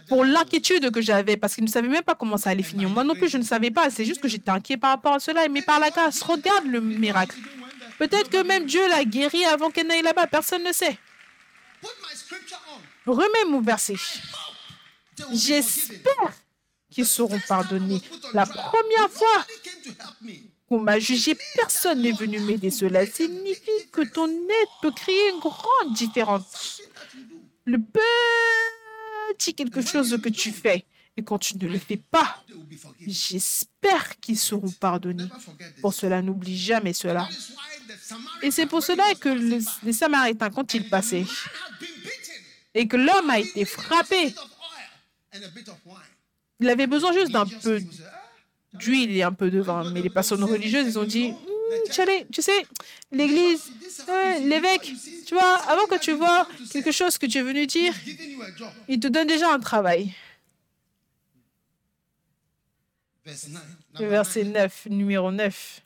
[0.08, 2.88] pour l'inquiétude que j'avais parce qu'il ne savait même pas comment ça allait finir.
[2.88, 3.90] Moi non plus, je ne savais pas.
[3.90, 5.48] C'est juste que j'étais inquiet par rapport à cela.
[5.48, 7.36] Mais par la grâce, regarde le miracle.
[7.98, 10.26] Peut-être que même Dieu l'a guéri avant qu'elle n'aille là-bas.
[10.26, 10.98] Personne ne sait.
[13.06, 13.96] Remets mon verset.
[15.32, 16.32] J'espère
[16.90, 18.00] qu'ils seront pardonnés.
[18.32, 19.46] La première fois
[20.68, 22.70] qu'on m'a jugé, personne n'est venu m'aider.
[22.70, 26.80] Cela signifie que ton aide peut créer une grande différence.
[27.64, 27.78] Le
[29.36, 30.84] quelque chose que tu fais,
[31.16, 32.44] et quand tu ne le fais pas,
[33.06, 35.28] j'espère qu'ils seront pardonnés.
[35.80, 37.28] Pour cela, n'oublie jamais cela.
[38.42, 39.28] Et c'est pour cela que
[39.84, 41.26] les Samaritains, quand ils passaient,
[42.74, 44.34] et que l'homme a été frappé,
[46.60, 47.82] il avait besoin juste d'un peu
[48.74, 49.90] d'huile et un peu de vin.
[49.92, 51.32] Mais les personnes religieuses, ils ont dit,
[52.30, 52.66] tu sais,
[53.12, 53.70] l'église,
[54.40, 54.92] l'évêque,
[55.26, 57.94] tu vois, avant que tu vois quelque chose que tu es venu dire,
[58.88, 60.12] il te donne déjà un travail.
[64.06, 65.82] verset 9, numéro 9.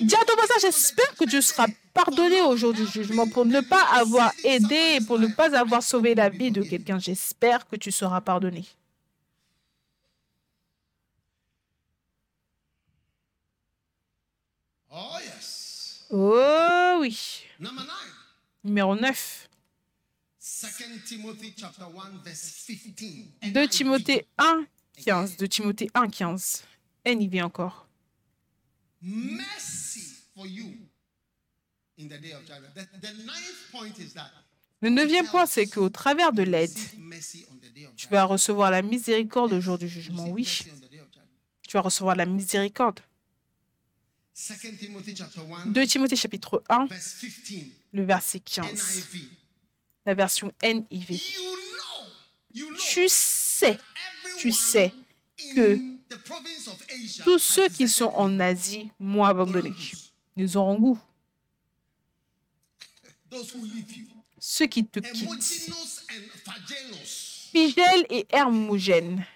[0.00, 3.60] Dis à ton voisin, j'espère que tu seras pardonné au jour du jugement pour ne
[3.60, 6.98] pas avoir aidé pour ne pas avoir sauvé la vie de quelqu'un.
[6.98, 8.64] J'espère que tu seras pardonné.
[14.90, 15.18] Oh,
[16.12, 17.44] oh oui.
[18.64, 19.48] Numéro 9.
[23.52, 24.66] 2 Timothée 1,
[25.04, 25.36] 15.
[25.36, 26.64] 2 Timothée 1, 15.
[27.06, 27.86] NIV encore.
[34.80, 36.76] Le neuvième point, c'est qu'au travers de l'aide,
[37.96, 40.28] tu vas recevoir la miséricorde au jour du jugement.
[40.28, 40.46] Oui,
[41.66, 43.00] tu vas recevoir la miséricorde.
[44.34, 46.88] 2 Timothée chapitre 1,
[47.92, 49.06] le verset 15,
[50.06, 51.20] la version NIV.
[52.78, 53.78] Tu sais,
[54.38, 54.92] tu sais
[55.54, 55.78] que
[57.22, 59.74] tous ceux qui sont en Asie m'ont abandonné.
[60.36, 60.98] Ils auront goût.
[64.38, 65.72] Ceux qui te quittent.
[67.52, 69.26] Figel et Hermogène.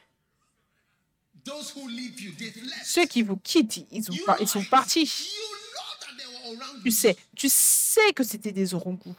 [2.84, 4.04] Ceux qui vous quittent, ils,
[4.40, 5.10] ils sont partis.
[6.82, 9.14] Tu sais, tu sais que c'était des orangous.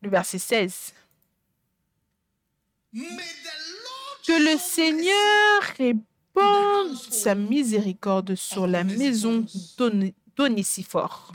[0.00, 0.92] Le verset 16.
[4.26, 9.44] Que le Seigneur répande sa miséricorde sur la maison
[10.36, 11.32] d'Onésiphore.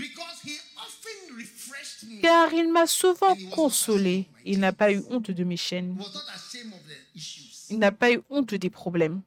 [2.21, 4.27] Car il m'a souvent consolé.
[4.45, 5.97] Il n'a pas eu honte de mes chaînes.
[7.69, 9.21] Il n'a pas eu honte des problèmes.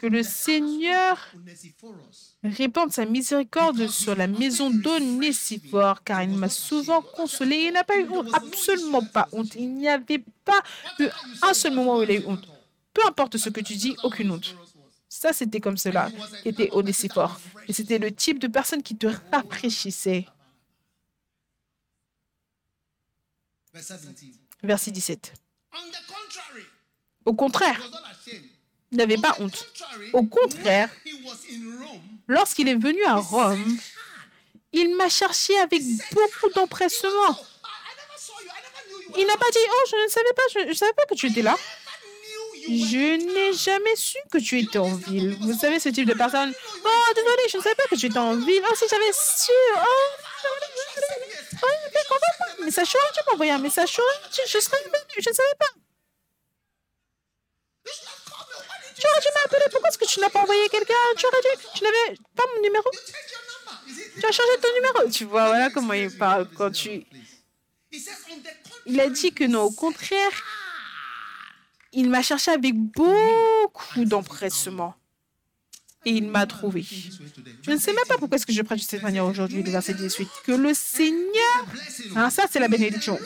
[0.00, 1.34] Que le Seigneur
[2.42, 7.56] répande sa miséricorde sur la maison d'Onésiphore, car il m'a souvent consolé.
[7.56, 9.54] Il n'a pas eu honte, absolument pas honte.
[9.54, 10.62] Il n'y avait pas
[10.98, 11.08] eu
[11.42, 12.46] un seul moment où il a eu honte.
[12.92, 14.56] Peu importe ce que tu dis, aucune honte.
[15.08, 16.10] Ça, c'était comme cela,
[16.44, 17.40] était Onésiphore.
[17.68, 20.26] Et c'était le type de personne qui te rafraîchissait.
[24.62, 25.32] Verset 17.
[27.24, 27.80] Au contraire,
[28.90, 29.66] il n'avait pas honte.
[30.12, 30.88] Au contraire,
[32.26, 33.78] lorsqu'il est venu à Rome,
[34.72, 35.82] il m'a cherché avec
[36.12, 37.38] beaucoup d'empressement.
[39.16, 41.26] Il n'a pas dit, oh, je ne savais pas, je ne savais pas que tu
[41.26, 41.56] étais là.
[42.68, 45.36] Je n'ai jamais su que tu étais en ville.
[45.40, 46.52] Vous savez, ce type de personne,
[46.84, 48.62] oh, désolé, je ne savais pas que tu étais en ville.
[48.70, 50.20] Oh, si j'avais su, oh,
[52.64, 55.66] message tu m'as envoyé un message je, je serais venu, je ne savais pas.
[59.00, 59.70] Tu aurais dû m'appeler.
[59.70, 60.94] Pourquoi est-ce que tu n'as pas envoyé quelqu'un?
[61.16, 61.62] Tu aurais dû.
[61.74, 62.90] Tu n'avais pas mon numéro?
[64.20, 65.10] Tu as changé ton numéro?
[65.10, 67.06] Tu vois, voilà comment il parle quand tu.
[68.86, 70.32] Il a dit que non, au contraire,
[71.92, 74.94] il m'a cherché avec beaucoup d'empressement.
[76.06, 76.84] Et il m'a trouvé.
[77.62, 79.70] Je ne sais même pas pourquoi est-ce que je prêche de cette manière aujourd'hui, le
[79.70, 80.28] verset 18.
[80.46, 81.66] Que le Seigneur,
[82.16, 83.18] hein, ça c'est la bénédiction,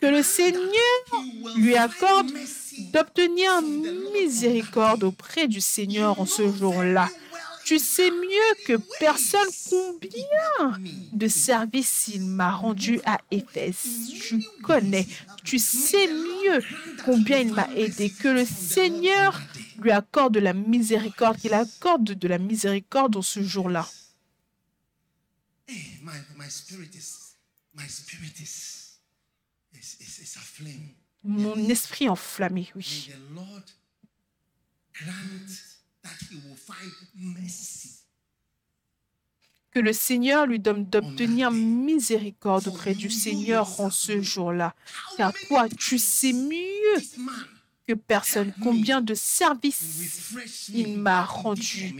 [0.00, 0.62] que le Seigneur
[1.56, 2.30] lui accorde
[2.92, 3.62] d'obtenir
[4.12, 7.08] miséricorde auprès du Seigneur en ce jour-là.
[7.68, 10.80] Tu sais mieux que personne combien
[11.12, 14.08] de services il m'a rendu à Éphèse.
[14.22, 15.06] Tu connais,
[15.44, 16.62] tu sais mieux
[17.04, 18.08] combien il m'a aidé.
[18.08, 19.38] Que le Seigneur
[19.82, 23.86] lui accorde de la miséricorde, qu'il accorde de la miséricorde en ce jour-là.
[31.22, 33.10] Mon esprit enflammé, oui.
[39.70, 44.74] Que le Seigneur lui donne d'obtenir miséricorde auprès du Seigneur en ce jour-là.
[45.16, 47.02] Car toi, tu sais mieux
[47.86, 50.32] que personne combien de services
[50.72, 51.94] il m'a rendu.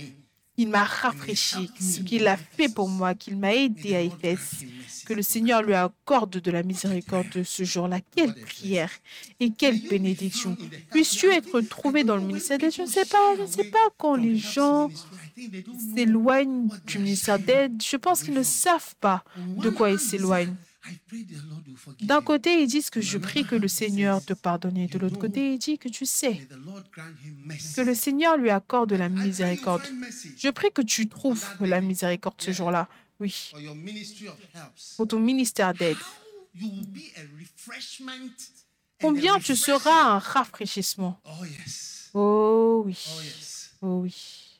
[0.61, 4.67] Il m'a rafraîchi, ce qu'il a fait pour moi, qu'il m'a aidé à Éphèse.
[5.07, 8.01] Que le Seigneur lui accorde de la miséricorde ce jour-là.
[8.15, 8.91] Quelle prière
[9.39, 10.57] et quelle bénédiction.
[10.91, 13.89] Puisses-tu être trouvé dans le ministère d'aide Je ne sais pas, je ne sais pas
[13.97, 14.91] quand les gens
[15.95, 17.81] s'éloignent du ministère d'aide.
[17.81, 20.57] Je pense qu'ils ne savent pas de quoi ils s'éloignent.
[22.03, 24.77] D'un côté, ils disent que je prie que le Seigneur te pardonne.
[24.77, 26.47] Et de l'autre côté, il dit que tu sais
[27.75, 29.83] que le Seigneur lui accorde la miséricorde.
[30.37, 32.89] Je prie que tu trouves la miséricorde ce jour-là.
[33.21, 33.53] Oui.
[34.97, 35.97] Pour ton ministère d'aide.
[39.01, 41.21] Combien tu seras un rafraîchissement.
[42.15, 43.05] Oh oui.
[43.83, 44.59] Oh oui.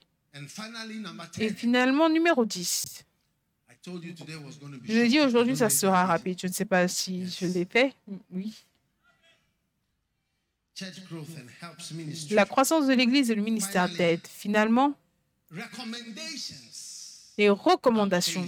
[1.39, 3.05] Et finalement, numéro 10.
[4.85, 6.39] Je dis aujourd'hui, ça sera rapide.
[6.41, 7.95] Je ne sais pas si je l'ai fait.
[8.31, 8.55] Oui.
[12.31, 14.21] La croissance de l'Église et le ministère d'aide.
[14.27, 14.95] Finalement,
[17.37, 18.47] les recommandations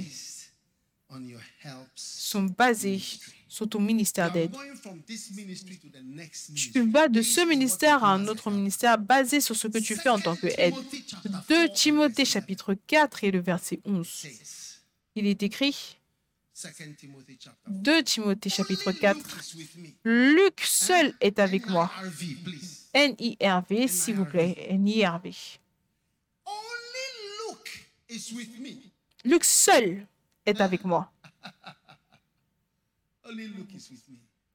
[1.95, 3.03] sont basées
[3.49, 4.55] sur ton ministère d'aide.
[6.73, 10.09] Tu vas de ce ministère à un autre ministère basé sur ce que tu fais
[10.09, 10.75] en tant que aide.
[11.49, 14.27] 2 Timothée chapitre 4 et le verset 11
[15.21, 15.99] il est écrit
[17.69, 19.19] 2 Timothée chapitre 4.
[20.05, 21.91] Luc seul est avec moi.
[22.95, 24.57] N-I-R-V, s'il vous plaît.
[24.71, 25.33] N-I-R-V.
[29.25, 30.07] Luc seul
[30.47, 31.13] est avec moi.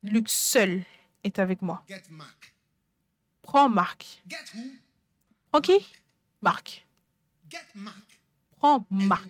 [0.03, 0.83] Luc seul
[1.23, 1.85] est avec moi.
[3.41, 4.23] Prends Marc.
[5.51, 5.85] Prends qui
[6.41, 6.85] Marc.
[8.57, 9.29] Prends Marc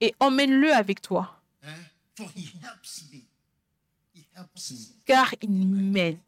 [0.00, 1.40] et emmène-le avec toi.
[5.04, 6.18] Car il m'aide.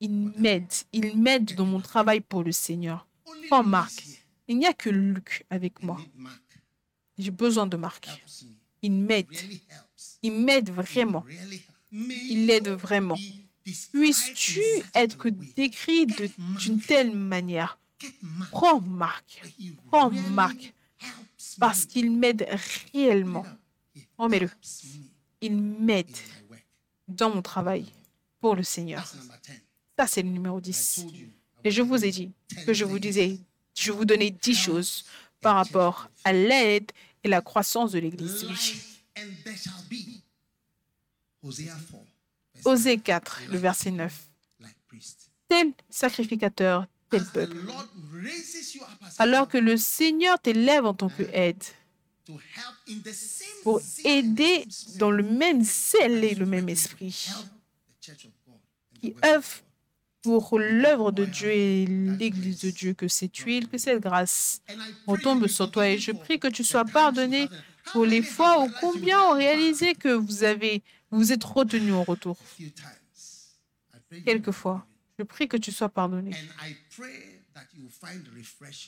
[0.00, 0.72] Il m'aide.
[0.92, 3.06] Il m'aide dans mon travail pour le Seigneur.
[3.50, 4.04] Oh Marc,
[4.48, 5.98] il n'y a que Luc avec moi.
[7.18, 8.08] J'ai besoin de Marc.
[8.82, 9.26] Il m'aide.
[10.22, 11.24] Il m'aide vraiment.
[11.92, 13.18] Il l'aide vraiment.
[13.92, 14.62] Puisses-tu
[14.94, 17.78] être décrit d'une telle manière?
[18.50, 19.42] Prends Marc.
[19.88, 20.72] Prends Marc
[21.58, 22.46] parce qu'il m'aide
[22.92, 23.46] réellement.
[24.18, 24.50] Oh, mais le
[25.40, 26.16] Il m'aide
[27.08, 27.86] dans mon travail
[28.40, 29.12] pour le Seigneur.
[29.98, 31.06] Ça, c'est le numéro 10.
[31.64, 32.30] Et je vous ai dit
[32.66, 33.38] que je vous disais,
[33.76, 35.04] je vous donnais 10 choses
[35.40, 36.90] par rapport à l'aide
[37.22, 38.46] et la croissance de l'Église.
[42.64, 44.26] Osée 4, le verset 9.
[45.48, 47.56] Tel sacrificateur, tel peuple.
[49.18, 51.62] Alors que le Seigneur t'élève en tant que aide
[53.62, 54.64] pour aider
[54.98, 57.28] dans le même sel et le même esprit
[59.00, 59.48] qui œuvre
[60.22, 64.60] pour l'œuvre de Dieu et l'Église de Dieu, que cette huile, que cette grâce
[65.06, 65.88] retombe sur toi.
[65.88, 67.48] Et je prie que tu sois pardonné
[67.92, 72.36] pour les fois où combien ont réalisé que vous avez, vous êtes retenu en retour?
[74.24, 74.86] Quelquefois.
[75.20, 76.30] Je prie que tu sois pardonné.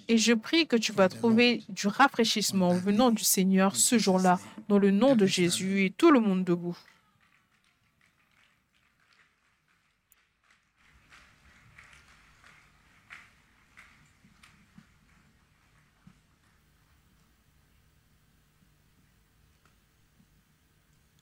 [0.08, 4.78] Et je prie que tu vas trouver du rafraîchissement venant du Seigneur ce jour-là, dans
[4.78, 6.78] le nom de Jésus et tout le monde debout.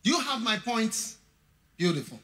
[0.05, 1.19] You have my points.
[1.77, 2.21] Beautiful.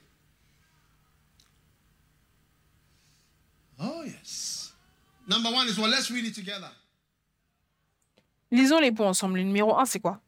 [3.78, 4.72] Oh, yes.
[5.28, 6.70] Number one is, well, let's read it together.
[8.50, 9.36] Lisons les points ensemble.
[9.38, 10.20] Le numéro 1, c'est quoi?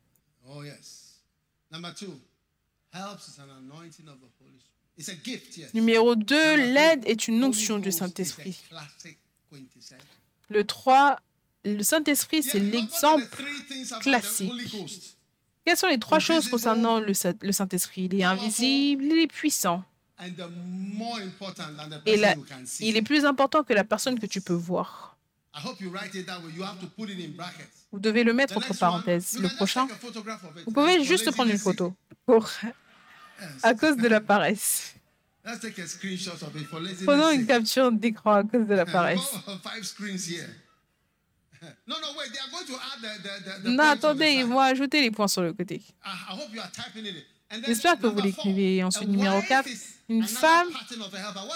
[0.49, 1.23] Oh, yes.
[1.71, 2.19] Number two,
[2.93, 4.97] helps is an anointing of the Holy Spirit.
[4.97, 5.73] It's a gift, yes.
[5.75, 8.59] Numéro 2, l'aide est une onction du Saint-Esprit.
[10.49, 11.21] Le 3,
[11.65, 13.27] le Saint-Esprit, c'est l'exemple
[14.01, 14.53] classique.
[15.65, 18.05] Quelles sont les trois choses concernant le Saint-Esprit?
[18.05, 19.85] Il est invisible, il est puissant.
[22.07, 22.35] Et là,
[22.81, 25.17] il est plus important que la personne que tu peux voir.
[27.93, 29.39] Vous devez le mettre entre parenthèses.
[29.39, 29.87] Le prochain,
[30.67, 31.95] vous pouvez juste prendre une photo
[32.27, 32.49] pour,
[33.63, 34.95] à cause de la paresse.
[37.05, 39.21] Prenons une capture d'écran à cause de la paresse.
[43.65, 45.83] Non, attendez, ils vont ajouter les points sur le côté.
[47.67, 48.85] J'espère que vous l'écrivez.
[48.85, 49.69] Ensuite, numéro 4,
[50.09, 50.69] une femme,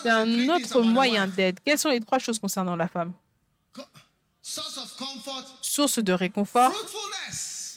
[0.03, 1.59] c'est un autre moyen d'aide.
[1.65, 3.13] Quelles sont les trois choses concernant la femme?
[5.63, 6.73] Source de réconfort,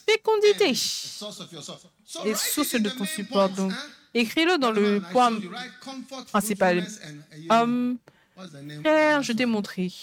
[0.07, 0.71] fécondité.
[0.71, 3.49] Et source de ton support.
[3.49, 3.71] Donc,
[4.13, 5.31] écris-le dans le point
[6.31, 6.85] principal.
[7.49, 7.97] Homme,
[8.81, 9.93] frère, je t'ai montré.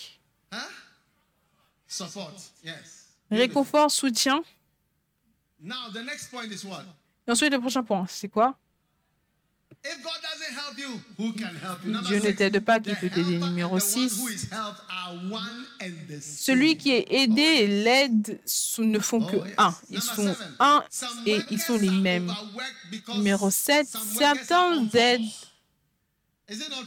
[3.31, 4.43] Réconfort, soutien.
[5.65, 8.57] Et ensuite, le prochain point, c'est quoi?
[12.07, 13.39] Dieu ne t'aide pas, qui peut t'aider.
[13.39, 14.23] Numéro 6.
[16.21, 18.41] Celui qui est aidé et l'aide
[18.79, 19.75] ne font que un.
[19.91, 20.85] Ils sont un
[21.27, 22.33] et ils sont les mêmes.
[23.15, 23.87] Numéro 7.
[23.87, 25.29] Certains aident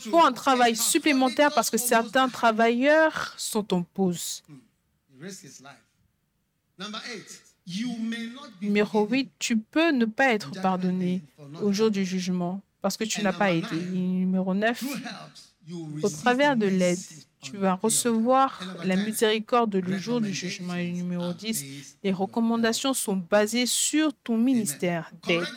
[0.09, 4.43] pour un travail supplémentaire parce que certains travailleurs sont en pause.
[8.61, 11.23] Numéro 8, tu peux ne pas être pardonné
[11.61, 13.75] au jour du jugement parce que tu n'as pas aidé.
[13.93, 14.83] Numéro 9,
[16.03, 16.99] au travers de l'aide,
[17.41, 20.75] tu vas recevoir la miséricorde le jour du jugement.
[20.75, 25.47] Et numéro 10, les recommandations sont basées sur ton ministère d'aide.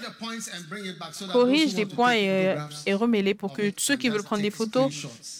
[1.30, 2.56] Corrige les points et,
[2.86, 4.90] et remets-les pour que ceux qui veulent prendre des photos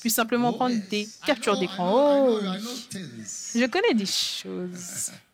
[0.03, 2.27] puissent simplement prendre des captures d'écran.
[2.29, 2.39] Oh,
[3.55, 5.11] je connais des choses.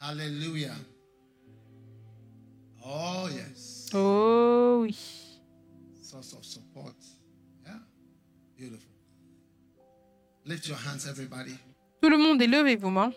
[0.00, 0.72] Alléluia.
[2.84, 3.88] Oh, yes.
[3.94, 4.96] Oh, oui.
[6.02, 6.94] Source of support.
[7.64, 7.78] Yeah.
[8.56, 8.90] Beautiful.
[10.44, 11.54] Lift your hands, everybody.
[12.00, 13.12] Tout le monde élevez vos mains.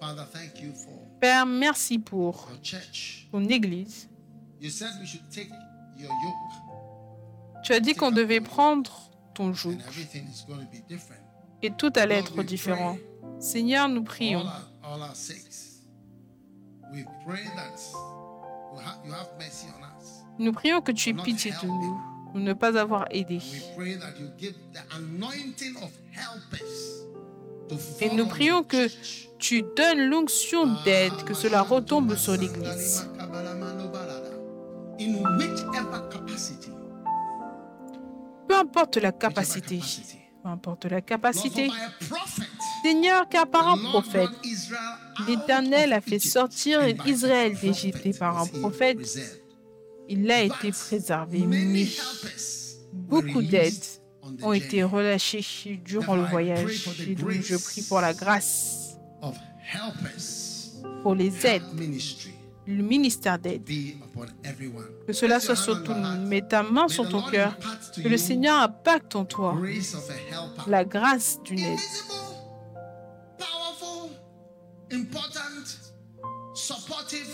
[0.00, 3.28] Father, thank you for Père, merci pour your church.
[3.30, 4.08] ton Église.
[4.60, 5.50] You said we should take
[5.96, 8.90] your yoke, Tu as dit qu'on devait prendre
[9.34, 11.20] ton joug and everything is going to be different.
[11.62, 12.96] et tout allait être différent.
[13.38, 14.44] Seigneur, nous prions
[14.82, 15.82] all our sakes.
[16.92, 17.80] We pray that
[18.72, 20.22] you have, you have mercy on us.
[20.38, 22.00] Nous prions que tu aies pitié de nous,
[22.30, 23.40] pour ne pas avoir aidé.
[28.00, 28.88] Et nous on prions que
[29.38, 33.08] tu donnes l'onction d'aide, que cela retombe sur l'Église.
[38.48, 39.80] Peu importe la capacité.
[40.42, 41.70] Peu importe la capacité.
[42.82, 44.30] Seigneur, car par un prophète,
[45.26, 48.98] l'Éternel a fait sortir Israël d'Égypte et par un prophète,
[50.08, 51.40] il a été préservé.
[51.46, 51.86] Mais
[52.92, 53.74] beaucoup d'aides
[54.42, 56.88] ont été relâchés durant le voyage.
[57.06, 58.96] Et donc je prie pour la grâce,
[61.02, 61.62] pour les aides,
[62.70, 63.62] le ministère d'aide.
[65.06, 66.26] Que cela soit sur tout le monde.
[66.26, 67.56] Mets ta main sur ton cœur.
[67.96, 69.56] Que le Seigneur impacte en toi
[70.66, 71.78] la grâce d'une aide.
[71.78, 72.14] Invisible,
[73.38, 74.10] powerful,
[74.92, 75.40] important,
[76.54, 77.28] supportive,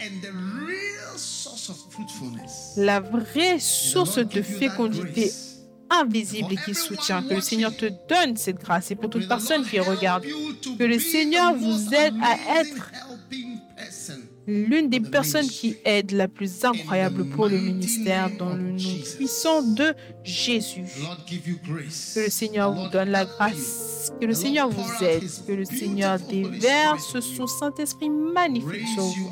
[0.00, 0.32] and the
[0.66, 2.74] real source of fruitfulness.
[2.76, 5.32] La vraie source de fécondité
[5.90, 7.22] invisible et qui soutient.
[7.22, 8.90] Que le Seigneur te donne cette grâce.
[8.90, 12.90] Et pour toute personne qui regarde, que le Seigneur vous aide à être.
[14.46, 19.62] L'une des personnes qui aide la plus incroyable pour le ministère dans le nom puissant
[19.62, 20.84] de Jésus.
[22.14, 24.12] Que le Seigneur vous donne la grâce.
[24.20, 25.24] Que le Seigneur vous aide.
[25.46, 29.30] Que le Seigneur déverse son Saint-Esprit magnifique sur vous.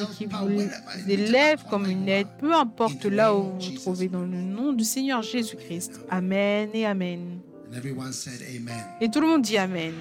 [0.00, 0.68] Et qui vous
[1.08, 4.84] élève comme une aide, peu importe là où vous vous trouvez dans le nom du
[4.84, 6.00] Seigneur Jésus-Christ.
[6.10, 7.40] Amen et Amen.
[7.70, 8.82] And everyone said amen.
[9.00, 9.92] Et tout le monde dit Amen.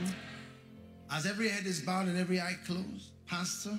[1.09, 3.71] As every head is bowed and every eye closed, Pastor,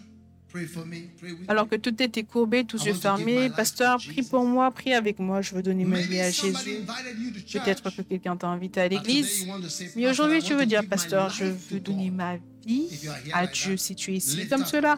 [1.48, 5.42] Alors que tout est courbé, tous yeux fermés, pasteur, prie pour moi, prie avec moi,
[5.42, 6.84] je veux donner ma vie à Jésus.
[7.52, 11.44] Peut-être que quelqu'un t'a invité à l'église, mais "Pastor, aujourd'hui tu veux dire, pasteur, je
[11.44, 12.42] veux donner God." ma vie
[13.32, 13.76] À Dieu.
[13.76, 14.96] Si tu es ici comme cela,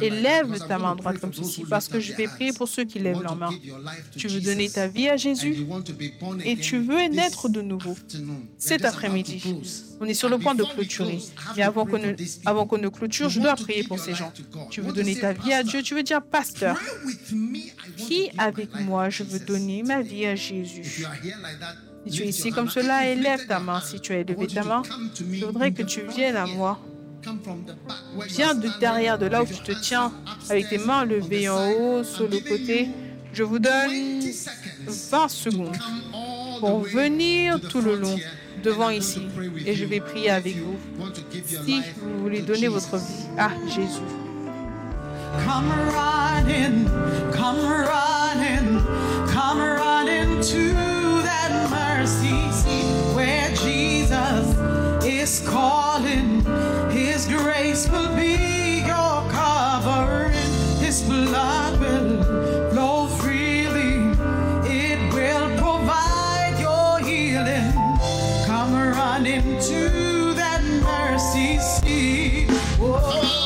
[0.00, 3.22] élève ta main droite comme ceci, parce que je vais prier pour ceux qui lèvent
[3.22, 5.66] life to Tu veux donner ta vie à Jésus
[6.44, 7.96] et tu veux naître de nouveau
[8.58, 9.42] cet après-midi.
[10.00, 11.18] On est sur le point de clôturer.
[11.56, 12.14] Mais avant qu'on ne,
[12.44, 14.32] avant qu'on ne clôture, je dois prier pour ces gens.
[14.70, 16.80] Tu veux donner ta vie à "Pastor, Dieu, tu veux dire, pasteur,
[17.96, 21.04] qui avec moi, je veux donner ma today." vie à Jésus?
[22.04, 23.80] Si tu es ici comme cela, élève ta main.
[23.80, 24.82] Si tu as élevé ta main,
[25.32, 26.80] je voudrais que tu viennes à moi.
[27.24, 29.72] Come from the back where you Viens are de derrière, de là où your te
[29.72, 30.12] hands tiens,
[30.50, 31.76] avec tes mains on the levées en side.
[31.80, 32.88] haut, sur le côté.
[32.88, 32.92] you
[33.32, 37.80] Je vous donne 20 seconds 20 to secondes come all the pour way venir tout
[37.80, 38.26] le long here,
[38.62, 39.20] devant ici.
[39.20, 41.02] to pray with Et je you vais prier if avec you vous.
[41.02, 44.02] want to give your Si life vous voulez donner votre vie à Jésus.
[45.46, 46.84] Come running,
[47.32, 48.80] come running,
[49.32, 54.58] come running to that mercy seat where Jesus
[55.04, 56.44] is calling.
[56.90, 60.32] His grace will be your covering.
[60.78, 64.12] His blood will flow freely.
[64.64, 67.72] It will provide your healing.
[68.46, 72.46] Come run into that mercy seat.
[72.80, 73.41] Oh,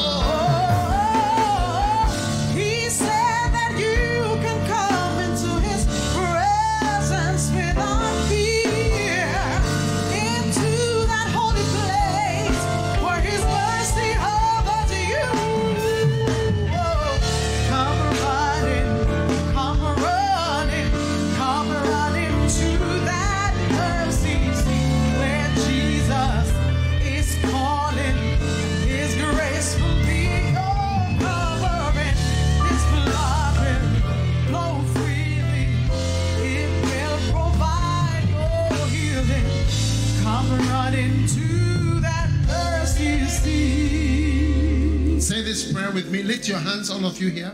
[45.57, 46.23] this prayer with me.
[46.23, 47.53] Lift your hands, all of you here.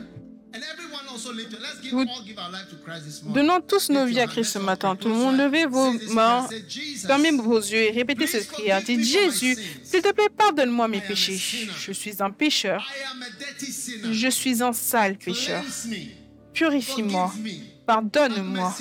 [0.54, 3.22] And everyone also lift your Let's give, Vous- all give our life to Christ this
[3.22, 3.46] morning.
[3.46, 4.26] Donnons tous nos vies à.
[4.26, 4.96] Christ ce matin.
[4.96, 6.48] Tout le monde, levez vos mains,
[7.06, 8.82] fermez vos yeux et répétez cette prière.
[8.82, 11.38] Dites Jésus, s'il te plaît, pardonne-moi mes péchés.
[11.78, 12.86] Je suis un pécheur.
[14.10, 15.62] Je suis un sale pécheur.
[16.52, 17.32] Purifie-moi.
[17.86, 18.74] Pardonne-moi.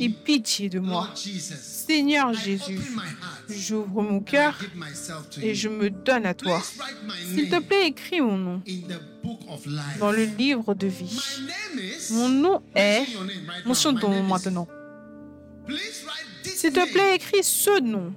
[0.00, 1.10] Aie pitié de moi.
[1.14, 2.80] Seigneur Jésus,
[3.48, 4.58] j'ouvre mon cœur
[5.40, 6.60] et je me donne à toi.
[7.34, 8.62] S'il te plaît, écris mon nom
[10.00, 11.18] dans le livre de vie.
[12.10, 13.06] Mon nom est...
[13.64, 14.68] Mentionne ton nom maintenant.
[16.42, 18.14] S'il te plaît, écris ce nom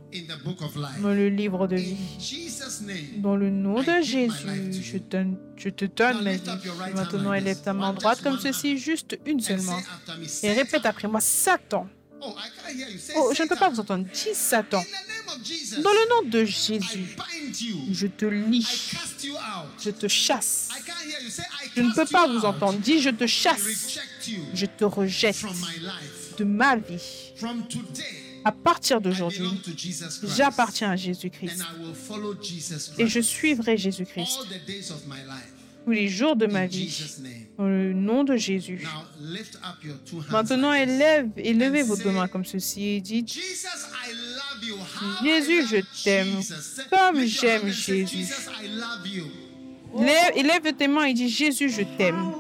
[1.02, 1.98] dans le livre de vie.
[3.18, 6.42] Dans le nom de Jésus, je, te donne ma vie.
[6.96, 9.82] Maintenant, élève ta main droite comme ceci, juste une seule main.
[10.44, 11.88] Et répète après moi, Satan.
[12.24, 14.06] Oh, je ne peux pas vous entendre.
[14.14, 14.84] Dis Satan.
[15.84, 17.16] Dans le nom de Jésus,
[17.92, 19.70] je te out.
[19.80, 20.70] Je te chasse.
[21.76, 22.80] Je ne peux pas vous entendre.
[22.80, 24.00] Dis, je te chasse.
[24.54, 25.44] Je te rejette.
[26.38, 27.34] De ma vie.
[28.44, 29.50] À partir d'aujourd'hui,
[30.36, 31.64] j'appartiens à Jésus-Christ.
[32.98, 34.40] Et je suivrai Jésus-Christ
[35.86, 37.02] tous les jours de ma vie.
[37.58, 38.88] Dans le nom de Jésus.
[40.30, 43.34] Maintenant, élève, élevez vos deux mains comme ceci et dites
[45.24, 46.42] Jésus, je t'aime.
[46.90, 48.28] Comme j'aime Jésus.
[49.98, 52.32] Lève, élève tes mains et dis Jésus, je t'aime.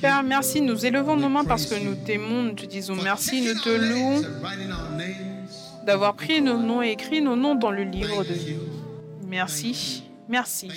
[0.00, 0.60] Père, merci.
[0.60, 2.44] Nous élevons nos mains parce que nous t'aimons.
[2.44, 3.42] Nous te disons merci.
[3.42, 4.22] Nous te louons
[5.84, 8.52] d'avoir pris nos noms et écrit nos noms dans le livre de vie.
[8.52, 8.60] you.
[9.26, 10.04] Merci.
[10.28, 10.68] Merci.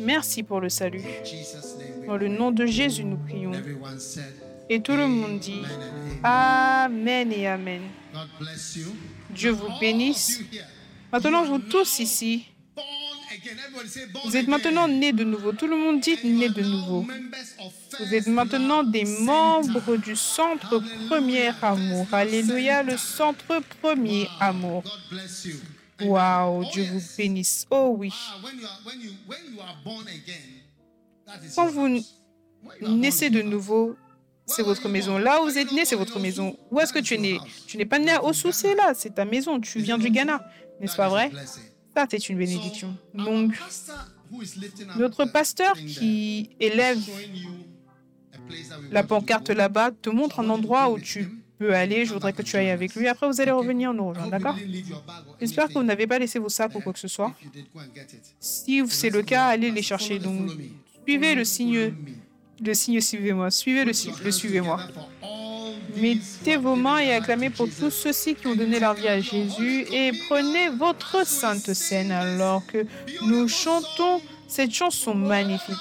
[0.00, 1.02] Merci pour le salut.
[2.06, 3.52] Dans le nom de Jésus, nous prions.
[4.68, 5.60] Et tout le monde dit
[6.22, 7.82] Amen et Amen.
[9.30, 10.40] Dieu vous bénisse.
[11.12, 12.46] Maintenant, vous tous ici.
[14.24, 15.52] Vous êtes maintenant né de nouveau.
[15.52, 17.06] Tout le monde dit né de nouveau.
[17.98, 22.06] Vous êtes maintenant des membres du centre premier amour.
[22.12, 24.82] Alléluia, le centre premier amour.
[26.00, 27.66] Waouh, Dieu vous bénisse.
[27.70, 28.12] Oh oui.
[31.54, 32.02] Quand vous
[32.82, 33.96] naissez de nouveau,
[34.46, 35.18] c'est votre maison.
[35.18, 36.56] Là où vous êtes né, c'est votre maison.
[36.70, 37.38] Où est-ce que tu es né?
[37.66, 39.60] Tu n'es pas né au sous c'est là, c'est ta maison.
[39.60, 40.44] Tu viens du Ghana,
[40.80, 41.30] n'est-ce pas vrai?
[41.96, 42.94] Ça, c'est une bénédiction.
[43.14, 43.54] Donc,
[44.98, 46.98] notre pasteur qui élève
[48.90, 52.04] la pancarte là-bas te montre un endroit où tu peux aller.
[52.04, 53.08] Je voudrais que tu ailles avec lui.
[53.08, 54.56] Après, vous allez revenir nous rejoindre, d'accord?
[55.40, 57.32] J'espère que vous n'avez pas laissé vos sacs ou quoi que ce soit.
[58.38, 60.18] Si c'est le cas, allez les chercher.
[60.18, 60.50] Donc,
[61.06, 61.94] suivez le signe
[62.62, 63.50] le signe suivez-moi.
[63.50, 63.92] Suivez le,
[64.24, 64.80] le suivez-moi.
[65.96, 69.86] Mettez vos mains et acclamez pour tous ceux-ci qui ont donné leur vie à Jésus
[69.92, 72.86] et prenez votre sainte scène alors que
[73.22, 75.74] nous chantons cette chanson magnifique.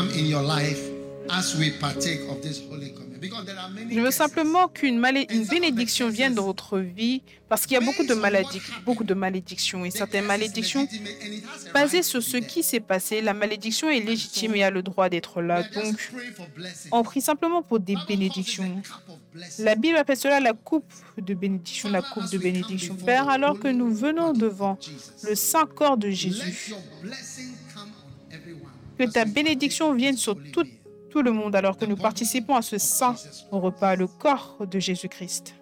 [0.00, 0.80] Come in your life
[1.28, 3.20] as we partake of this Holy Communion.
[3.20, 7.66] Because there are many Je veux simplement qu'une une bénédiction vienne dans votre vie parce
[7.66, 10.88] qu'il y a beaucoup de maladies, beaucoup de malédictions et certaines malédictions
[11.74, 13.20] basées sur ce qui s'est passé.
[13.20, 15.62] La malédiction est légitime et a le droit d'être là.
[15.74, 16.12] Donc,
[16.92, 18.80] on prie simplement pour des bénédictions.
[19.58, 22.94] La Bible appelle cela la coupe de bénédiction, la coupe de bénédiction.
[22.94, 24.78] Père, alors que nous venons devant
[25.24, 26.72] le saint corps de Jésus,
[29.00, 33.16] que ta bénédiction vienne sur tout, le monde alors que nous participons à ce saint
[33.50, 35.54] repas, le corps de Jésus-Christ.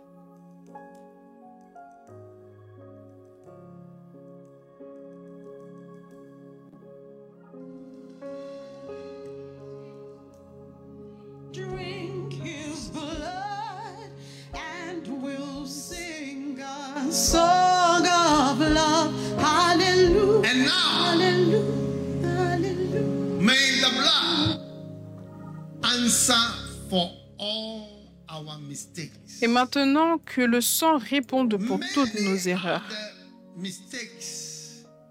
[29.40, 32.84] Et maintenant que le sang réponde pour toutes nos erreurs.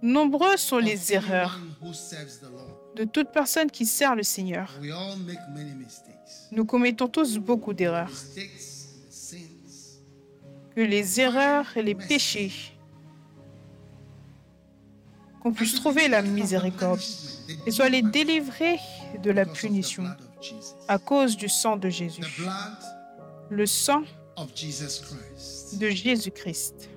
[0.02, 1.60] Nombreuses sont les erreurs
[2.95, 4.74] de toute personne qui sert le Seigneur.
[6.52, 8.11] Nous commettons tous beaucoup d'erreurs.
[10.76, 12.52] Que les erreurs et les péchés,
[15.41, 17.02] qu'on puisse trouver la miséricorde
[17.65, 18.78] et soit les délivrer
[19.24, 20.03] de la punition
[20.88, 22.22] à cause du sang de Jésus.
[23.49, 24.03] Le sang
[25.80, 26.89] de Jésus-Christ.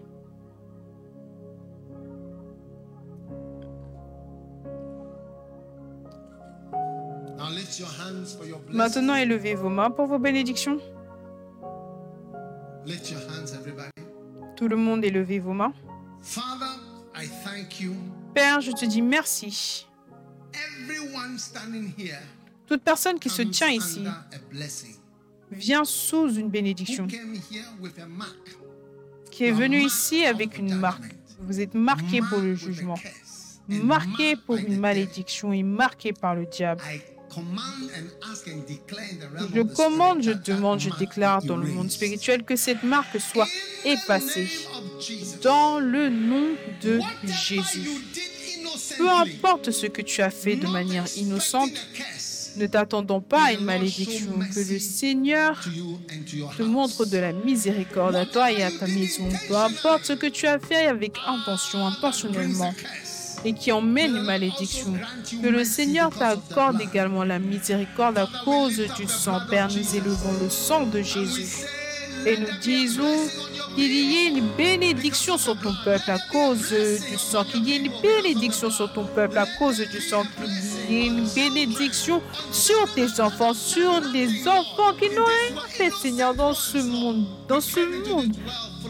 [8.71, 10.79] Maintenant, élevez vos mains pour vos bénédictions.
[14.57, 15.73] Tout le monde, élevez vos mains.
[18.35, 19.87] Père, je te dis merci.
[22.71, 24.05] Toute personne qui se tient ici
[25.51, 27.09] vient sous une bénédiction,
[29.33, 31.17] qui est venue ici avec une marque.
[31.41, 32.95] Vous êtes marqué pour le jugement,
[33.67, 36.85] marqué pour une malédiction et marqué par le diable.
[39.53, 43.49] Je commande, je demande, je déclare dans le monde spirituel que cette marque soit
[43.85, 44.49] effacée.
[45.43, 47.89] dans le nom de Jésus.
[48.97, 51.73] Peu importe ce que tu as fait de manière innocente,
[52.61, 55.59] ne t'attendons pas à une malédiction, que le Seigneur
[56.57, 59.29] te montre de la miséricorde à toi et à ta maison.
[59.49, 62.75] Peu importe ce que tu as fait avec intention, intentionnellement,
[63.45, 64.93] et qui emmène une malédiction.
[65.43, 69.41] Que le Seigneur t'accorde également la miséricorde à cause du sang.
[69.49, 71.65] Père, nous élevons le sang de Jésus.
[72.27, 73.17] Et nous disons
[73.75, 77.77] qu'il y ait une bénédiction sur ton peuple à cause du sang, qu'il y ait
[77.77, 80.25] une bénédiction sur ton peuple à cause du sang,
[80.89, 82.21] qu'il y ait une bénédiction
[82.53, 87.61] sur tes enfants, sur des enfants qui n'ont rien fait, Seigneur, dans ce monde, dans
[87.61, 88.35] ce monde.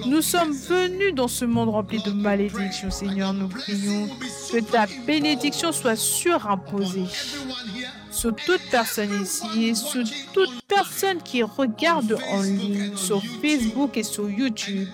[0.07, 3.33] Nous sommes venus dans ce monde rempli de malédictions, Seigneur.
[3.33, 4.09] Nous prions
[4.53, 7.07] que ta bénédiction soit surimposée
[8.11, 14.03] sur toute personne ici et sur toute personne qui regarde en ligne sur Facebook et
[14.03, 14.89] sur YouTube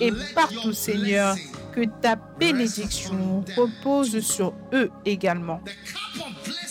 [0.00, 1.36] et partout, Seigneur,
[1.72, 5.60] que ta bénédiction repose sur eux également.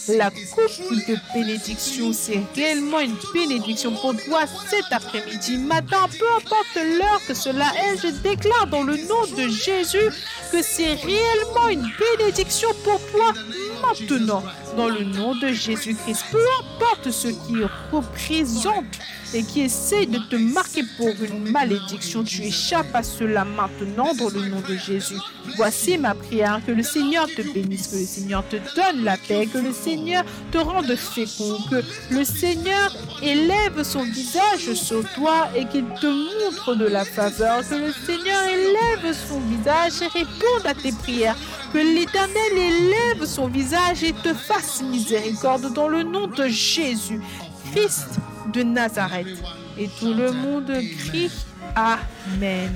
[0.09, 6.75] La coupe de bénédiction, c'est réellement une bénédiction pour toi cet après-midi, matin, peu importe
[6.75, 7.97] l'heure que cela est.
[7.97, 10.09] Je déclare dans le nom de Jésus
[10.51, 13.33] que c'est réellement une bénédiction pour toi
[13.81, 14.43] maintenant,
[14.77, 16.25] dans le nom de Jésus-Christ.
[16.31, 17.57] Peu importe ce qui
[17.91, 18.85] représente
[19.33, 24.29] et qui essaie de te marquer pour une malédiction, tu échappes à cela maintenant dans
[24.29, 25.17] le nom de Jésus.
[25.57, 29.47] Voici ma prière, que le Seigneur te bénisse, que le Seigneur te donne la paix,
[29.51, 35.65] que le Seigneur te rende fécond, que le Seigneur élève son visage sur toi et
[35.65, 40.73] qu'il te montre de la faveur, que le Seigneur élève son visage et réponde à
[40.73, 41.35] tes prières,
[41.71, 47.21] que l'Éternel élève son visage et te fasse miséricorde dans le nom de Jésus,
[47.71, 48.19] Christ
[48.53, 49.27] de Nazareth.
[49.77, 51.31] Et tout le monde crie
[51.75, 52.73] Amen.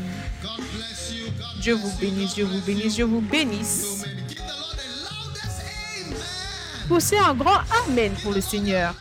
[1.59, 4.03] Dieu vous bénisse, Dieu vous bénisse, Dieu vous bénisse.
[6.88, 8.93] Poussez un grand Amen pour le Seigneur.